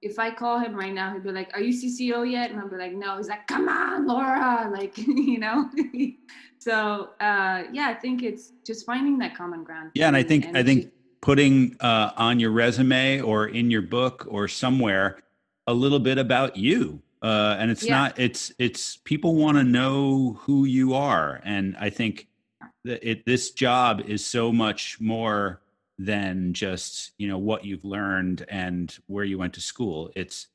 if 0.00 0.18
I 0.18 0.30
call 0.30 0.58
him 0.58 0.74
right 0.74 0.92
now, 0.94 1.12
he'd 1.12 1.22
be 1.22 1.32
like, 1.32 1.50
"Are 1.54 1.60
you 1.60 1.72
CCO 1.72 2.30
yet?" 2.30 2.50
And 2.50 2.58
I'll 2.60 2.68
be 2.68 2.76
like, 2.76 2.94
"No." 2.94 3.18
He's 3.18 3.28
like, 3.28 3.46
"Come 3.46 3.68
on, 3.68 4.06
Laura," 4.06 4.70
like 4.78 4.96
you 4.98 5.38
know. 5.38 5.70
so 6.58 7.10
uh, 7.20 7.64
yeah, 7.72 7.88
I 7.88 7.94
think 7.94 8.22
it's 8.22 8.52
just 8.66 8.86
finding 8.86 9.18
that 9.18 9.34
common 9.34 9.62
ground. 9.62 9.90
Yeah, 9.94 10.08
and 10.08 10.16
I 10.16 10.22
think 10.22 10.54
I 10.54 10.62
think 10.62 10.84
just- 10.84 10.94
putting 11.22 11.76
uh, 11.80 12.10
on 12.16 12.38
your 12.38 12.50
resume 12.50 13.20
or 13.20 13.46
in 13.46 13.70
your 13.70 13.82
book 13.82 14.26
or 14.28 14.48
somewhere 14.48 15.18
a 15.66 15.72
little 15.72 16.00
bit 16.00 16.18
about 16.18 16.56
you. 16.56 17.00
Uh, 17.22 17.56
and 17.58 17.70
it's 17.70 17.84
Yeah. 17.84 17.92
not 17.92 18.18
it's 18.18 18.52
it's 18.58 18.96
people 18.96 19.36
want 19.36 19.56
to 19.56 19.64
know 19.64 20.34
who 20.40 20.64
you 20.64 20.94
are, 20.94 21.40
and 21.44 21.76
I 21.78 21.88
think 21.88 22.26
that 22.84 23.08
it 23.08 23.24
this 23.24 23.52
job 23.52 24.00
is 24.00 24.26
so 24.26 24.52
much 24.52 25.00
more 25.00 25.60
than 25.98 26.52
just 26.52 27.12
you 27.18 27.28
know 27.28 27.38
what 27.38 27.64
you've 27.64 27.84
learned 27.84 28.44
and 28.48 28.98
where 29.06 29.24
you 29.24 29.38
went 29.38 29.54
to 29.54 29.60
school. 29.60 30.10
It's 30.16 30.48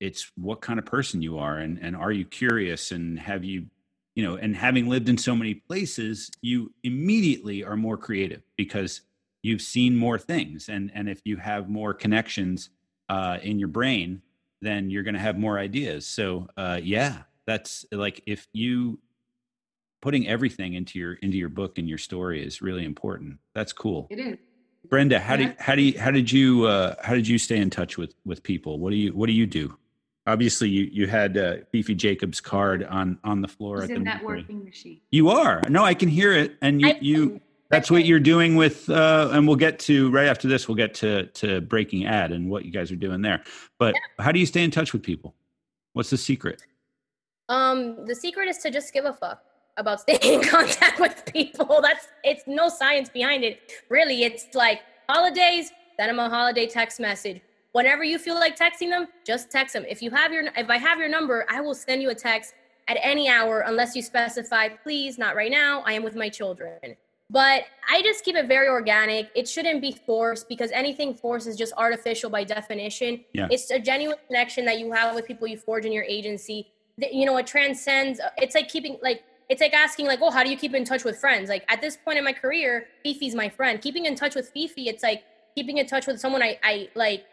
it's 0.00 0.32
what 0.36 0.62
kind 0.62 0.78
of 0.78 0.86
person 0.86 1.20
you 1.20 1.38
are, 1.38 1.58
and 1.58 1.78
and 1.82 1.94
are 1.94 2.12
you 2.12 2.24
curious, 2.24 2.92
and 2.92 3.18
have 3.20 3.44
you 3.44 3.66
you 4.14 4.22
know, 4.22 4.36
and 4.36 4.56
having 4.56 4.88
lived 4.88 5.10
in 5.10 5.18
so 5.18 5.36
many 5.36 5.52
places, 5.52 6.30
you 6.40 6.72
immediately 6.82 7.62
are 7.62 7.76
more 7.76 7.98
creative 7.98 8.40
because 8.56 9.02
you've 9.46 9.62
seen 9.76 9.92
more 10.06 10.18
things. 10.18 10.68
And 10.68 10.90
and 10.94 11.08
if 11.14 11.20
you 11.24 11.36
have 11.36 11.62
more 11.80 11.92
connections 12.04 12.70
uh, 13.08 13.38
in 13.42 13.58
your 13.58 13.68
brain 13.78 14.22
then 14.62 14.88
you're 14.90 15.02
going 15.08 15.14
to 15.14 15.20
have 15.28 15.36
more 15.46 15.58
ideas. 15.68 16.06
So 16.06 16.48
uh, 16.56 16.80
yeah 16.82 17.12
that's 17.46 17.84
like 17.92 18.16
if 18.26 18.48
you 18.52 18.98
putting 20.02 20.26
everything 20.26 20.74
into 20.74 20.98
your 20.98 21.14
into 21.14 21.36
your 21.36 21.48
book 21.48 21.78
and 21.78 21.88
your 21.88 21.98
story 21.98 22.44
is 22.44 22.60
really 22.62 22.84
important. 22.84 23.38
That's 23.54 23.72
cool. 23.72 24.06
It 24.10 24.18
is. 24.18 24.38
brenda 24.88 25.18
how 25.20 25.34
Yeah. 25.34 25.48
did 25.48 25.56
how 25.66 25.74
do 25.74 25.82
you 25.82 25.98
how 25.98 26.10
did 26.10 26.30
you 26.32 26.64
uh, 26.66 26.94
how 27.02 27.14
did 27.14 27.26
you 27.28 27.38
stay 27.38 27.58
in 27.58 27.70
touch 27.70 27.96
with 27.98 28.14
with 28.24 28.42
people? 28.42 28.78
What 28.78 28.90
do 28.90 28.96
you 28.96 29.10
what 29.18 29.26
do 29.26 29.32
you 29.32 29.46
do? 29.46 29.76
Obviously 30.26 30.68
you 30.68 30.84
you 30.98 31.06
had 31.06 31.36
uh, 31.38 31.56
Fifi 31.72 31.94
Jacobs 31.94 32.40
card 32.40 32.82
on 32.84 33.18
on 33.24 33.40
the 33.42 33.48
floor 33.48 33.82
It's 33.82 33.90
at 33.90 33.96
a 33.96 34.00
the 34.00 34.04
networking 34.10 34.64
machine. 34.64 35.00
you 35.10 35.28
are. 35.30 35.62
No 35.68 35.84
I 35.84 35.94
can 35.94 36.08
hear 36.08 36.32
it 36.32 36.56
and 36.62 36.80
you 36.80 36.88
I- 36.88 36.98
you 37.00 37.40
that's 37.68 37.90
what 37.90 38.04
you're 38.04 38.20
doing 38.20 38.54
with 38.56 38.88
uh 38.90 39.28
and 39.32 39.46
we'll 39.46 39.56
get 39.56 39.78
to 39.78 40.10
right 40.10 40.26
after 40.26 40.48
this 40.48 40.68
we'll 40.68 40.76
get 40.76 40.94
to 40.94 41.26
to 41.28 41.60
breaking 41.62 42.06
ad 42.06 42.32
and 42.32 42.48
what 42.50 42.64
you 42.64 42.70
guys 42.70 42.90
are 42.92 42.96
doing 42.96 43.22
there 43.22 43.42
but 43.78 43.94
how 44.18 44.30
do 44.32 44.38
you 44.38 44.46
stay 44.46 44.62
in 44.62 44.70
touch 44.70 44.92
with 44.92 45.02
people 45.02 45.34
what's 45.94 46.10
the 46.10 46.16
secret 46.16 46.62
Um, 47.48 48.04
the 48.06 48.14
secret 48.14 48.48
is 48.48 48.58
to 48.58 48.70
just 48.70 48.92
give 48.92 49.04
a 49.04 49.12
fuck 49.12 49.42
about 49.76 50.00
staying 50.04 50.42
in 50.42 50.48
contact 50.48 50.98
with 51.00 51.24
people. 51.32 51.80
That's 51.82 52.08
it's 52.24 52.44
no 52.46 52.68
science 52.68 53.08
behind 53.08 53.44
it. 53.44 53.60
Really, 53.88 54.24
it's 54.24 54.46
like 54.54 54.80
holidays, 55.08 55.70
send 55.96 56.10
them 56.10 56.18
a 56.18 56.28
holiday 56.28 56.66
text 56.66 56.98
message. 56.98 57.40
Whenever 57.72 58.02
you 58.04 58.18
feel 58.18 58.34
like 58.36 58.58
texting 58.58 58.90
them, 58.90 59.06
just 59.24 59.50
text 59.50 59.74
them. 59.74 59.84
If 59.88 60.02
you 60.02 60.10
have 60.10 60.32
your 60.32 60.44
if 60.56 60.70
I 60.70 60.78
have 60.78 60.98
your 60.98 61.08
number, 61.08 61.44
I 61.48 61.60
will 61.60 61.74
send 61.74 62.02
you 62.02 62.10
a 62.10 62.14
text 62.14 62.54
at 62.88 62.96
any 63.02 63.28
hour 63.28 63.60
unless 63.60 63.94
you 63.94 64.02
specify, 64.02 64.68
please, 64.68 65.18
not 65.18 65.36
right 65.36 65.50
now. 65.50 65.82
I 65.86 65.92
am 65.92 66.02
with 66.02 66.16
my 66.16 66.28
children. 66.28 66.96
But 67.28 67.64
I 67.90 68.02
just 68.02 68.24
keep 68.24 68.36
it 68.36 68.46
very 68.46 68.68
organic. 68.68 69.30
It 69.34 69.48
shouldn't 69.48 69.80
be 69.80 69.92
forced 70.06 70.48
because 70.48 70.70
anything 70.70 71.14
forced 71.14 71.46
is 71.48 71.56
just 71.56 71.72
artificial 71.76 72.30
by 72.30 72.44
definition. 72.44 73.24
Yeah. 73.32 73.48
It's 73.50 73.70
a 73.70 73.80
genuine 73.80 74.18
connection 74.28 74.64
that 74.66 74.78
you 74.78 74.92
have 74.92 75.14
with 75.14 75.26
people 75.26 75.48
you 75.48 75.56
forge 75.56 75.84
in 75.84 75.92
your 75.92 76.04
agency. 76.04 76.68
That, 76.98 77.12
You 77.12 77.26
know, 77.26 77.36
it 77.36 77.46
transcends. 77.46 78.20
Uh, 78.20 78.30
it's 78.38 78.54
like 78.54 78.68
keeping 78.68 78.98
like 79.02 79.24
it's 79.48 79.60
like 79.60 79.74
asking 79.74 80.06
like, 80.06 80.20
oh, 80.22 80.30
how 80.30 80.42
do 80.44 80.50
you 80.50 80.56
keep 80.56 80.74
in 80.74 80.84
touch 80.84 81.04
with 81.04 81.18
friends? 81.18 81.48
Like 81.48 81.64
at 81.68 81.80
this 81.80 81.96
point 81.96 82.18
in 82.18 82.24
my 82.24 82.32
career, 82.32 82.86
Fifi's 83.02 83.34
my 83.34 83.48
friend. 83.48 83.80
Keeping 83.80 84.06
in 84.06 84.14
touch 84.14 84.34
with 84.34 84.48
Fifi, 84.50 84.88
it's 84.88 85.02
like 85.02 85.24
keeping 85.54 85.78
in 85.78 85.86
touch 85.86 86.06
with 86.06 86.20
someone 86.20 86.42
I 86.42 86.58
I 86.62 86.88
like 86.94 87.24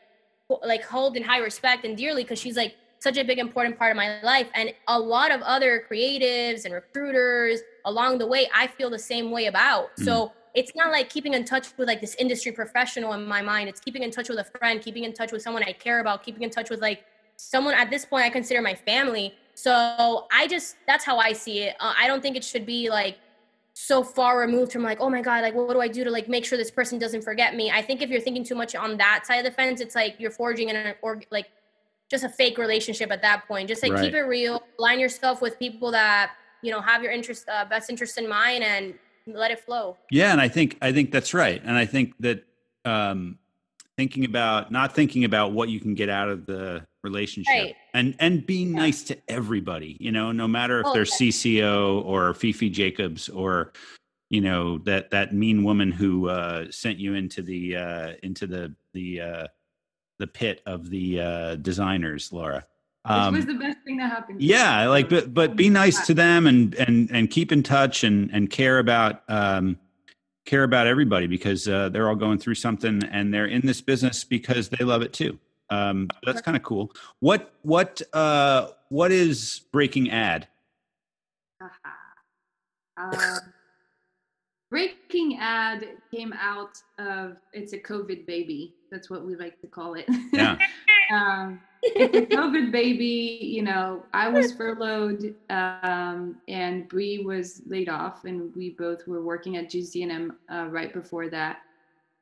like 0.63 0.83
hold 0.83 1.17
in 1.17 1.23
high 1.23 1.39
respect 1.39 1.85
and 1.85 1.95
dearly 1.95 2.23
because 2.23 2.39
she's 2.39 2.57
like 2.57 2.75
such 3.03 3.17
a 3.17 3.23
big 3.23 3.37
important 3.37 3.77
part 3.77 3.91
of 3.91 3.97
my 3.97 4.21
life. 4.21 4.47
And 4.55 4.73
a 4.87 4.97
lot 4.97 5.31
of 5.31 5.41
other 5.41 5.83
creatives 5.89 6.63
and 6.63 6.73
recruiters 6.73 7.59
along 7.85 8.17
the 8.17 8.25
way 8.25 8.49
i 8.55 8.65
feel 8.65 8.89
the 8.89 8.97
same 8.97 9.29
way 9.29 9.47
about. 9.47 9.89
So 9.97 10.31
it's 10.55 10.71
not 10.73 10.91
like 10.91 11.09
keeping 11.09 11.33
in 11.33 11.43
touch 11.43 11.75
with 11.77 11.87
like 11.87 11.99
this 11.99 12.15
industry 12.15 12.53
professional 12.53 13.11
in 13.13 13.25
my 13.25 13.41
mind. 13.41 13.67
It's 13.67 13.81
keeping 13.81 14.03
in 14.03 14.11
touch 14.11 14.29
with 14.29 14.39
a 14.39 14.45
friend 14.57 14.81
keeping 14.81 15.03
in 15.03 15.13
touch 15.13 15.31
with 15.33 15.41
someone 15.41 15.63
i 15.63 15.73
care 15.73 15.99
about 15.99 16.23
keeping 16.23 16.43
in 16.43 16.49
touch 16.49 16.69
with 16.69 16.81
like 16.81 17.03
someone 17.35 17.73
at 17.73 17.89
this 17.89 18.05
point 18.05 18.23
i 18.23 18.29
consider 18.29 18.61
my 18.61 18.73
family. 18.73 19.33
So 19.53 19.73
i 20.31 20.47
just 20.47 20.77
that's 20.87 21.03
how 21.03 21.17
i 21.17 21.33
see 21.33 21.59
it. 21.63 21.75
Uh, 21.81 21.93
i 21.99 22.07
don't 22.07 22.21
think 22.21 22.37
it 22.37 22.43
should 22.43 22.65
be 22.65 22.89
like 22.89 23.17
so 23.73 24.03
far 24.03 24.39
removed 24.39 24.71
from 24.71 24.83
like 24.83 24.99
oh 25.01 25.09
my 25.09 25.21
god 25.21 25.41
like 25.41 25.55
what 25.55 25.73
do 25.73 25.81
i 25.81 25.87
do 25.87 26.03
to 26.03 26.11
like 26.11 26.29
make 26.29 26.45
sure 26.45 26.57
this 26.57 26.71
person 26.71 26.97
doesn't 26.97 27.23
forget 27.23 27.53
me? 27.53 27.69
I 27.69 27.81
think 27.81 28.01
if 28.01 28.09
you're 28.09 28.21
thinking 28.21 28.45
too 28.45 28.55
much 28.55 28.75
on 28.75 28.95
that 28.97 29.25
side 29.27 29.39
of 29.43 29.45
the 29.45 29.51
fence 29.51 29.81
it's 29.81 29.95
like 29.95 30.15
you're 30.19 30.31
forging 30.31 30.69
an 30.69 30.95
or 31.01 31.21
like 31.31 31.47
just 32.13 32.23
a 32.23 32.29
fake 32.29 32.59
relationship 32.59 33.11
at 33.11 33.23
that 33.23 33.47
point 33.47 33.67
just 33.67 33.81
like 33.81 33.99
keep 33.99 34.13
it 34.13 34.21
real 34.21 34.61
align 34.77 34.99
yourself 34.99 35.41
with 35.41 35.57
people 35.57 35.89
that 35.89 36.33
you 36.61 36.69
know 36.71 36.79
have 36.79 37.01
your 37.01 37.11
interest 37.11 37.49
uh, 37.49 37.65
best 37.65 37.89
interest 37.89 38.19
in 38.19 38.29
mind 38.29 38.63
and 38.63 38.93
let 39.25 39.49
it 39.49 39.59
flow 39.59 39.97
Yeah, 40.11 40.31
and 40.31 40.39
I 40.39 40.47
think 40.47 40.77
I 40.81 40.91
think 40.91 41.11
that's 41.11 41.33
right, 41.33 41.59
and 41.65 41.75
I 41.75 41.85
think 41.85 42.13
that 42.19 42.43
um, 42.85 43.39
thinking 43.97 44.25
about 44.25 44.71
not 44.71 44.93
thinking 44.93 45.23
about 45.23 45.53
what 45.53 45.69
you 45.69 45.79
can 45.79 45.95
get 45.95 46.09
out 46.09 46.29
of 46.29 46.45
the 46.45 46.85
relationship, 47.03 47.53
Right. 47.55 47.75
and 47.95 48.15
and 48.19 48.45
being 48.45 48.69
Yeah. 48.75 48.81
nice 48.85 49.01
to 49.03 49.17
everybody, 49.27 49.97
you 49.99 50.11
know, 50.11 50.31
no 50.31 50.47
matter 50.47 50.81
if 50.81 50.87
Oh, 50.87 50.93
they're 50.93 51.05
yeah. 51.05 51.31
CCO 51.31 52.03
or 52.05 52.33
Fifi 52.33 52.69
Jacobs 52.69 53.29
or 53.29 53.71
you 54.29 54.41
know 54.41 54.77
that 54.79 55.09
that 55.11 55.33
mean 55.33 55.63
woman 55.63 55.89
who 55.91 56.29
uh, 56.29 56.65
sent 56.69 56.99
you 56.99 57.15
into 57.15 57.41
the 57.41 57.77
uh, 57.77 58.13
into 58.23 58.45
the 58.45 58.75
the 58.93 59.21
uh, 59.21 59.47
the 60.23 60.27
pit 60.27 60.61
of 60.65 60.89
the 60.89 61.19
uh, 61.19 61.55
designers, 61.55 62.31
Laura. 62.31 62.65
Um, 63.03 63.33
Which 63.33 63.45
was 63.45 63.53
the 63.53 63.59
best 63.59 63.79
thing 63.83 63.97
that 63.97 64.09
happened. 64.09 64.41
yeah 64.41 64.87
like 64.87 65.09
but 65.09 65.33
but 65.33 65.57
be 65.57 65.69
nice 65.69 66.07
to 66.07 66.13
them 66.13 66.47
and 66.47 66.73
and 66.75 67.11
and 67.11 67.29
keep 67.29 67.51
in 67.51 67.61
touch 67.61 68.05
and 68.05 68.31
and 68.31 68.49
care 68.49 68.79
about 68.79 69.23
um 69.27 69.77
care 70.45 70.63
about 70.63 70.87
everybody 70.87 71.27
because 71.27 71.67
uh, 71.67 71.89
they're 71.89 72.07
all 72.07 72.15
going 72.15 72.37
through 72.37 72.55
something 72.55 73.03
and 73.11 73.33
they're 73.33 73.47
in 73.57 73.59
this 73.67 73.81
business 73.81 74.23
because 74.23 74.69
they 74.69 74.85
love 74.85 75.01
it 75.01 75.11
too. 75.11 75.37
Um 75.69 76.07
that's 76.25 76.41
kind 76.41 76.55
of 76.55 76.63
cool. 76.63 76.93
What 77.19 77.51
what 77.63 78.01
uh 78.13 78.69
what 78.87 79.11
is 79.11 79.63
breaking 79.73 80.09
ad? 80.09 80.47
Uh, 82.95 83.39
Breaking 84.73 85.37
Ad 85.39 85.85
came 86.09 86.33
out 86.33 86.81
of 86.97 87.37
it's 87.53 87.73
a 87.73 87.77
COVID 87.77 88.25
baby. 88.25 88.73
That's 88.89 89.07
what 89.07 89.23
we 89.23 89.35
like 89.35 89.61
to 89.61 89.67
call 89.67 89.93
it. 89.93 90.05
Yeah. 90.31 90.57
um, 91.13 91.61
it's 91.83 92.33
a 92.33 92.35
COVID 92.35 92.71
baby. 92.71 93.37
You 93.39 93.61
know, 93.61 94.01
I 94.15 94.29
was 94.29 94.51
furloughed, 94.51 95.35
um, 95.51 96.37
and 96.47 96.89
Bre 96.89 97.23
was 97.23 97.61
laid 97.67 97.87
off, 97.87 98.25
and 98.25 98.51
we 98.55 98.71
both 98.71 99.05
were 99.05 99.21
working 99.21 99.57
at 99.57 99.69
GSD&M 99.69 100.37
uh, 100.51 100.65
right 100.71 100.91
before 100.91 101.29
that. 101.29 101.59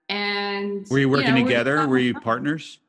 And 0.10 0.86
were 0.90 1.00
you 1.00 1.08
working 1.08 1.34
know, 1.34 1.44
we're 1.44 1.48
together 1.48 1.88
were 1.88 2.00
you 2.00 2.14
partners 2.20 2.80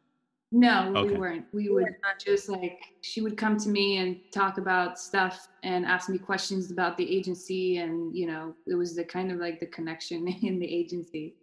No, 0.55 0.93
Okay. 0.95 1.15
we 1.15 1.19
weren't. 1.19 1.47
We 1.53 1.71
were 1.71 1.77
would 1.83 1.97
not. 2.03 2.19
just 2.23 2.49
like 2.51 2.79
she 3.01 3.23
would 3.23 3.39
come 3.39 3.57
to 3.59 3.71
me 3.71 3.97
and 3.97 4.21
talk 4.31 4.59
about 4.59 4.99
stuff 4.99 5.49
and 5.63 5.87
ask 5.87 6.11
me 6.11 6.19
questions 6.19 6.71
about 6.71 6.99
the 6.99 7.11
agency 7.11 7.79
and 7.79 8.15
you 8.15 8.27
know, 8.27 8.55
it 8.67 8.75
was 8.75 8.95
the 8.95 9.03
kind 9.05 9.33
of 9.33 9.39
like 9.39 9.61
the 9.61 9.67
connection 9.67 10.29
in 10.43 10.59
the 10.59 10.67
agency. 10.67 11.35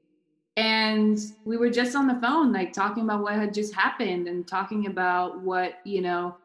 And 0.58 1.18
we 1.46 1.58
were 1.58 1.70
just 1.72 1.96
on 1.96 2.06
the 2.08 2.20
phone 2.22 2.52
like 2.54 2.72
talking 2.72 3.04
about 3.04 3.24
what 3.24 3.34
had 3.34 3.54
just 3.54 3.74
happened 3.74 4.28
and 4.28 4.48
talking 4.48 4.88
about 4.88 5.42
what, 5.42 5.76
you 5.86 6.02
know, 6.02 6.36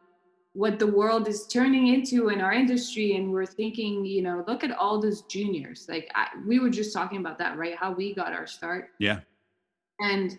what 0.54 0.78
the 0.78 0.86
world 0.86 1.26
is 1.28 1.46
turning 1.48 1.88
into 1.88 2.28
in 2.28 2.40
our 2.40 2.52
industry 2.52 3.16
and 3.16 3.30
we're 3.32 3.44
thinking, 3.44 4.04
you 4.06 4.22
know, 4.22 4.44
look 4.46 4.62
at 4.64 4.70
all 4.70 5.00
those 5.00 5.22
juniors. 5.22 5.86
Like 5.88 6.08
I, 6.14 6.28
we 6.46 6.60
were 6.60 6.70
just 6.70 6.94
talking 6.94 7.18
about 7.18 7.38
that, 7.38 7.58
right? 7.58 7.74
How 7.76 7.92
we 7.92 8.14
got 8.14 8.32
our 8.32 8.46
start. 8.46 8.90
yeah 9.00 9.20
And, 9.98 10.38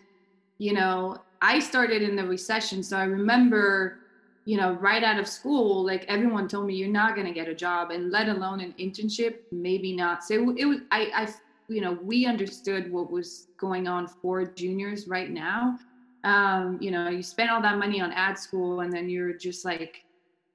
you 0.58 0.72
know, 0.72 1.18
I 1.42 1.58
started 1.58 2.02
in 2.02 2.16
the 2.16 2.24
recession. 2.24 2.82
So 2.82 2.96
I 2.96 3.04
remember, 3.04 3.98
you 4.44 4.56
know, 4.56 4.72
right 4.74 5.02
out 5.02 5.18
of 5.18 5.26
school, 5.26 5.84
like 5.84 6.04
everyone 6.08 6.48
told 6.48 6.66
me, 6.66 6.74
you're 6.74 6.88
not 6.88 7.14
going 7.14 7.26
to 7.26 7.32
get 7.32 7.48
a 7.48 7.54
job 7.54 7.90
and 7.90 8.10
let 8.10 8.28
alone 8.28 8.60
an 8.60 8.74
internship, 8.78 9.38
maybe 9.52 9.94
not. 9.94 10.24
So 10.24 10.54
it 10.56 10.64
was, 10.64 10.78
I, 10.90 11.10
I, 11.14 11.28
you 11.68 11.80
know, 11.80 11.98
we 12.02 12.26
understood 12.26 12.90
what 12.90 13.10
was 13.10 13.48
going 13.58 13.88
on 13.88 14.06
for 14.06 14.44
juniors 14.44 15.08
right 15.08 15.30
now. 15.30 15.78
Um, 16.24 16.78
you 16.80 16.90
know, 16.90 17.08
you 17.08 17.22
spend 17.22 17.50
all 17.50 17.62
that 17.62 17.78
money 17.78 18.00
on 18.00 18.12
ad 18.12 18.38
school 18.38 18.80
and 18.80 18.92
then 18.92 19.08
you're 19.08 19.32
just 19.32 19.64
like 19.64 20.04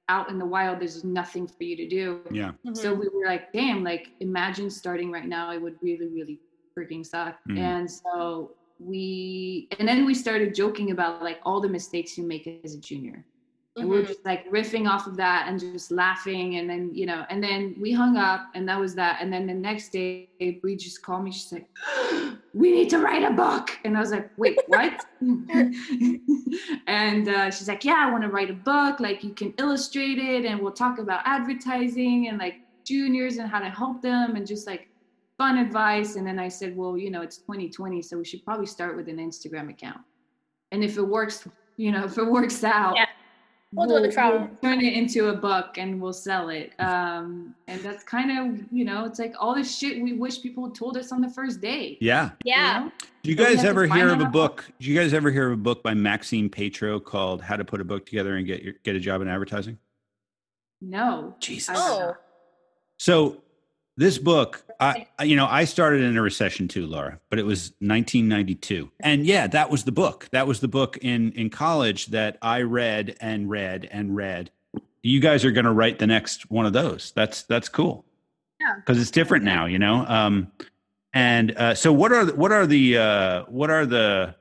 out 0.08 0.28
in 0.28 0.38
the 0.38 0.44
wild, 0.44 0.80
there's 0.80 1.04
nothing 1.04 1.46
for 1.46 1.62
you 1.64 1.76
to 1.76 1.88
do. 1.88 2.20
yeah 2.30 2.52
So 2.74 2.92
we 2.92 3.08
were 3.08 3.26
like, 3.26 3.52
damn, 3.52 3.82
like 3.84 4.08
imagine 4.20 4.68
starting 4.68 5.10
right 5.10 5.26
now, 5.26 5.52
it 5.52 5.60
would 5.60 5.76
really, 5.80 6.08
really 6.08 6.40
freaking 6.76 7.04
suck. 7.04 7.38
Mhm. 7.48 7.58
And 7.58 7.90
so 7.90 8.52
we, 8.78 9.68
and 9.78 9.86
then 9.86 10.04
we 10.04 10.14
started 10.14 10.54
joking 10.54 10.90
about 10.90 11.22
like 11.22 11.38
all 11.44 11.60
the 11.60 11.68
mistakes 11.68 12.16
you 12.18 12.24
make 12.24 12.46
as 12.64 12.74
a 12.74 12.80
junior. 12.80 13.24
And 13.78 13.88
we 13.88 13.96
were 13.96 14.02
Mhm. 14.02 14.08
just 14.08 14.24
like 14.26 14.46
riffing 14.50 14.86
off 14.86 15.06
of 15.06 15.16
that 15.16 15.46
and 15.48 15.58
just 15.58 15.90
laughing. 15.90 16.56
And 16.56 16.68
then, 16.68 16.90
you 16.92 17.06
know, 17.06 17.24
and 17.30 17.42
then 17.42 17.74
we 17.80 17.90
hung 17.90 18.18
up 18.18 18.50
and 18.54 18.68
that 18.68 18.78
was 18.78 18.94
that. 18.96 19.18
And 19.22 19.32
then 19.32 19.46
the 19.46 19.54
next 19.54 19.92
day, 19.92 20.28
we 20.62 20.76
just 20.76 21.02
called 21.02 21.24
me. 21.24 21.32
She's 21.32 21.50
like, 21.52 21.66
we 22.52 22.70
need 22.70 22.90
to 22.90 22.98
write 22.98 23.22
a 23.22 23.30
book. 23.32 23.70
And 23.84 23.96
I 23.96 24.00
was 24.00 24.10
like, 24.10 24.30
wait, 24.36 24.58
what? 24.66 25.06
and 26.86 27.28
uh, 27.28 27.50
she's 27.50 27.66
like, 27.68 27.82
yeah, 27.82 27.96
I 28.06 28.10
want 28.10 28.24
to 28.24 28.28
write 28.28 28.50
a 28.50 28.54
book. 28.54 29.00
Like, 29.00 29.24
you 29.24 29.30
can 29.32 29.54
illustrate 29.58 30.18
it 30.18 30.44
and 30.44 30.60
we'll 30.60 30.72
talk 30.72 30.98
about 30.98 31.22
advertising 31.24 32.28
and 32.28 32.36
like 32.38 32.56
juniors 32.84 33.38
and 33.38 33.48
how 33.48 33.60
to 33.60 33.70
help 33.70 34.02
them 34.02 34.36
and 34.36 34.46
just 34.46 34.66
like 34.66 34.88
fun 35.38 35.58
advice. 35.58 36.16
And 36.16 36.26
then 36.26 36.38
I 36.38 36.48
said, 36.48 36.76
well, 36.76 36.96
you 36.96 37.10
know, 37.10 37.22
it's 37.22 37.38
2020, 37.38 38.02
so 38.02 38.18
we 38.18 38.24
should 38.24 38.44
probably 38.44 38.66
start 38.66 38.96
with 38.96 39.08
an 39.08 39.16
Instagram 39.16 39.70
account. 39.70 40.00
And 40.70 40.82
if 40.84 40.96
it 40.96 41.02
works, 41.02 41.46
you 41.76 41.90
know, 41.92 42.04
if 42.10 42.18
it 42.18 42.26
works 42.26 42.62
out, 42.64 42.96
Yeah. 42.96 43.06
We'll 43.74 43.88
do 43.88 43.96
a 44.04 44.12
trial. 44.12 44.50
turn 44.60 44.82
it 44.82 44.92
into 44.92 45.30
a 45.30 45.34
book 45.34 45.78
and 45.78 45.98
we'll 45.98 46.12
sell 46.12 46.50
it. 46.50 46.78
Um, 46.78 47.54
and 47.68 47.80
that's 47.80 48.04
kind 48.04 48.30
of, 48.60 48.66
you 48.70 48.84
know, 48.84 49.06
it's 49.06 49.18
like 49.18 49.32
all 49.40 49.54
this 49.54 49.74
shit 49.78 50.02
we 50.02 50.12
wish 50.12 50.42
people 50.42 50.68
told 50.70 50.98
us 50.98 51.10
on 51.10 51.22
the 51.22 51.30
first 51.30 51.62
day. 51.62 51.96
yeah 51.98 52.32
you 52.44 52.52
yeah 52.52 52.80
know? 52.80 52.92
do 53.22 53.30
you 53.30 53.34
guys 53.36 53.64
ever 53.64 53.86
hear 53.86 54.10
of 54.10 54.20
a 54.20 54.26
book 54.26 54.70
do 54.78 54.90
you 54.90 54.94
guys 54.94 55.14
ever 55.14 55.30
hear 55.30 55.46
of 55.46 55.54
a 55.54 55.62
book 55.62 55.82
by 55.82 55.94
Maxine 55.94 56.50
Paetro 56.50 57.00
called 57.02 57.40
how 57.40 57.56
to 57.56 57.64
put 57.64 57.80
a 57.80 57.84
book 57.84 58.04
together 58.04 58.36
and 58.36 58.46
get 58.46 58.62
your, 58.62 58.74
get 58.82 58.94
a 58.94 59.00
job 59.00 59.22
in 59.22 59.28
advertising 59.28 59.78
No. 60.82 61.34
jesus 61.40 61.74
Oh. 61.80 62.14
So 62.98 63.42
this 64.02 64.18
book, 64.18 64.64
I 64.80 65.06
you 65.22 65.36
know, 65.36 65.46
I 65.46 65.64
started 65.64 66.02
in 66.02 66.16
a 66.16 66.22
recession 66.22 66.68
too, 66.68 66.86
Laura, 66.86 67.20
but 67.30 67.38
it 67.38 67.44
was 67.44 67.72
1992. 67.78 68.90
And 69.00 69.24
yeah, 69.24 69.46
that 69.46 69.70
was 69.70 69.84
the 69.84 69.92
book. 69.92 70.28
That 70.32 70.46
was 70.46 70.60
the 70.60 70.68
book 70.68 70.98
in 70.98 71.32
in 71.32 71.50
college 71.50 72.06
that 72.06 72.36
I 72.42 72.62
read 72.62 73.16
and 73.20 73.48
read 73.48 73.88
and 73.90 74.14
read. 74.16 74.50
You 75.02 75.20
guys 75.20 75.44
are 75.44 75.50
going 75.50 75.64
to 75.64 75.72
write 75.72 75.98
the 75.98 76.06
next 76.06 76.50
one 76.50 76.66
of 76.66 76.72
those. 76.72 77.12
That's 77.14 77.42
that's 77.44 77.68
cool. 77.68 78.04
Yeah. 78.60 78.80
Cuz 78.84 79.00
it's 79.00 79.10
different 79.10 79.44
now, 79.44 79.66
you 79.66 79.78
know. 79.78 80.04
Um 80.06 80.50
and 81.14 81.56
uh 81.56 81.74
so 81.74 81.92
what 81.92 82.12
are 82.12 82.24
the, 82.24 82.34
what 82.34 82.52
are 82.52 82.66
the 82.66 82.98
uh 82.98 83.44
what 83.44 83.70
are 83.70 83.86
the 83.86 84.34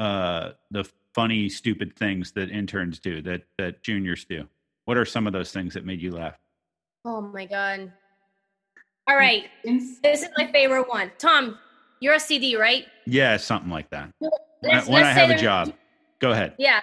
uh 0.00 0.50
the 0.70 0.84
funny 1.14 1.48
stupid 1.48 1.96
things 1.96 2.32
that 2.32 2.50
interns 2.50 2.98
do 2.98 3.22
that 3.22 3.42
that 3.58 3.82
juniors 3.82 4.24
do? 4.24 4.48
What 4.86 4.96
are 4.96 5.04
some 5.04 5.26
of 5.26 5.32
those 5.32 5.52
things 5.52 5.74
that 5.74 5.84
made 5.84 6.00
you 6.00 6.12
laugh? 6.12 6.38
oh 7.04 7.20
my 7.20 7.46
god 7.46 7.92
all 9.08 9.16
right 9.16 9.46
this 9.64 9.98
is 10.22 10.28
my 10.36 10.50
favorite 10.52 10.88
one 10.88 11.10
tom 11.18 11.58
you're 12.00 12.14
a 12.14 12.20
cd 12.20 12.56
right 12.56 12.84
Yeah, 13.06 13.36
something 13.38 13.70
like 13.70 13.90
that. 13.90 14.10
When, 14.18 14.30
I- 14.30 14.74
Let's- 14.74 14.86
when 14.88 15.02
let's 15.02 15.14
say 15.16 15.20
have 15.26 15.30
a 15.30 15.38
job. 15.40 15.72
Go 16.20 16.30
ahead. 16.32 16.54
Yeah, 16.58 16.80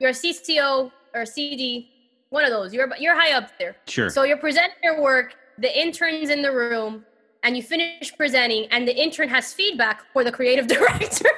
you're 0.00 0.10
a 0.10 0.12
CCO 0.12 0.90
or 1.14 1.20
a 1.22 1.26
CD. 1.26 1.88
one 2.30 2.44
of 2.44 2.50
those. 2.50 2.72
You're 2.74 2.88
you're 2.98 3.14
high 3.18 3.32
up 3.32 3.50
there. 3.58 3.76
Sure. 3.86 4.10
So 4.10 4.22
you're 4.24 4.36
presenting 4.38 4.76
your 4.82 5.00
work. 5.00 5.34
The 5.58 5.70
intern's 5.80 6.30
in 6.30 6.42
the 6.42 6.50
room, 6.52 7.04
and 7.44 7.56
you 7.56 7.62
finish 7.62 8.12
presenting, 8.16 8.66
and 8.72 8.86
the 8.88 8.94
intern 8.96 9.28
has 9.28 9.52
feedback 9.52 10.02
for 10.12 10.24
the 10.24 10.32
creative 10.32 10.66
director. 10.76 11.28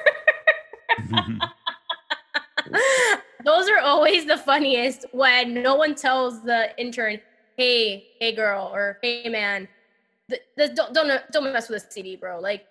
Those 3.43 3.69
are 3.69 3.79
always 3.79 4.25
the 4.25 4.37
funniest 4.37 5.05
when 5.11 5.53
no 5.53 5.75
one 5.75 5.93
tells 5.93 6.41
the 6.43 6.69
intern, 6.79 7.19
"Hey, 7.57 8.07
hey, 8.19 8.33
girl," 8.33 8.71
or 8.73 8.97
"Hey, 9.03 9.29
man, 9.29 9.67
th- 10.29 10.41
th- 10.57 10.75
don't 10.75 10.93
don't 10.93 11.21
don't 11.31 11.43
mess 11.53 11.69
with 11.69 11.83
a 11.83 11.91
CD, 11.91 12.15
bro." 12.15 12.39
Like, 12.39 12.61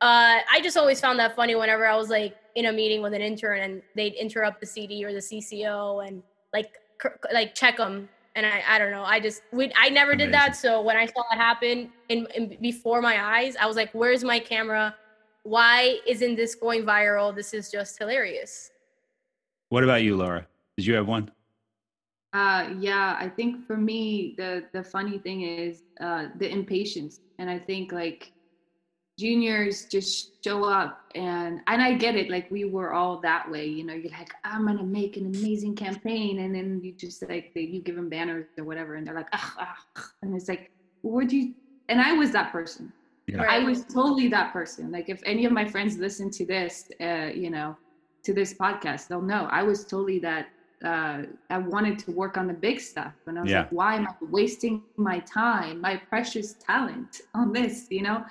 uh, 0.00 0.40
I 0.50 0.60
just 0.62 0.76
always 0.76 1.00
found 1.00 1.18
that 1.18 1.36
funny 1.36 1.54
whenever 1.54 1.86
I 1.86 1.96
was 1.96 2.08
like 2.08 2.36
in 2.54 2.66
a 2.66 2.72
meeting 2.72 3.02
with 3.02 3.14
an 3.14 3.20
intern 3.20 3.60
and 3.60 3.82
they'd 3.94 4.14
interrupt 4.14 4.60
the 4.60 4.66
CD 4.66 5.04
or 5.04 5.12
the 5.12 5.18
CCO 5.18 6.06
and 6.06 6.22
like 6.52 6.76
cr- 6.98 7.18
like 7.32 7.54
check 7.54 7.76
them. 7.76 8.08
And 8.36 8.44
I, 8.44 8.62
I 8.68 8.78
don't 8.78 8.90
know. 8.90 9.04
I 9.04 9.20
just 9.20 9.42
we 9.52 9.72
I 9.76 9.88
never 9.90 10.16
did 10.16 10.32
that. 10.32 10.56
So 10.56 10.82
when 10.82 10.96
I 10.96 11.06
saw 11.06 11.22
it 11.32 11.36
happen 11.36 11.92
in, 12.08 12.26
in 12.34 12.56
before 12.60 13.00
my 13.00 13.22
eyes, 13.22 13.54
I 13.60 13.66
was 13.66 13.76
like, 13.76 13.90
"Where's 13.92 14.24
my 14.24 14.40
camera? 14.40 14.94
Why 15.44 15.98
isn't 16.06 16.34
this 16.34 16.54
going 16.54 16.84
viral? 16.84 17.34
This 17.34 17.54
is 17.54 17.70
just 17.70 17.98
hilarious." 17.98 18.70
what 19.74 19.82
about 19.82 20.02
you, 20.02 20.16
Laura? 20.16 20.46
Did 20.76 20.86
you 20.86 20.94
have 20.94 21.08
one? 21.08 21.32
Uh, 22.34 22.74
yeah, 22.80 23.16
I 23.18 23.28
think 23.28 23.64
for 23.64 23.76
me, 23.76 24.34
the 24.36 24.64
the 24.72 24.82
funny 24.82 25.18
thing 25.18 25.42
is 25.42 25.82
uh, 26.00 26.26
the 26.36 26.50
impatience, 26.50 27.20
and 27.38 27.48
I 27.48 27.60
think 27.60 27.92
like 27.92 28.32
juniors 29.20 29.86
just 29.86 30.32
show 30.44 30.64
up, 30.64 30.98
and 31.14 31.60
and 31.68 31.80
I 31.80 31.94
get 31.94 32.16
it. 32.16 32.28
Like 32.28 32.50
we 32.50 32.64
were 32.64 32.92
all 32.92 33.20
that 33.20 33.48
way, 33.48 33.66
you 33.66 33.84
know. 33.84 33.94
You're 33.94 34.10
like, 34.10 34.34
I'm 34.42 34.66
gonna 34.66 34.82
make 34.82 35.16
an 35.16 35.26
amazing 35.26 35.76
campaign, 35.76 36.40
and 36.40 36.52
then 36.52 36.80
you 36.82 36.92
just 36.98 37.22
like 37.28 37.52
they, 37.54 37.62
you 37.62 37.80
give 37.82 37.94
them 37.94 38.08
banners 38.08 38.46
or 38.58 38.64
whatever, 38.64 38.96
and 38.96 39.06
they're 39.06 39.14
like, 39.14 39.28
ah, 39.32 39.54
ah, 39.60 40.06
and 40.22 40.34
it's 40.34 40.48
like, 40.48 40.68
where 41.02 41.24
do 41.24 41.36
you? 41.36 41.54
And 41.88 42.00
I 42.00 42.14
was 42.14 42.32
that 42.32 42.50
person. 42.50 42.92
Yeah. 43.28 43.44
I 43.48 43.60
was 43.60 43.84
totally 43.86 44.28
that 44.28 44.52
person. 44.52 44.90
Like 44.90 45.08
if 45.08 45.20
any 45.24 45.44
of 45.44 45.52
my 45.52 45.66
friends 45.66 45.98
listen 45.98 46.30
to 46.32 46.44
this, 46.46 46.84
uh, 47.00 47.30
you 47.32 47.50
know, 47.50 47.76
to 48.24 48.34
this 48.34 48.54
podcast, 48.54 49.06
they'll 49.08 49.22
know 49.22 49.48
I 49.50 49.62
was 49.62 49.86
totally 49.86 50.18
that. 50.20 50.46
Uh, 50.82 51.22
I 51.50 51.58
wanted 51.58 51.98
to 52.00 52.10
work 52.10 52.36
on 52.36 52.46
the 52.46 52.54
big 52.54 52.80
stuff, 52.80 53.12
and 53.26 53.38
I 53.38 53.42
was 53.42 53.50
Yeah. 53.50 53.60
like, 53.60 53.72
why 53.72 53.96
am 53.96 54.06
I 54.06 54.14
wasting 54.20 54.82
my 54.96 55.18
time, 55.20 55.80
my 55.80 55.96
precious 55.96 56.54
talent 56.54 57.20
on 57.34 57.52
this? 57.52 57.86
You 57.90 58.02
know, 58.02 58.24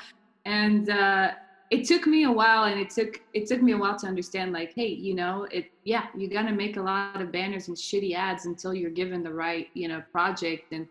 and 0.45 0.89
uh, 0.89 1.31
it 1.71 1.85
took 1.85 2.05
me 2.05 2.23
a 2.23 2.31
while, 2.31 2.65
and 2.65 2.79
it 2.79 2.89
took 2.89 3.21
it 3.33 3.47
took 3.47 3.61
me 3.61 3.71
a 3.71 3.77
while 3.77 3.97
to 3.99 4.07
understand, 4.07 4.51
like, 4.53 4.73
hey, 4.75 4.87
you 4.87 5.15
know, 5.15 5.47
it 5.51 5.71
yeah, 5.83 6.05
you 6.17 6.27
gotta 6.27 6.51
make 6.51 6.77
a 6.77 6.81
lot 6.81 7.21
of 7.21 7.31
banners 7.31 7.67
and 7.69 7.77
shitty 7.77 8.13
ads 8.15 8.45
until 8.45 8.73
you're 8.73 8.91
given 8.91 9.23
the 9.23 9.33
right, 9.33 9.67
you 9.73 9.87
know, 9.87 10.03
project 10.11 10.71
and 10.73 10.87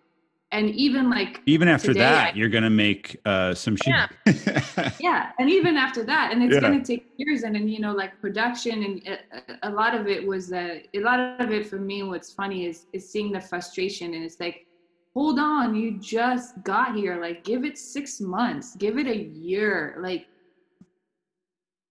and 0.52 0.70
even 0.70 1.10
like 1.10 1.40
Even 1.46 1.66
after 1.66 1.92
that, 1.94 2.34
I- 2.34 2.36
you're 2.36 2.48
gonna 2.56 2.70
make 2.70 3.16
uh, 3.24 3.54
some 3.54 3.74
shit. 3.76 3.94
Yeah. 3.94 4.90
yeah 5.00 5.30
and 5.38 5.50
even 5.50 5.76
after 5.76 6.04
that 6.04 6.32
and 6.32 6.42
it's 6.42 6.54
Yeah. 6.54 6.60
going 6.60 6.78
to 6.82 6.86
take 6.92 7.04
years 7.16 7.42
and 7.42 7.54
then 7.54 7.68
you 7.68 7.80
know 7.80 7.92
like 7.92 8.12
production 8.20 8.76
and 8.84 8.94
a, 9.08 9.68
a 9.68 9.70
lot 9.70 9.94
of 9.94 10.06
it 10.06 10.24
was 10.32 10.52
uh, 10.52 10.78
a 10.94 11.00
lot 11.00 11.40
of 11.40 11.50
it 11.50 11.66
for 11.66 11.78
me 11.90 12.02
what's 12.02 12.32
funny 12.32 12.66
is 12.66 12.86
is 12.92 13.08
seeing 13.12 13.32
the 13.32 13.40
frustration 13.40 14.14
and 14.14 14.22
it's 14.24 14.38
like 14.38 14.66
hold 15.14 15.38
on 15.38 15.74
you 15.74 15.98
just 15.98 16.62
got 16.62 16.94
here 16.94 17.20
like 17.20 17.42
give 17.44 17.64
it 17.64 17.76
six 17.76 18.20
months 18.20 18.76
give 18.76 18.96
it 18.98 19.06
a 19.06 19.20
year 19.50 19.96
like 20.00 20.26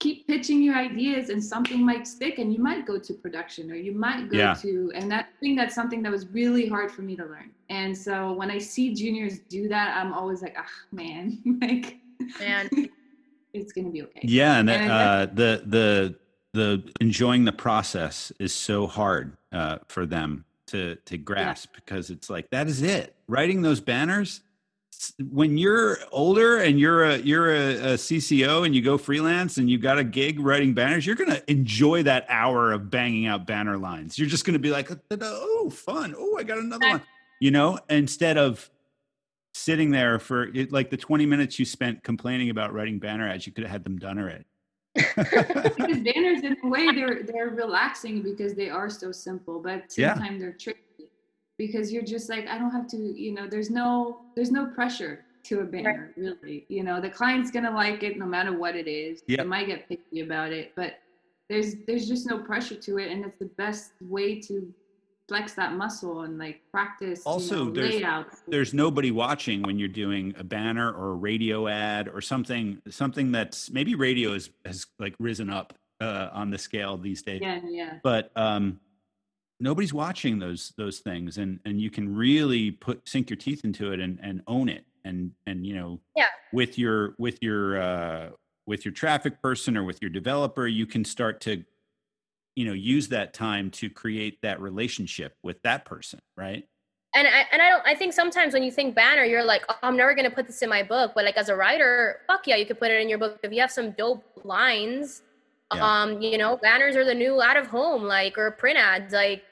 keep 0.03 0.25
pitching 0.27 0.59
your 0.67 0.75
ideas 0.75 1.29
and 1.29 1.41
something 1.53 1.79
might 1.91 2.05
stick 2.07 2.39
and 2.39 2.51
you 2.53 2.59
might 2.69 2.83
go 2.91 2.95
to 3.07 3.13
production 3.13 3.63
or 3.71 3.75
you 3.87 3.93
might 3.93 4.23
go 4.29 4.37
Yeah. 4.37 4.53
to 4.65 4.91
and 4.95 5.05
that 5.11 5.25
thing 5.39 5.55
that's 5.55 5.75
something 5.75 6.01
that 6.03 6.11
was 6.11 6.23
really 6.39 6.65
hard 6.67 6.89
for 6.91 7.03
me 7.03 7.15
to 7.21 7.25
learn 7.33 7.49
and 7.69 7.91
so 8.05 8.13
when 8.39 8.49
i 8.49 8.57
see 8.57 8.85
juniors 9.01 9.35
do 9.57 9.67
that 9.75 9.87
i'm 9.99 10.11
always 10.19 10.41
like 10.41 10.55
ah 10.57 10.75
man 10.91 11.23
like 11.61 11.87
Man. 12.39 12.69
it's 13.53 13.71
gonna 13.73 13.89
be 13.89 14.01
okay. 14.03 14.21
Yeah, 14.23 14.59
and 14.59 14.69
that, 14.69 14.81
And 14.81 14.91
uh, 14.91 15.25
the 15.33 15.51
the 15.65 16.15
the 16.53 16.91
enjoying 17.01 17.45
the 17.45 17.51
process 17.51 18.31
is 18.39 18.53
so 18.53 18.85
hard 18.87 19.37
uh, 19.51 19.79
for 19.87 20.05
them 20.05 20.45
to 20.67 20.95
to 21.09 21.17
grasp 21.17 21.69
because 21.75 22.09
it's 22.11 22.29
like 22.29 22.49
that 22.51 22.67
is 22.67 22.81
it. 22.81 23.15
Writing 23.27 23.61
those 23.63 23.81
banners 23.81 24.29
s- 24.29 24.41
when 25.29 25.57
you're 25.57 25.97
older 26.11 26.57
and 26.57 26.79
you're 26.79 27.03
a 27.03 27.17
you're 27.17 27.53
a, 27.53 27.75
a 27.75 27.93
CCO 27.93 28.65
and 28.65 28.75
you 28.75 28.81
go 28.81 28.97
freelance 28.97 29.57
and 29.57 29.69
you 29.69 29.77
got 29.77 29.97
a 29.97 30.03
gig 30.03 30.39
writing 30.39 30.73
banners, 30.73 31.05
you're 31.05 31.15
gonna 31.15 31.41
enjoy 31.47 32.03
that 32.03 32.25
hour 32.29 32.71
of 32.71 32.89
banging 32.89 33.25
out 33.25 33.45
banner 33.47 33.77
lines. 33.77 34.17
You're 34.17 34.29
just 34.29 34.45
gonna 34.45 34.59
be 34.59 34.71
like, 34.71 34.89
oh, 35.21 35.69
fun! 35.69 36.13
Oh, 36.17 36.37
I 36.37 36.43
got 36.43 36.57
another 36.57 36.87
one. 36.87 37.01
You 37.39 37.51
know, 37.51 37.79
instead 37.89 38.37
of 38.37 38.69
sitting 39.53 39.91
there 39.91 40.19
for 40.19 40.43
it, 40.55 40.71
like 40.71 40.89
the 40.89 40.97
20 40.97 41.25
minutes 41.25 41.57
you 41.59 41.65
spent 41.65 42.03
complaining 42.03 42.49
about 42.49 42.73
writing 42.73 42.99
banner 42.99 43.27
ads, 43.27 43.45
you 43.47 43.53
could 43.53 43.63
have 43.63 43.71
had 43.71 43.83
them 43.83 43.97
done 43.97 44.19
already. 44.19 44.45
because 44.95 45.17
banners 46.13 46.41
in 46.43 46.55
a 46.63 46.67
way 46.67 46.91
they're 46.93 47.23
they're 47.23 47.49
relaxing 47.49 48.21
because 48.21 48.53
they 48.53 48.69
are 48.69 48.89
so 48.89 49.11
simple, 49.11 49.59
but 49.59 49.73
at 49.73 49.87
the 49.87 49.93
same 49.93 50.03
Yeah. 50.03 50.13
time 50.15 50.39
they're 50.39 50.53
tricky 50.53 50.81
because 51.62 51.93
you're 51.93 52.01
just 52.16 52.28
like 52.28 52.47
I 52.47 52.57
don't 52.57 52.72
have 52.72 52.88
to, 52.88 52.97
you 52.97 53.32
know, 53.34 53.47
there's 53.47 53.70
no 53.70 54.22
there's 54.36 54.51
no 54.51 54.66
pressure 54.66 55.24
to 55.43 55.59
a 55.59 55.64
banner 55.64 56.12
really. 56.18 56.66
You 56.70 56.84
know, 56.84 56.99
the 56.99 57.09
client's 57.09 57.51
gonna 57.51 57.70
like 57.72 58.01
it 58.01 58.18
no 58.18 58.26
matter 58.26 58.57
what 58.57 58.76
it 58.76 58.88
is. 58.88 59.22
Yep. 59.28 59.39
They 59.39 59.45
might 59.45 59.68
get 59.68 59.88
picky 59.88 60.22
about 60.22 60.51
it, 60.51 60.72
but 60.76 60.95
there's 61.49 61.76
there's 61.86 62.07
just 62.07 62.26
no 62.26 62.39
pressure 62.39 62.76
to 62.76 62.97
it, 62.97 63.12
and 63.12 63.24
it's 63.24 63.38
the 63.38 63.51
best 63.64 63.91
way 64.01 64.39
to 64.41 64.74
flex 65.28 65.53
that 65.53 65.74
muscle 65.74 66.22
and 66.22 66.39
like 66.39 66.62
practice. 66.72 67.22
Also, 67.26 67.59
you 67.59 67.66
know, 67.66 67.72
there's- 67.72 67.93
layouts. 67.93 68.41
There's 68.47 68.74
nobody 68.74 69.12
watching 69.12 69.62
when 69.62 69.78
you're 69.78 69.88
doing 70.05 70.34
a 70.39 70.43
banner 70.43 70.91
or 70.91 71.12
a 71.12 71.16
radio 71.16 71.68
ad 71.68 72.09
or 72.09 72.22
something 72.22 72.82
something 72.89 73.32
that's 73.32 73.70
maybe 73.70 73.93
radio 73.93 74.34
is, 74.34 74.49
has 74.66 74.88
like 74.97 75.14
risen 75.20 75.51
up 75.51 75.74
uh, 76.01 76.30
on 76.34 76.49
the 76.49 76.57
scale 76.57 76.97
these 76.97 77.22
days. 77.22 77.39
yeah, 77.43 77.59
yeah. 77.70 77.99
But 78.01 78.32
um, 78.36 78.80
nobody's 79.62 79.93
watching 79.93 80.39
those 80.39 80.74
those 80.78 80.99
things 80.99 81.38
and 81.38 81.59
and 81.66 81.80
you 81.80 81.89
can 81.89 82.14
really 82.14 82.72
put 82.72 83.07
sink 83.07 83.30
your 83.30 83.38
teeth 83.38 83.64
into 83.64 83.91
it 83.91 83.99
and 83.99 84.20
and 84.22 84.41
own 84.47 84.68
it 84.68 84.86
and 85.05 85.32
and 85.45 85.66
you 85.66 85.76
know 85.76 85.99
Yeah. 86.16 86.28
with 86.51 86.78
your 86.78 87.16
with 87.18 87.41
your 87.41 87.82
uh 87.82 88.30
with 88.66 88.84
your 88.86 88.93
traffic 88.93 89.41
person 89.41 89.78
or 89.78 89.84
with 89.84 90.01
your 90.01 90.09
developer 90.09 90.68
you 90.68 90.86
can 90.86 91.05
start 91.05 91.41
to 91.41 91.64
you 92.55 92.66
know 92.66 92.74
use 92.74 93.07
that 93.09 93.34
time 93.34 93.72
to 93.72 93.89
create 93.89 94.41
that 94.41 94.59
relationship 94.59 95.36
with 95.43 95.62
that 95.62 95.86
person 95.86 96.20
right 96.36 96.68
and 97.14 97.28
I, 97.28 97.45
and 97.51 97.62
I 97.62 97.70
don't 97.70 97.86
I 97.86 97.93
think 97.95 98.14
sometimes 98.14 98.53
when 98.53 98.64
you 98.64 98.72
think 98.72 98.95
banner, 98.95 99.26
you're 99.26 99.43
like, 99.43 99.66
oh, 99.68 99.76
I'm 99.84 99.97
never 99.97 100.16
gonna 100.16 100.32
put 100.32 100.47
this 100.47 100.62
in 100.62 100.70
my 100.70 100.82
book. 100.82 101.12
But 101.14 101.26
like 101.26 101.36
as 101.36 101.49
a 101.49 101.55
writer, 101.57 102.22
fuck 102.26 102.47
yeah, 102.47 102.55
you 102.55 102.66
could 102.66 102.80
put 102.80 102.89
it 102.89 103.01
in 103.01 103.09
your 103.09 103.18
book 103.18 103.38
if 103.43 103.51
you 103.51 103.59
have 103.59 103.70
some 103.70 103.91
dope 103.91 104.24
lines. 104.45 105.22
Yeah. 105.76 106.01
Um, 106.03 106.22
you 106.22 106.38
know, 106.38 106.55
banners 106.55 106.95
are 106.95 107.03
the 107.03 107.14
new 107.14 107.41
out 107.41 107.57
of 107.57 107.68
home, 107.68 108.03
like 108.03 108.38
or 108.38 108.49
print 108.51 108.78
ads. 108.78 109.14
Like 109.14 109.43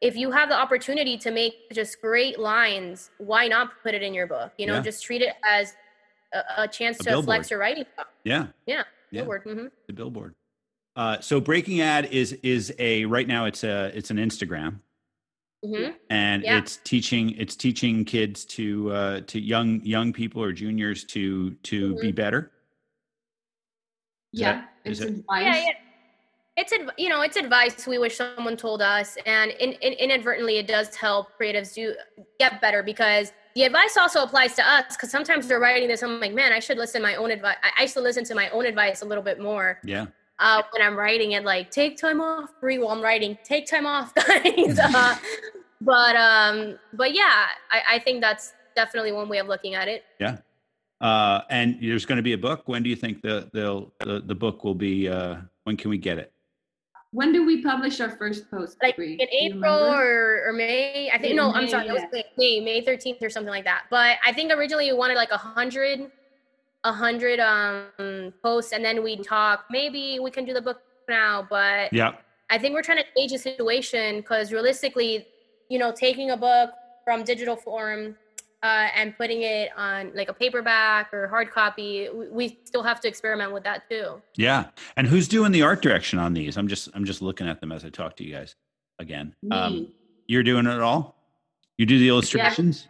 if 0.00 0.16
you 0.16 0.30
have 0.30 0.48
the 0.48 0.54
opportunity 0.56 1.16
to 1.18 1.30
make 1.30 1.70
just 1.72 2.00
great 2.00 2.38
lines, 2.38 3.10
why 3.18 3.48
not 3.48 3.70
put 3.82 3.94
it 3.94 4.02
in 4.02 4.14
your 4.14 4.26
book? 4.26 4.52
You 4.56 4.66
know, 4.66 4.74
Yeah. 4.74 4.82
just 4.82 5.02
treat 5.04 5.22
it 5.22 5.34
as 5.44 5.74
a, 6.32 6.42
a 6.58 6.68
chance 6.68 7.00
A 7.00 7.04
to 7.04 7.10
billboard. 7.10 7.24
flex 7.24 7.50
your 7.50 7.58
writing. 7.58 7.84
yeah 8.24 8.46
Yeah, 8.66 8.82
Yeah. 9.10 9.22
billboard. 9.22 9.42
hmm 9.44 9.66
the 9.86 9.92
billboard 9.92 10.34
uh 10.96 11.20
so 11.20 11.40
breaking 11.40 11.80
ad 11.80 12.06
is 12.06 12.32
is 12.42 12.72
a 12.78 13.04
right 13.06 13.26
now 13.28 13.44
it's 13.46 13.64
a 13.64 13.90
it's 13.96 14.10
an 14.10 14.18
instagram 14.18 14.80
hmm 15.64 15.90
and 16.10 16.42
Yeah. 16.42 16.58
it's 16.58 16.76
teaching 16.78 17.30
it's 17.38 17.56
teaching 17.56 18.04
kids 18.04 18.44
to 18.56 18.90
uh 18.92 19.20
to 19.22 19.40
young 19.40 19.80
young 19.84 20.12
people 20.12 20.42
or 20.42 20.52
juniors 20.52 21.04
to 21.04 21.54
to 21.70 21.96
be 22.00 22.12
better 22.12 22.50
Is 24.34 24.40
yeah, 24.40 24.52
that- 24.52 24.68
is 24.84 25.00
it's 25.00 25.10
it- 25.10 25.18
advice. 25.20 25.44
Yeah, 25.44 25.56
yeah. 25.56 25.72
It's 26.60 26.72
you 26.98 27.08
know 27.08 27.20
it's 27.22 27.36
advice 27.36 27.86
we 27.86 27.98
wish 27.98 28.16
someone 28.16 28.56
told 28.56 28.82
us, 28.82 29.16
and 29.26 29.52
in, 29.52 29.74
in, 29.74 29.92
inadvertently 29.92 30.58
it 30.58 30.66
does 30.66 30.92
help 30.96 31.28
creatives 31.40 31.72
do 31.72 31.94
get 32.40 32.60
better 32.60 32.82
because 32.82 33.32
the 33.54 33.62
advice 33.62 33.96
also 33.96 34.24
applies 34.24 34.56
to 34.56 34.68
us. 34.68 34.96
Because 34.96 35.08
sometimes 35.08 35.48
we're 35.48 35.60
writing 35.60 35.86
this, 35.86 36.02
I'm 36.02 36.18
like, 36.18 36.34
man, 36.34 36.52
I 36.52 36.58
should 36.58 36.76
listen 36.76 37.00
to 37.00 37.06
my 37.06 37.14
own 37.14 37.30
advice. 37.30 37.56
I, 37.78 37.86
should 37.86 38.02
listen 38.02 38.24
to 38.24 38.34
my 38.34 38.50
own 38.50 38.66
advice 38.66 39.02
a 39.02 39.04
little 39.04 39.22
bit 39.22 39.40
more 39.40 39.78
yeah 39.84 40.06
uh, 40.40 40.62
when 40.72 40.82
I'm 40.82 40.96
writing 40.96 41.32
it. 41.32 41.44
Like, 41.44 41.70
take 41.70 41.96
time 41.96 42.20
off, 42.20 42.50
breathe 42.60 42.80
while 42.80 42.90
I'm 42.90 43.02
writing. 43.02 43.38
Take 43.44 43.68
time 43.68 43.86
off, 43.86 44.12
guys. 44.16 44.78
uh, 44.82 45.16
but 45.80 46.16
um, 46.16 46.76
but 46.92 47.14
yeah, 47.14 47.46
I, 47.70 47.82
I 47.88 47.98
think 48.00 48.20
that's 48.20 48.52
definitely 48.74 49.12
one 49.12 49.28
way 49.28 49.38
of 49.38 49.46
looking 49.46 49.76
at 49.76 49.86
it. 49.86 50.04
yeah 50.18 50.38
uh 51.00 51.42
and 51.50 51.78
there's 51.80 52.04
going 52.04 52.16
to 52.16 52.22
be 52.22 52.32
a 52.32 52.38
book 52.38 52.66
when 52.66 52.82
do 52.82 52.90
you 52.90 52.96
think 52.96 53.22
the 53.22 53.48
they'll 53.52 53.92
the, 54.00 54.20
the 54.26 54.34
book 54.34 54.64
will 54.64 54.74
be 54.74 55.08
uh 55.08 55.36
when 55.62 55.76
can 55.76 55.90
we 55.90 55.98
get 55.98 56.18
it 56.18 56.32
When 57.12 57.32
do 57.32 57.46
we 57.46 57.62
publish 57.62 58.00
our 58.00 58.10
first 58.10 58.50
post? 58.50 58.76
like 58.82 58.96
Bre? 58.96 59.02
in 59.02 59.28
April 59.32 59.74
or, 59.74 60.46
or 60.46 60.52
May. 60.52 61.10
I 61.10 61.18
think 61.18 61.30
In 61.30 61.36
no, 61.36 61.52
I'm 61.52 61.64
May, 61.64 61.70
sorry, 61.70 61.88
it 61.88 61.92
was 61.92 62.02
yeah. 62.12 62.22
May, 62.36 62.60
May 62.60 62.82
13th 62.82 63.22
or 63.22 63.30
something 63.30 63.50
like 63.50 63.64
that. 63.64 63.84
But 63.88 64.18
I 64.26 64.32
think 64.32 64.52
originally 64.52 64.92
we 64.92 64.98
wanted 64.98 65.14
like 65.14 65.30
a 65.30 65.38
hundred, 65.38 66.10
a 66.84 66.92
hundred 66.92 67.40
um 67.40 68.32
posts, 68.42 68.72
and 68.72 68.84
then 68.84 69.02
we'd 69.02 69.24
talk. 69.24 69.64
Maybe 69.70 70.18
we 70.20 70.30
can 70.30 70.44
do 70.44 70.52
the 70.52 70.62
book 70.62 70.82
now, 71.08 71.46
but 71.48 71.92
yeah 71.92 72.12
I 72.50 72.58
think 72.58 72.74
we're 72.74 72.82
trying 72.82 72.98
to 72.98 73.04
gauge 73.14 73.32
the 73.32 73.38
situation 73.38 74.18
because 74.18 74.52
realistically, 74.52 75.26
you 75.68 75.78
know, 75.78 75.92
taking 75.92 76.30
a 76.30 76.36
book 76.36 76.70
from 77.04 77.22
digital 77.22 77.56
form 77.56 78.16
uh, 78.62 78.88
and 78.94 79.16
putting 79.16 79.42
it 79.42 79.70
on 79.76 80.10
like 80.14 80.28
a 80.28 80.32
paperback 80.32 81.12
or 81.14 81.28
hard 81.28 81.50
copy, 81.50 82.08
we, 82.12 82.28
we 82.28 82.58
still 82.64 82.82
have 82.82 83.00
to 83.00 83.08
experiment 83.08 83.52
with 83.52 83.64
that 83.64 83.88
too. 83.88 84.20
Yeah. 84.36 84.66
And 84.96 85.06
who's 85.06 85.28
doing 85.28 85.52
the 85.52 85.62
art 85.62 85.82
direction 85.82 86.18
on 86.18 86.34
these? 86.34 86.56
I'm 86.56 86.68
just 86.68 86.88
I'm 86.94 87.04
just 87.04 87.22
looking 87.22 87.48
at 87.48 87.60
them 87.60 87.72
as 87.72 87.84
I 87.84 87.90
talk 87.90 88.16
to 88.16 88.24
you 88.24 88.34
guys 88.34 88.56
again. 88.98 89.34
Um, 89.50 89.88
you're 90.26 90.42
doing 90.42 90.66
it 90.66 90.80
all? 90.80 91.16
You 91.78 91.86
do 91.86 91.98
the 91.98 92.08
illustrations? 92.08 92.88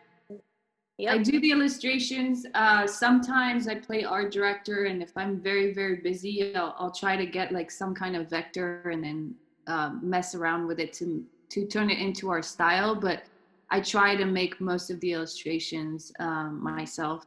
Yeah. 0.96 1.12
I 1.12 1.18
do 1.18 1.38
the 1.38 1.52
illustrations. 1.52 2.44
Uh, 2.54 2.84
sometimes 2.86 3.68
I 3.68 3.76
play 3.76 4.02
art 4.02 4.32
director, 4.32 4.86
and 4.86 5.00
if 5.00 5.16
I'm 5.16 5.40
very, 5.40 5.72
very 5.72 5.96
busy, 5.96 6.56
I'll, 6.56 6.74
I'll 6.76 6.90
try 6.90 7.14
to 7.14 7.24
get 7.24 7.52
like 7.52 7.70
some 7.70 7.94
kind 7.94 8.16
of 8.16 8.28
vector 8.28 8.90
and 8.90 9.04
then 9.04 9.34
um, 9.68 10.00
mess 10.02 10.34
around 10.34 10.66
with 10.66 10.80
it 10.80 10.92
to 10.94 11.24
to 11.50 11.66
turn 11.66 11.88
it 11.88 11.98
into 11.98 12.30
our 12.30 12.42
style. 12.42 12.94
But 12.94 13.22
I 13.70 13.80
try 13.80 14.16
to 14.16 14.24
make 14.24 14.60
most 14.60 14.90
of 14.90 14.98
the 15.00 15.12
illustrations 15.12 16.12
um, 16.18 16.62
myself. 16.62 17.26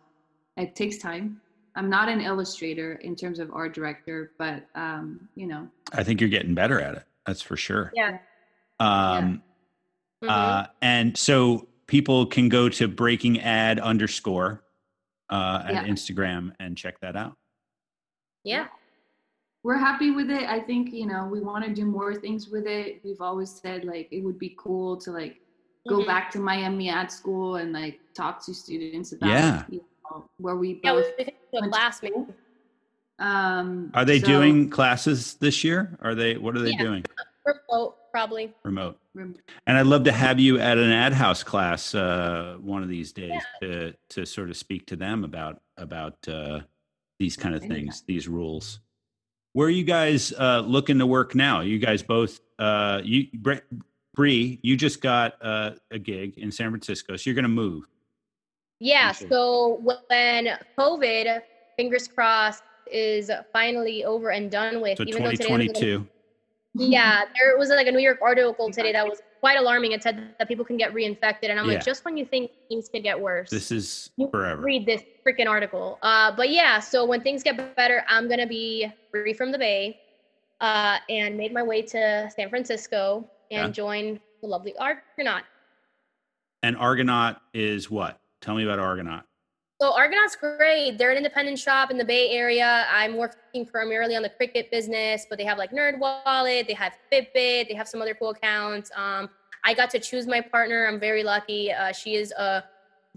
It 0.58 0.76
takes 0.76 0.98
time. 0.98 1.39
I'm 1.76 1.89
not 1.89 2.10
an 2.10 2.20
illustrator 2.20 2.94
in 2.96 3.16
terms 3.16 3.39
of 3.39 3.52
art 3.54 3.74
director, 3.74 4.32
but 4.38 4.66
um, 4.76 5.30
you 5.36 5.48
know, 5.48 5.68
I 5.94 6.04
think 6.04 6.20
you're 6.20 6.30
getting 6.30 6.54
better 6.54 6.82
at 6.82 6.96
it. 6.96 7.04
That's 7.26 7.42
for 7.42 7.56
sure. 7.56 7.92
Yeah. 7.96 8.18
Um 8.80 9.42
Mhm. 10.24 10.30
uh 10.30 10.68
and 10.82 11.18
so 11.18 11.68
people 11.88 12.26
can 12.28 12.48
go 12.50 12.70
to 12.70 12.88
breaking 12.88 13.39
ad 13.42 13.80
underscore 13.80 14.64
uh 15.30 15.64
at 15.66 15.74
Yeah. 15.74 15.86
Instagram 15.86 16.54
and 16.60 16.76
check 16.78 17.00
that 17.02 17.16
out. 17.16 17.38
yeah. 18.44 18.68
we're 19.64 19.78
happy 19.78 20.10
with 20.12 20.30
it. 20.32 20.44
I 20.50 20.60
think 20.60 20.92
you 20.92 21.06
know 21.06 21.28
we 21.28 21.39
want 21.39 21.64
to 21.66 21.72
do 21.74 21.86
more 21.86 22.14
things 22.16 22.50
with 22.50 22.66
it. 22.66 23.02
We've 23.04 23.22
always 23.22 23.52
said 23.52 23.84
like 23.86 24.08
it 24.12 24.22
would 24.24 24.39
be 24.39 24.56
cool 24.58 24.98
to 24.98 25.12
like 25.12 25.39
go 25.88 25.99
Mhm. 25.99 26.05
back 26.07 26.32
to 26.32 26.39
Miami 26.39 26.89
ad 26.89 27.11
school 27.11 27.55
and 27.55 27.73
like 27.73 27.99
talk 28.13 28.43
to 28.45 28.53
students 28.53 29.11
about 29.13 29.29
Yeah. 29.29 29.63
you 29.69 29.84
know, 30.09 30.29
where 30.38 30.55
we 30.55 30.79
Yeah, 30.84 30.93
we 30.95 31.01
both. 31.01 31.11
we 31.17 31.23
could 31.25 31.34
do 31.34 31.57
a 31.57 31.61
went 31.61 31.73
to 31.73 31.79
class 31.79 32.03
maybe. 32.03 32.13
school. 32.13 32.36
Um, 33.19 33.91
Are 33.93 34.05
they 34.05 34.19
so- 34.19 34.27
doing 34.27 34.69
classes 34.69 35.36
this 35.36 35.63
year? 35.63 35.97
Are 36.01 36.15
they 36.15 36.38
what 36.38 36.55
are 36.55 36.61
they 36.61 36.71
Yeah. 36.71 36.84
doing? 36.84 37.05
Remote, 37.45 37.95
probably. 38.11 38.53
Remote. 38.63 38.97
rem- 39.13 39.36
And 39.67 39.77
I'd 39.77 39.88
love 39.88 40.03
to 40.05 40.11
have 40.11 40.39
you 40.39 40.57
at 40.59 40.77
an 40.77 40.91
ad 40.91 41.13
house 41.13 41.43
class 41.43 41.93
uh, 41.93 42.57
one 42.61 42.82
of 42.84 42.89
these 42.89 43.11
days 43.11 43.41
to 43.61 43.93
to 44.09 44.25
sort 44.25 44.49
of 44.49 44.57
speak 44.57 44.86
to 44.88 44.95
them 44.95 45.23
about 45.23 45.61
about 45.77 46.27
uh, 46.27 46.61
these 47.19 47.36
kind 47.38 47.53
of 47.55 47.61
things, 47.63 48.01
these 48.07 48.27
rules. 48.27 48.79
Where 49.53 49.67
are 49.67 49.71
you 49.71 49.84
guys 49.84 50.32
uh, 50.34 50.61
looking 50.65 50.97
to 50.99 51.05
work 51.05 51.36
now? 51.36 51.59
You 51.61 51.77
guys 51.77 52.01
both, 52.03 52.39
uh, 52.57 53.01
you 53.03 53.27
Bre- 53.34 53.55
Bre, 54.14 54.28
you 54.62 54.76
just 54.76 55.01
got 55.01 55.34
uh, 55.41 55.72
a 55.91 55.99
gig 55.99 56.38
in 56.38 56.51
San 56.51 56.70
Francisco, 56.70 57.16
so 57.16 57.30
you're 57.30 57.36
going 57.36 57.43
to 57.43 57.49
move. 57.49 57.84
Yeah. 58.80 59.12
sure. 59.14 59.28
So 59.30 59.95
when 60.12 60.49
COVID, 60.78 61.39
fingers 61.78 62.07
crossed, 62.07 62.64
is 62.91 63.32
finally 63.53 64.03
over 64.03 64.32
and 64.32 64.51
done 64.51 64.82
with, 64.82 64.97
So 64.97 65.05
even 65.07 65.24
though 65.24 65.32
today 65.32 65.43
2022. 65.45 66.05
yeah, 66.76 67.22
there 67.38 67.57
was 67.57 67.70
like 67.70 67.88
a 67.88 67.91
New 67.91 67.99
York 67.99 68.18
article 68.22 68.70
today 68.70 68.91
that 68.91 69.07
was 69.07 69.22
quite 69.39 69.57
alarming. 69.57 69.93
It 69.93 70.03
said 70.03 70.34
that 70.38 70.47
people 70.49 70.66
can 70.66 70.76
get 70.76 70.93
reinfected, 70.93 71.43
and 71.49 71.59
I'm 71.59 71.68
Yeah. 71.68 71.76
like, 71.76 71.86
just 71.86 72.03
when 72.03 72.18
you 72.18 72.26
think 72.26 72.51
things 72.68 72.89
could 72.89 73.03
get 73.03 73.18
worse, 73.18 73.49
This 73.49 73.72
is 73.72 74.09
forever. 74.30 74.62
read 74.62 74.86
this 74.86 75.03
freaking 75.26 75.47
article. 75.47 75.99
Uh, 76.01 76.36
but 76.36 76.49
yeah, 76.49 76.80
so 76.80 77.05
when 77.05 77.22
things 77.22 77.43
get 77.43 77.76
better, 77.78 78.03
I'm 78.09 78.28
gonna 78.28 78.47
be 78.47 78.91
free 79.12 79.34
from 79.34 79.51
the 79.53 79.57
Bay, 79.57 80.01
uh, 80.59 80.97
and 81.07 81.38
made 81.38 81.53
my 81.53 81.64
way 81.64 81.82
to 81.84 82.30
San 82.36 82.49
Francisco 82.49 83.30
and 83.52 83.68
Yeah. 83.68 83.70
join 83.70 84.20
the 84.41 84.47
lovely 84.47 84.76
Argonaut. 84.78 85.43
And 86.64 86.76
Argonaut 86.78 87.38
is 87.54 87.91
what? 87.91 88.20
Tell 88.41 88.56
me 88.56 88.64
about 88.64 88.80
Argonaut. 88.80 89.24
So 89.82 89.91
Argonaut's 89.93 90.36
great. 90.36 90.97
They're 90.97 91.10
an 91.12 91.18
independent 91.18 91.58
shop 91.58 91.89
in 91.89 91.97
the 91.97 92.06
Bay 92.06 92.30
Area. 92.30 92.86
I'm 92.91 93.18
working 93.18 93.66
primarily 93.66 94.16
on 94.16 94.22
the 94.22 94.30
cricket 94.30 94.70
business, 94.70 95.26
but 95.28 95.39
they 95.39 95.43
have 95.45 95.58
like 95.58 95.72
NerdWallet, 95.72 96.68
they 96.68 96.74
have 96.74 96.93
Fitbit, 97.12 97.68
they 97.68 97.74
have 97.76 97.88
some 97.88 97.99
other 98.02 98.14
cool 98.14 98.30
accounts. 98.30 98.91
Um, 98.95 99.30
I 99.64 99.74
got 99.74 99.89
to 99.91 99.99
choose 99.99 100.28
my 100.28 100.39
partner. 100.39 100.88
I'm 100.88 100.99
very 100.99 101.24
lucky. 101.24 101.72
Uh, 101.72 101.91
she 101.91 102.16
is 102.16 102.32
a 102.34 102.64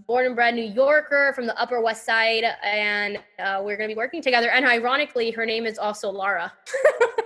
born 0.06 0.26
and 0.26 0.34
bred 0.34 0.54
New 0.54 0.64
Yorker 0.64 1.32
from 1.34 1.46
the 1.46 1.58
Upper 1.60 1.80
West 1.82 2.04
Side, 2.06 2.44
and 2.64 3.18
uh, 3.38 3.60
we're 3.62 3.76
going 3.76 3.88
to 3.88 3.94
be 3.94 3.98
working 3.98 4.22
together. 4.22 4.50
And 4.50 4.64
ironically, 4.64 5.30
her 5.32 5.44
name 5.46 5.66
is 5.66 5.78
also 5.78 6.10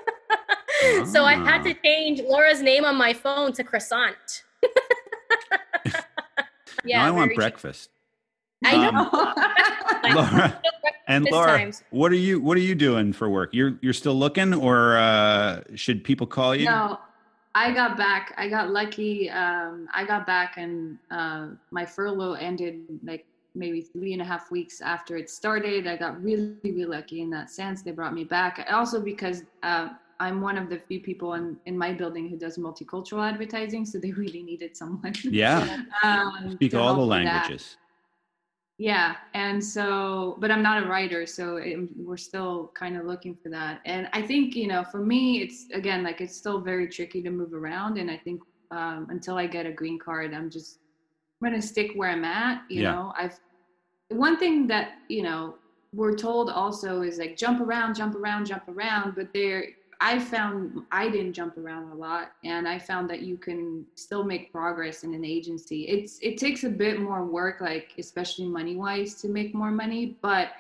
Laura. 0.83 1.07
so 1.07 1.25
I 1.25 1.35
had 1.35 1.63
to 1.65 1.71
Ah. 1.71 1.81
change 1.85 2.21
Laura's 2.23 2.63
name 2.63 2.85
on 2.85 2.97
my 2.97 3.13
phone 3.13 3.53
to 3.53 3.65
Croissant. 3.65 4.45
now 6.85 7.05
I 7.05 7.11
want 7.11 7.17
very 7.17 7.29
cheap. 7.31 7.37
breakfast. 7.37 7.91
I 8.65 8.75
Um, 8.87 8.95
know. 10.05 10.15
Laura, 10.15 10.61
and 11.07 11.25
Laura, 11.31 11.59
times. 11.59 11.83
what 11.91 12.11
are 12.13 12.17
you 12.17 12.41
what 12.41 12.57
are 12.57 12.61
you 12.61 12.75
doing 12.75 13.13
for 13.13 13.29
work? 13.29 13.51
You're 13.53 13.79
you're 13.83 13.93
still 13.93 14.15
looking, 14.15 14.53
or 14.55 14.97
uh, 14.97 15.63
should 15.75 16.03
people 16.05 16.27
call 16.27 16.55
you? 16.57 16.65
No, 16.67 16.99
I 17.55 17.73
got 17.73 17.97
back. 17.97 18.35
I 18.37 18.49
got 18.49 18.71
lucky. 18.71 19.31
Um, 19.31 19.89
I 19.95 20.05
got 20.05 20.27
back, 20.27 20.55
and 20.57 20.99
uh, 21.11 21.49
my 21.71 21.85
furlough 21.87 22.33
ended 22.35 22.81
like 23.05 23.27
maybe 23.55 23.81
three 23.81 24.13
and 24.13 24.23
a 24.23 24.25
half 24.25 24.51
weeks 24.51 24.81
after 24.81 25.17
it 25.17 25.31
started. 25.31 25.87
I 25.87 25.97
got 25.97 26.21
really, 26.23 26.55
really 26.65 26.85
lucky 26.85 27.23
in 27.23 27.31
that 27.31 27.51
sense. 27.51 27.83
They 27.83 27.91
brought 27.93 28.15
me 28.15 28.25
back. 28.25 28.65
Also 28.71 29.01
because 29.01 29.43
uh, 29.63 29.89
I'm 30.21 30.41
one 30.41 30.59
of 30.59 30.69
the 30.69 30.79
few 30.79 31.01
people 31.01 31.35
in, 31.35 31.57
in 31.67 31.79
my 31.79 31.93
building 31.93 32.29
who 32.29 32.37
does 32.37 32.59
multicultural 32.59 33.29
advertising, 33.29 33.87
so 33.87 33.99
they 33.99 34.11
really 34.13 34.43
needed 34.43 34.77
someone. 34.77 35.15
Yeah, 35.25 35.79
um, 36.03 36.53
speak 36.57 36.75
all 36.75 36.95
the 36.95 37.03
languages. 37.03 37.77
Yeah, 38.79 39.17
and 39.35 39.63
so, 39.65 40.37
but 40.39 40.53
I'm 40.53 40.63
not 40.63 40.85
a 40.85 40.87
writer, 40.87 41.27
so 41.27 41.57
it, 41.57 41.79
we're 41.97 42.17
still 42.17 42.71
kind 42.79 42.97
of 42.97 43.07
looking 43.07 43.37
for 43.43 43.49
that. 43.49 43.81
And 43.85 44.09
I 44.13 44.23
think, 44.23 44.55
you 44.55 44.69
know, 44.69 44.85
for 44.85 45.01
me, 45.01 45.43
it's 45.43 45.67
again 45.75 46.05
like 46.05 46.21
it's 46.21 46.37
still 46.37 46.61
very 46.61 46.89
tricky 46.89 47.21
to 47.23 47.31
move 47.31 47.55
around. 47.55 47.99
And 47.99 48.09
I 48.09 48.17
think 48.19 48.41
um, 48.71 49.09
until 49.11 49.37
I 49.37 49.49
get 49.49 49.67
a 49.67 49.73
green 49.73 49.99
card, 49.99 50.33
I'm 50.33 50.49
just 50.49 50.79
I'm 51.43 51.51
gonna 51.51 51.61
stick 51.63 51.91
where 51.97 52.11
I'm 52.11 52.25
at. 52.25 52.63
You 52.71 52.83
Yeah. 52.83 52.93
know, 52.93 53.13
I've 53.19 53.37
one 54.11 54.39
thing 54.39 54.69
that 54.69 54.93
you 55.09 55.23
know 55.25 55.57
we're 55.93 56.15
told 56.17 56.49
also 56.49 57.03
is 57.03 57.19
like 57.19 57.37
jump 57.37 57.61
around, 57.61 57.97
jump 57.97 58.15
around, 58.15 58.47
jump 58.47 58.69
around. 58.69 59.17
But 59.17 59.33
there, 59.35 59.65
I 60.01 60.19
found 60.21 60.83
I 60.93 61.09
didn't 61.09 61.33
jump 61.33 61.59
around 61.59 61.91
a 61.91 61.95
lot, 61.95 62.33
and 62.45 62.69
I 62.69 62.79
found 62.79 63.11
that 63.11 63.23
you 63.23 63.37
can 63.37 63.85
still 63.97 64.23
make 64.23 64.53
progress 64.53 65.03
in 65.03 65.13
an 65.13 65.25
agency. 65.25 65.89
It's 65.89 66.21
it 66.23 66.39
takes 66.39 66.63
a 66.63 66.71
bit 66.71 67.01
more 67.01 67.25
work, 67.25 67.61
like 67.61 67.95
especially 67.99 68.47
money 68.47 68.77
wise, 68.77 69.15
to 69.23 69.29
make 69.29 69.55
more 69.55 69.73
money. 69.73 70.17
But 70.23 70.51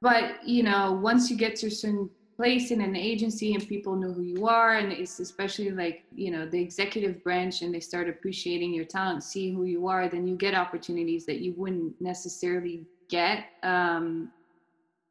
but 0.00 0.46
you 0.46 0.62
know, 0.62 0.92
once 0.92 1.30
you 1.30 1.36
get 1.36 1.56
to 1.56 1.66
a 1.66 1.70
certain 1.70 2.08
place 2.36 2.70
in 2.70 2.80
an 2.80 2.94
agency 2.94 3.54
and 3.54 3.68
people 3.68 3.96
know 3.96 4.12
who 4.12 4.22
you 4.22 4.46
are, 4.46 4.76
and 4.76 4.92
it's 4.92 5.18
especially 5.18 5.72
like 5.72 6.04
you 6.14 6.30
know 6.30 6.46
the 6.46 6.60
executive 6.60 7.24
branch, 7.24 7.62
and 7.62 7.74
they 7.74 7.80
start 7.80 8.08
appreciating 8.08 8.72
your 8.72 8.84
talent, 8.84 9.24
see 9.24 9.52
who 9.52 9.64
you 9.64 9.88
are, 9.88 10.08
then 10.08 10.28
you 10.28 10.36
get 10.36 10.54
opportunities 10.54 11.26
that 11.26 11.40
you 11.40 11.54
wouldn't 11.56 12.00
necessarily 12.00 12.86
get. 13.08 13.46
Um, 13.64 14.30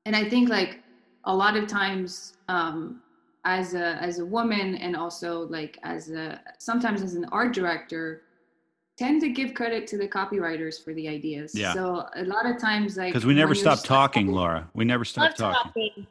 and 0.06 0.16
I 0.16 0.30
think 0.30 0.48
like 0.50 0.80
a 1.26 1.36
lot 1.36 1.56
of 1.56 1.68
times 1.68 2.38
um, 2.48 3.02
as 3.46 3.74
a 3.74 3.96
as 4.02 4.20
a 4.20 4.26
woman 4.26 4.76
and 4.76 4.96
also 4.96 5.48
like 5.48 5.78
as 5.84 6.10
a 6.10 6.40
sometimes 6.60 7.02
as 7.02 7.16
an 7.16 7.26
art 7.32 7.54
director 7.54 8.22
tend 8.98 9.20
to 9.22 9.30
give 9.30 9.54
credit 9.54 9.88
to 9.88 9.98
the 9.98 10.08
copywriters 10.08 10.82
for 10.84 10.94
the 10.94 11.08
ideas 11.08 11.52
Yeah. 11.56 11.74
so 11.74 12.06
a 12.16 12.24
lot 12.24 12.46
of 12.46 12.58
times 12.60 12.96
like 12.96 13.10
Because 13.12 13.26
we 13.26 13.34
never 13.34 13.56
stop 13.56 13.84
talking, 13.84 14.28
Laura. 14.28 14.70
We 14.76 14.86
never 14.86 15.04
stop 15.04 15.36
talking. 15.36 15.90
talking. 15.90 16.08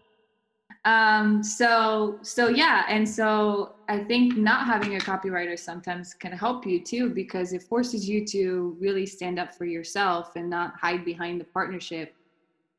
um 0.85 1.43
so 1.45 2.19
so 2.23 2.49
yeah 2.49 2.85
and 2.89 3.09
so 3.09 3.77
i 3.89 3.99
think 3.99 4.37
not 4.37 4.67
having 4.67 4.97
a 4.97 4.99
copywriter 4.99 5.57
sometimes 5.59 6.13
can 6.13 6.33
help 6.33 6.67
you 6.67 6.83
too 6.83 7.09
because 7.11 7.53
it 7.53 7.63
forces 7.63 8.09
you 8.09 8.27
to 8.27 8.77
really 8.81 9.07
stand 9.07 9.39
up 9.39 9.55
for 9.55 9.65
yourself 9.65 10.33
and 10.37 10.51
not 10.51 10.75
hide 10.81 11.05
behind 11.05 11.41
the 11.41 11.45
partnership 11.45 12.15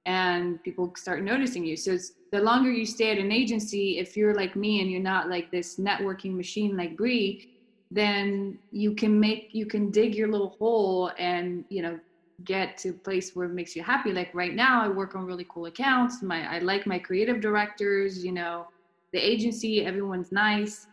and 0.06 0.62
people 0.64 0.94
start 0.96 1.24
noticing 1.24 1.66
you. 1.66 1.78
So 1.78 1.98
the 2.32 2.42
longer 2.42 2.72
you 2.72 2.86
stay 2.86 3.12
at 3.12 3.18
an 3.18 3.32
agency 3.32 4.00
if 4.00 4.18
you're 4.18 4.34
like 4.36 4.56
me 4.56 4.82
and 4.82 4.92
you're 4.92 5.02
not 5.02 5.30
like 5.30 5.52
this 5.52 5.78
networking 5.78 6.36
machine 6.36 6.76
like 6.76 6.98
Bre 6.98 7.46
then 7.92 8.58
you 8.72 8.96
can 8.96 9.20
make 9.20 9.50
you 9.52 9.68
can 9.68 9.92
dig 9.92 10.16
your 10.16 10.28
little 10.28 10.56
hole 10.60 11.12
and 11.20 11.64
you 11.70 11.82
know 11.82 12.00
get 12.44 12.76
to 12.76 12.90
a 12.90 12.94
place 12.94 13.36
where 13.36 13.46
it 13.46 13.54
makes 13.54 13.76
you 13.76 13.84
happy. 13.84 14.12
Like 14.12 14.32
right 14.34 14.54
now 14.54 14.84
i 14.84 14.88
work 14.88 15.16
on 15.16 15.26
really 15.26 15.46
cool 15.48 15.68
accounts. 15.68 16.22
My 16.22 16.56
i 16.56 16.60
like 16.60 16.88
my 16.88 17.00
creative 17.00 17.40
directors 17.40 18.26
you 18.26 18.32
know 18.32 18.68
the 19.14 19.20
agency 19.20 19.86
everyone's 19.86 20.32
nice. 20.32 20.88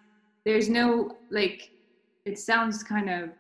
There's 0.45 0.69
no 0.69 1.17
like 1.31 1.71
it 2.27 2.39
sounds 2.39 2.83
kind 2.83 3.09
of 3.09 3.31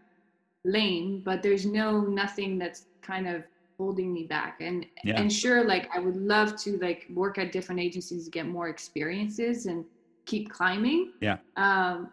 lame 0.64 1.22
but 1.24 1.42
there's 1.42 1.66
no 1.66 2.00
nothing 2.00 2.58
that's 2.58 2.86
kind 3.02 3.28
of 3.28 3.44
holding 3.80 4.12
me 4.12 4.24
back 4.24 4.58
and 4.60 4.84
Yeah. 5.04 5.18
and 5.20 5.32
sure 5.32 5.64
like 5.64 5.88
i 5.96 5.98
would 5.98 6.16
love 6.34 6.54
to 6.64 6.76
like 6.78 7.06
work 7.14 7.38
at 7.38 7.50
different 7.50 7.80
agencies 7.80 8.26
to 8.26 8.30
get 8.30 8.46
more 8.46 8.68
experiences 8.68 9.66
and 9.70 9.84
keep 10.26 10.50
climbing 10.50 11.12
Yeah. 11.20 11.38
um 11.56 12.10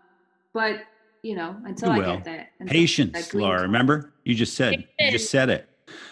but 0.53 0.75
you 1.23 1.35
know, 1.35 1.57
until 1.65 1.89
You 1.89 1.95
I 1.95 1.97
will. 1.97 2.15
get 2.15 2.23
that 2.25 2.47
until 2.59 2.67
that 2.67 2.71
Patience, 2.71 3.33
Laura. 3.33 3.61
Remember, 3.63 4.13
you 4.23 4.33
just 4.33 4.53
said 4.53 4.85
you 4.99 5.11
just 5.11 5.29
said 5.29 5.49
it. 5.49 5.67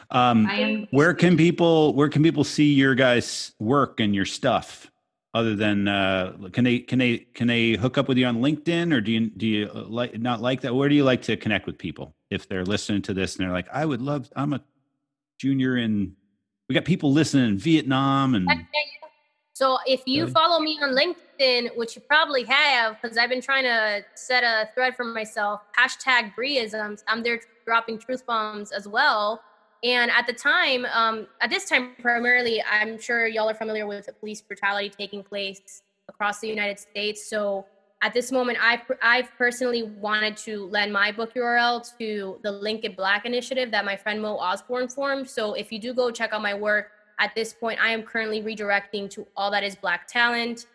Um, 0.10 0.46
am. 0.48 0.88
where 0.92 1.14
can 1.14 1.38
people 1.38 1.94
where 1.94 2.10
can 2.10 2.22
people 2.22 2.44
see 2.44 2.74
your 2.74 2.96
guys' 2.96 3.54
work 3.60 4.00
and 4.00 4.14
your 4.14 4.26
stuff? 4.26 4.92
Other 5.34 5.56
than 5.56 5.88
uh, 5.88 6.50
can 6.52 6.64
they 6.64 6.80
can 6.80 7.00
they 7.00 7.20
can 7.38 7.48
they 7.48 7.74
hook 7.74 7.98
up 7.98 8.08
with 8.10 8.18
you 8.18 8.26
on 8.26 8.38
LinkedIn 8.38 8.94
or 8.94 9.00
do 9.00 9.12
you 9.12 9.30
do 9.30 9.48
you 9.48 9.72
uh, 9.74 9.84
like 9.88 10.20
not 10.20 10.42
like 10.42 10.62
that? 10.62 10.76
Where 10.76 10.90
do 10.90 10.96
you 10.96 11.04
like 11.06 11.22
to 11.24 11.38
connect 11.38 11.66
with 11.66 11.78
people 11.78 12.14
if 12.30 12.50
they're 12.50 12.66
listening 12.66 13.02
to 13.04 13.14
this 13.14 13.36
and 13.36 13.46
they're 13.46 13.54
like, 13.54 13.70
I 13.72 13.86
would 13.86 14.02
love. 14.02 14.30
I'm 14.36 14.54
a 14.54 14.62
junior 15.40 15.78
in. 15.78 16.16
We 16.68 16.74
got 16.74 16.86
people 16.86 17.12
listening 17.12 17.50
in 17.50 17.58
Vietnam 17.58 18.34
and 18.36 18.48
So 19.54 19.78
if 19.86 20.02
you 20.06 20.28
follow 20.28 20.60
me 20.60 20.78
on 20.82 20.90
LinkedIn, 20.90 21.78
which 21.78 21.96
you 21.96 22.02
probably 22.02 22.44
have, 22.44 23.00
because 23.02 23.18
I've 23.18 23.30
been 23.30 23.42
trying 23.42 23.64
to 23.64 24.04
set 24.16 24.44
a 24.44 24.70
thread 24.74 24.96
for 24.98 25.06
myself, 25.06 25.62
hashtag 25.80 26.34
Briisms, 26.36 27.04
I'm 27.08 27.24
there 27.24 27.40
dropping 27.66 28.00
truth 28.00 28.26
bombs 28.26 28.72
as 28.72 28.86
well. 28.88 29.42
And 29.84 30.12
at 30.12 30.28
the 30.28 30.34
time, 30.34 30.86
um, 30.86 31.28
at 31.40 31.50
this 31.50 31.70
time 31.70 31.92
primarily, 32.02 32.62
I'm 32.70 33.00
sure 33.00 33.28
y'all 33.28 33.50
are 33.50 33.54
familiar 33.54 33.88
with 33.88 34.08
the 34.08 34.14
police 34.14 34.42
brutality 34.42 34.90
taking 34.90 35.24
place 35.24 35.84
across 36.10 36.40
the 36.40 36.48
United 36.48 36.80
States. 36.80 37.30
So 37.30 37.66
at 38.02 38.14
this 38.14 38.32
moment, 38.32 38.58
I 38.62 38.82
I've 39.02 39.30
personally 39.38 39.84
wanted 39.84 40.38
to 40.38 40.66
lend 40.68 40.92
my 40.94 41.12
book 41.12 41.34
URL 41.34 41.86
to 41.98 42.40
the 42.44 42.52
Lincoln 42.52 42.94
Black 42.96 43.26
initiative 43.26 43.72
that 43.72 43.86
my 43.86 43.96
friend 43.96 44.22
Mo 44.22 44.38
Osborne 44.38 44.88
formed. 44.88 45.30
So 45.30 45.54
if 45.54 45.72
you 45.72 45.80
do 45.80 45.94
go 45.94 46.12
check 46.12 46.34
out 46.34 46.42
my 46.42 46.54
work, 46.54 46.92
at 47.20 47.34
this 47.34 47.54
point, 47.54 47.80
I 47.82 47.90
am 47.92 48.04
currently 48.04 48.42
redirecting 48.42 49.10
to 49.12 49.26
all 49.38 49.50
that 49.52 49.64
is 49.64 49.76
Black 49.76 50.08
talent. 50.08 50.66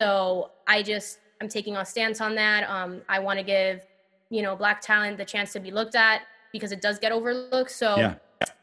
So 0.00 0.50
I 0.66 0.82
just 0.82 1.20
I'm 1.40 1.48
taking 1.48 1.76
a 1.76 1.84
stance 1.84 2.20
on 2.20 2.34
that. 2.34 2.68
Um, 2.68 3.00
I 3.08 3.18
want 3.18 3.38
to 3.38 3.44
give 3.44 3.86
you 4.30 4.42
know 4.42 4.56
Black 4.56 4.80
talent 4.80 5.16
the 5.16 5.24
chance 5.24 5.52
to 5.52 5.60
be 5.60 5.70
looked 5.70 5.94
at 5.94 6.22
because 6.52 6.72
it 6.72 6.80
does 6.82 6.98
get 6.98 7.12
overlooked. 7.12 7.70
So 7.70 7.96
Yeah. 7.96 8.14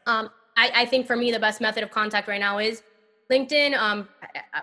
um, 0.06 0.30
I, 0.56 0.70
I 0.74 0.86
think 0.86 1.06
for 1.06 1.16
me 1.16 1.32
the 1.32 1.40
best 1.40 1.60
method 1.60 1.82
of 1.82 1.90
contact 1.90 2.28
right 2.28 2.40
now 2.40 2.58
is 2.58 2.82
LinkedIn. 3.32 3.74
Um, 3.76 4.08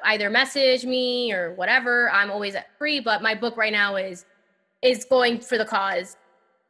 either 0.04 0.30
message 0.30 0.86
me 0.86 1.34
or 1.34 1.54
whatever. 1.56 2.10
I'm 2.12 2.30
always 2.32 2.56
at 2.56 2.68
free, 2.78 3.00
but 3.00 3.22
my 3.22 3.34
book 3.36 3.58
right 3.58 3.74
now 3.74 3.96
is 3.96 4.26
is 4.82 5.06
going 5.06 5.40
for 5.40 5.58
the 5.58 5.66
cause. 5.66 6.16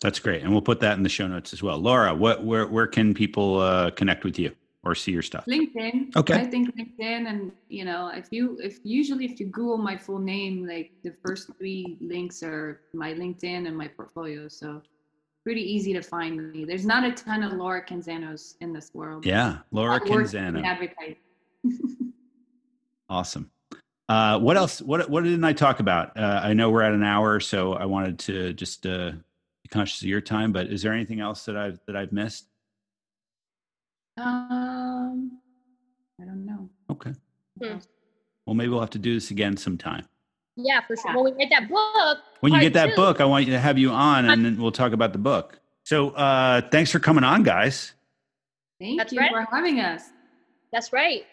that's 0.01 0.19
great. 0.19 0.41
And 0.43 0.51
we'll 0.51 0.61
put 0.71 0.79
that 0.79 0.97
in 0.97 1.03
the 1.03 1.09
show 1.09 1.27
notes 1.27 1.53
as 1.53 1.61
well. 1.61 1.77
Laura, 1.77 2.15
what 2.15 2.43
where 2.43 2.67
where 2.67 2.87
can 2.87 3.13
people 3.13 3.59
uh, 3.59 3.91
connect 3.91 4.23
with 4.23 4.39
you 4.39 4.51
or 4.83 4.95
see 4.95 5.11
your 5.11 5.21
stuff? 5.21 5.45
LinkedIn. 5.45 6.15
Okay. 6.15 6.35
I 6.35 6.45
think 6.45 6.75
LinkedIn, 6.77 7.27
and 7.27 7.51
you 7.67 7.83
know, 7.85 8.09
if 8.15 8.27
you 8.31 8.57
if 8.63 8.79
usually 8.83 9.25
if 9.25 9.39
you 9.39 9.47
Google 9.47 9.77
my 9.77 9.97
full 9.97 10.19
name, 10.19 10.65
like 10.65 10.91
the 11.03 11.13
first 11.25 11.51
three 11.57 11.97
links 12.01 12.41
are 12.43 12.81
my 12.93 13.13
LinkedIn 13.13 13.67
and 13.67 13.77
my 13.77 13.87
portfolio. 13.87 14.47
So 14.47 14.81
pretty 15.43 15.61
easy 15.61 15.93
to 15.93 16.01
find 16.01 16.51
me. 16.51 16.65
There's 16.65 16.85
not 16.85 17.03
a 17.03 17.11
ton 17.11 17.43
of 17.43 17.53
Laura 17.53 17.85
Canzanos 17.85 18.55
in 18.61 18.73
this 18.73 18.91
world. 18.93 19.25
Yeah, 19.25 19.59
Laura 19.71 19.95
I 19.95 19.99
Canzano. 19.99 20.63
advertising. 20.63 21.17
Awesome. 23.09 23.49
Uh, 24.07 24.39
what 24.39 24.57
else? 24.57 24.81
What 24.81 25.09
what 25.09 25.23
didn't 25.23 25.43
I 25.43 25.53
talk 25.53 25.79
about? 25.79 26.17
Uh, 26.17 26.41
I 26.43 26.53
know 26.53 26.69
we're 26.69 26.81
at 26.81 26.93
an 26.93 27.03
hour, 27.03 27.39
so 27.39 27.73
I 27.73 27.85
wanted 27.85 28.19
to 28.19 28.53
just 28.53 28.85
uh, 28.85 29.11
be 29.63 29.69
conscious 29.69 30.01
of 30.01 30.07
your 30.07 30.21
time. 30.21 30.51
But 30.51 30.67
is 30.67 30.81
there 30.81 30.93
anything 30.93 31.19
else 31.19 31.45
that 31.45 31.55
I've 31.57 31.79
that 31.87 31.95
I've 31.95 32.11
missed? 32.11 32.45
Um, 34.17 35.39
I 36.21 36.25
don't 36.25 36.45
know. 36.45 36.69
Okay. 36.89 37.13
Hmm. 37.61 37.77
Well, 38.45 38.55
maybe 38.55 38.69
we'll 38.69 38.79
have 38.79 38.89
to 38.91 38.99
do 38.99 39.13
this 39.13 39.31
again 39.31 39.57
sometime. 39.57 40.05
Yeah, 40.55 40.81
for 40.85 40.95
sure. 40.97 41.15
When 41.15 41.35
we 41.35 41.39
get 41.45 41.49
that 41.51 41.69
book, 41.69 42.17
When 42.41 42.53
you 42.53 42.59
get 42.59 42.73
that 42.73 42.89
two- 42.89 42.95
book, 42.95 43.21
I 43.21 43.25
want 43.25 43.45
you 43.45 43.53
to 43.53 43.59
have 43.59 43.77
you 43.77 43.91
on, 43.91 44.27
and 44.29 44.43
then 44.43 44.61
we'll 44.61 44.71
talk 44.71 44.91
about 44.91 45.13
the 45.13 45.19
book. 45.19 45.59
So, 45.85 46.09
uh, 46.11 46.61
thanks 46.69 46.91
for 46.91 46.99
coming 46.99 47.23
on, 47.23 47.43
guys. 47.43 47.93
Thank 48.79 48.99
That's 48.99 49.13
you 49.13 49.19
right. 49.19 49.31
for 49.31 49.47
having 49.55 49.79
us. 49.79 50.03
That's 50.73 50.91
right. 50.91 51.23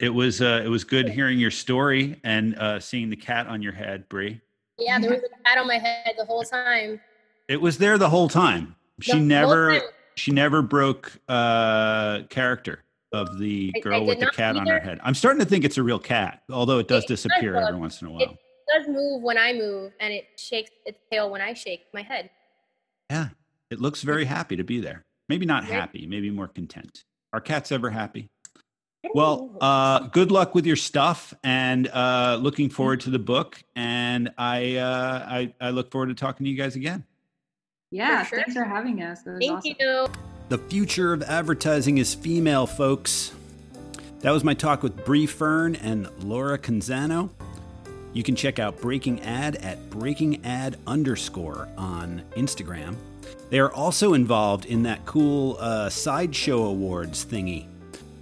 It 0.00 0.08
was 0.10 0.40
uh, 0.42 0.62
it 0.64 0.68
was 0.68 0.84
good 0.84 1.08
hearing 1.08 1.38
your 1.38 1.50
story 1.50 2.20
and 2.24 2.56
uh, 2.58 2.80
seeing 2.80 3.10
the 3.10 3.16
cat 3.16 3.46
on 3.46 3.62
your 3.62 3.72
head, 3.72 4.08
Bre. 4.08 4.28
Yeah, 4.78 4.98
there 4.98 5.10
was 5.10 5.20
a 5.20 5.42
cat 5.44 5.58
on 5.58 5.66
my 5.68 5.78
head 5.78 6.14
the 6.18 6.24
whole 6.24 6.42
time. 6.42 7.00
It 7.48 7.60
was 7.60 7.78
there 7.78 7.96
the 7.96 8.08
whole 8.08 8.28
time. 8.28 8.74
She 9.00 9.12
whole 9.12 9.20
never 9.20 9.78
time. 9.78 9.88
she 10.16 10.32
never 10.32 10.62
broke 10.62 11.12
uh 11.28 12.22
character 12.24 12.80
of 13.12 13.38
the 13.38 13.72
I- 13.76 13.78
I 13.78 13.80
girl 13.82 14.04
with 14.06 14.18
the 14.18 14.26
cat 14.26 14.56
on 14.56 14.66
her 14.66 14.80
head. 14.80 14.98
I'm 15.04 15.14
starting 15.14 15.38
to 15.40 15.46
think 15.46 15.64
it's 15.64 15.78
a 15.78 15.82
real 15.82 16.00
cat, 16.00 16.42
although 16.50 16.78
it 16.80 16.88
does 16.88 17.04
It 17.04 17.08
disappear 17.08 17.52
look- 17.54 17.68
every 17.68 17.80
once 17.80 18.02
in 18.02 18.08
a 18.08 18.10
while. 18.10 18.22
It 18.22 18.30
does 18.76 18.88
move 18.88 19.22
when 19.22 19.38
I 19.38 19.52
move, 19.52 19.92
and 20.00 20.12
it 20.12 20.24
shakes 20.36 20.70
its 20.84 20.98
tail 21.12 21.30
when 21.30 21.40
I 21.40 21.52
shake 21.54 21.82
my 21.94 22.02
head. 22.02 22.30
yeah. 23.10 23.28
It 23.70 23.80
looks 23.80 24.02
very 24.02 24.24
happy 24.24 24.56
to 24.56 24.64
be 24.64 24.80
there. 24.80 25.04
Maybe 25.28 25.46
not 25.46 25.64
happy, 25.64 26.06
maybe 26.06 26.30
more 26.30 26.46
content. 26.48 27.04
Are 27.32 27.40
cats 27.40 27.72
ever 27.72 27.90
happy? 27.90 28.28
I 29.04 29.08
don't 29.08 29.16
Well, 29.16 29.56
uh, 29.60 30.00
good 30.08 30.32
luck 30.32 30.54
with 30.54 30.64
your 30.64 30.76
stuff, 30.76 31.34
and 31.44 31.88
uh, 31.88 32.38
looking 32.40 32.70
forward 32.70 33.00
to 33.00 33.10
the 33.10 33.18
book. 33.18 33.62
And 33.76 34.32
I, 34.38 34.76
uh, 34.76 35.26
I, 35.28 35.54
I 35.60 35.70
look 35.70 35.90
forward 35.90 36.06
to 36.06 36.14
talking 36.14 36.44
to 36.44 36.50
you 36.50 36.56
guys 36.56 36.74
again. 36.74 37.04
Yeah, 37.90 38.24
sure. 38.24 38.38
thanks 38.38 38.54
for 38.54 38.64
having 38.64 39.02
us. 39.02 39.20
Thank 39.22 39.58
awesome. 39.58 39.74
you. 39.78 40.06
The 40.48 40.58
future 40.58 41.12
of 41.12 41.22
advertising 41.22 41.98
is 41.98 42.14
female, 42.14 42.66
folks. 42.66 43.32
That 44.20 44.30
was 44.30 44.42
my 44.42 44.54
talk 44.54 44.82
with 44.82 45.04
Bre 45.04 45.26
Fern 45.26 45.76
and 45.76 46.08
Laura 46.24 46.58
Canzano. 46.58 47.30
You 48.14 48.22
can 48.22 48.36
check 48.36 48.58
out 48.58 48.80
Breaking 48.80 49.20
Ad 49.20 49.56
at 49.56 49.90
Breaking 49.90 50.44
Ad 50.46 50.78
underscore 50.86 51.68
on 51.76 52.22
Instagram. 52.36 52.96
They 53.50 53.58
are 53.58 53.72
also 53.72 54.14
involved 54.14 54.64
in 54.64 54.82
that 54.84 55.04
cool 55.04 55.56
uh, 55.60 55.90
Sideshow 55.90 56.64
Awards 56.64 57.24
thingy. 57.24 57.66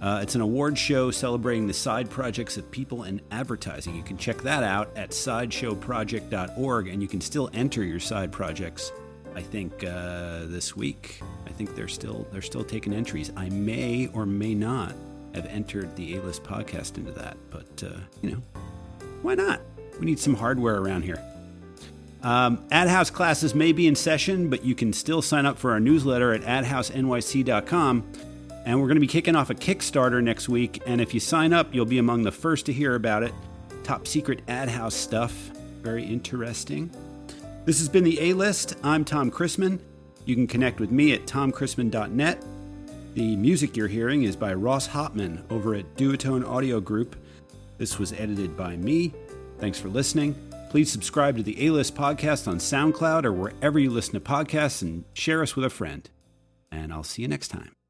Uh, 0.03 0.19
it's 0.21 0.35
an 0.35 0.41
award 0.41 0.77
show 0.77 1.09
celebrating 1.11 1.65
the 1.65 1.73
side 1.73 2.09
projects 2.09 2.57
of 2.57 2.69
people 2.69 3.03
in 3.03 3.21
advertising. 3.31 3.95
You 3.95 4.03
can 4.03 4.17
check 4.17 4.41
that 4.41 4.61
out 4.61 4.89
at 4.97 5.11
sideshowproject.org, 5.11 6.89
and 6.89 7.01
you 7.01 7.07
can 7.07 7.21
still 7.21 7.49
enter 7.53 7.85
your 7.85 8.01
side 8.01 8.29
projects. 8.29 8.91
I 9.33 9.41
think 9.41 9.85
uh, 9.85 10.41
this 10.47 10.75
week. 10.75 11.21
I 11.47 11.51
think 11.51 11.73
they're 11.73 11.87
still 11.87 12.27
they're 12.33 12.41
still 12.41 12.65
taking 12.65 12.93
entries. 12.93 13.31
I 13.37 13.47
may 13.47 14.09
or 14.13 14.25
may 14.25 14.53
not 14.53 14.93
have 15.33 15.45
entered 15.45 15.95
the 15.95 16.17
A 16.17 16.21
List 16.21 16.43
podcast 16.43 16.97
into 16.97 17.13
that, 17.13 17.37
but 17.49 17.83
uh, 17.83 17.99
you 18.21 18.31
know, 18.31 18.41
why 19.21 19.35
not? 19.35 19.61
We 20.01 20.05
need 20.05 20.19
some 20.19 20.35
hardware 20.35 20.79
around 20.79 21.03
here. 21.03 21.23
Um, 22.21 22.65
Ad 22.71 22.89
House 22.89 23.09
classes 23.09 23.55
may 23.55 23.71
be 23.71 23.87
in 23.87 23.95
session, 23.95 24.49
but 24.49 24.65
you 24.65 24.75
can 24.75 24.91
still 24.91 25.21
sign 25.21 25.45
up 25.45 25.57
for 25.57 25.71
our 25.71 25.79
newsletter 25.79 26.33
at 26.33 26.41
adhousenyc.com. 26.41 28.32
And 28.65 28.79
we're 28.79 28.87
going 28.87 28.95
to 28.95 29.01
be 29.01 29.07
kicking 29.07 29.35
off 29.35 29.49
a 29.49 29.55
Kickstarter 29.55 30.23
next 30.23 30.47
week. 30.47 30.81
And 30.85 31.01
if 31.01 31.13
you 31.13 31.19
sign 31.19 31.53
up, 31.53 31.73
you'll 31.73 31.85
be 31.85 31.97
among 31.97 32.23
the 32.23 32.31
first 32.31 32.65
to 32.67 32.73
hear 32.73 32.95
about 32.95 33.23
it. 33.23 33.33
Top 33.83 34.07
secret 34.07 34.41
Ad 34.47 34.69
House 34.69 34.95
stuff. 34.95 35.33
Very 35.81 36.05
interesting. 36.05 36.89
This 37.65 37.79
has 37.79 37.89
been 37.89 38.03
the 38.03 38.19
A 38.21 38.33
List. 38.33 38.75
I'm 38.83 39.03
Tom 39.03 39.29
Christmann. 39.29 39.79
You 40.25 40.35
can 40.35 40.47
connect 40.47 40.79
with 40.79 40.91
me 40.91 41.13
at 41.13 41.25
tomchristmann.net. 41.25 42.43
The 43.13 43.35
music 43.35 43.75
you're 43.75 43.87
hearing 43.87 44.23
is 44.23 44.35
by 44.35 44.53
Ross 44.53 44.87
Hopman 44.87 45.43
over 45.51 45.75
at 45.75 45.95
Duotone 45.95 46.47
Audio 46.47 46.79
Group. 46.79 47.15
This 47.77 47.99
was 47.99 48.13
edited 48.13 48.55
by 48.55 48.77
me. 48.77 49.13
Thanks 49.59 49.79
for 49.79 49.89
listening. 49.89 50.35
Please 50.69 50.91
subscribe 50.91 51.37
to 51.37 51.43
the 51.43 51.67
A 51.67 51.69
List 51.69 51.95
podcast 51.95 52.47
on 52.47 52.57
SoundCloud 52.57 53.25
or 53.25 53.33
wherever 53.33 53.77
you 53.77 53.91
listen 53.91 54.13
to 54.13 54.19
podcasts 54.19 54.81
and 54.81 55.03
share 55.13 55.43
us 55.43 55.55
with 55.55 55.65
a 55.65 55.69
friend. 55.69 56.09
And 56.71 56.91
I'll 56.91 57.03
see 57.03 57.21
you 57.21 57.27
next 57.27 57.49
time. 57.49 57.82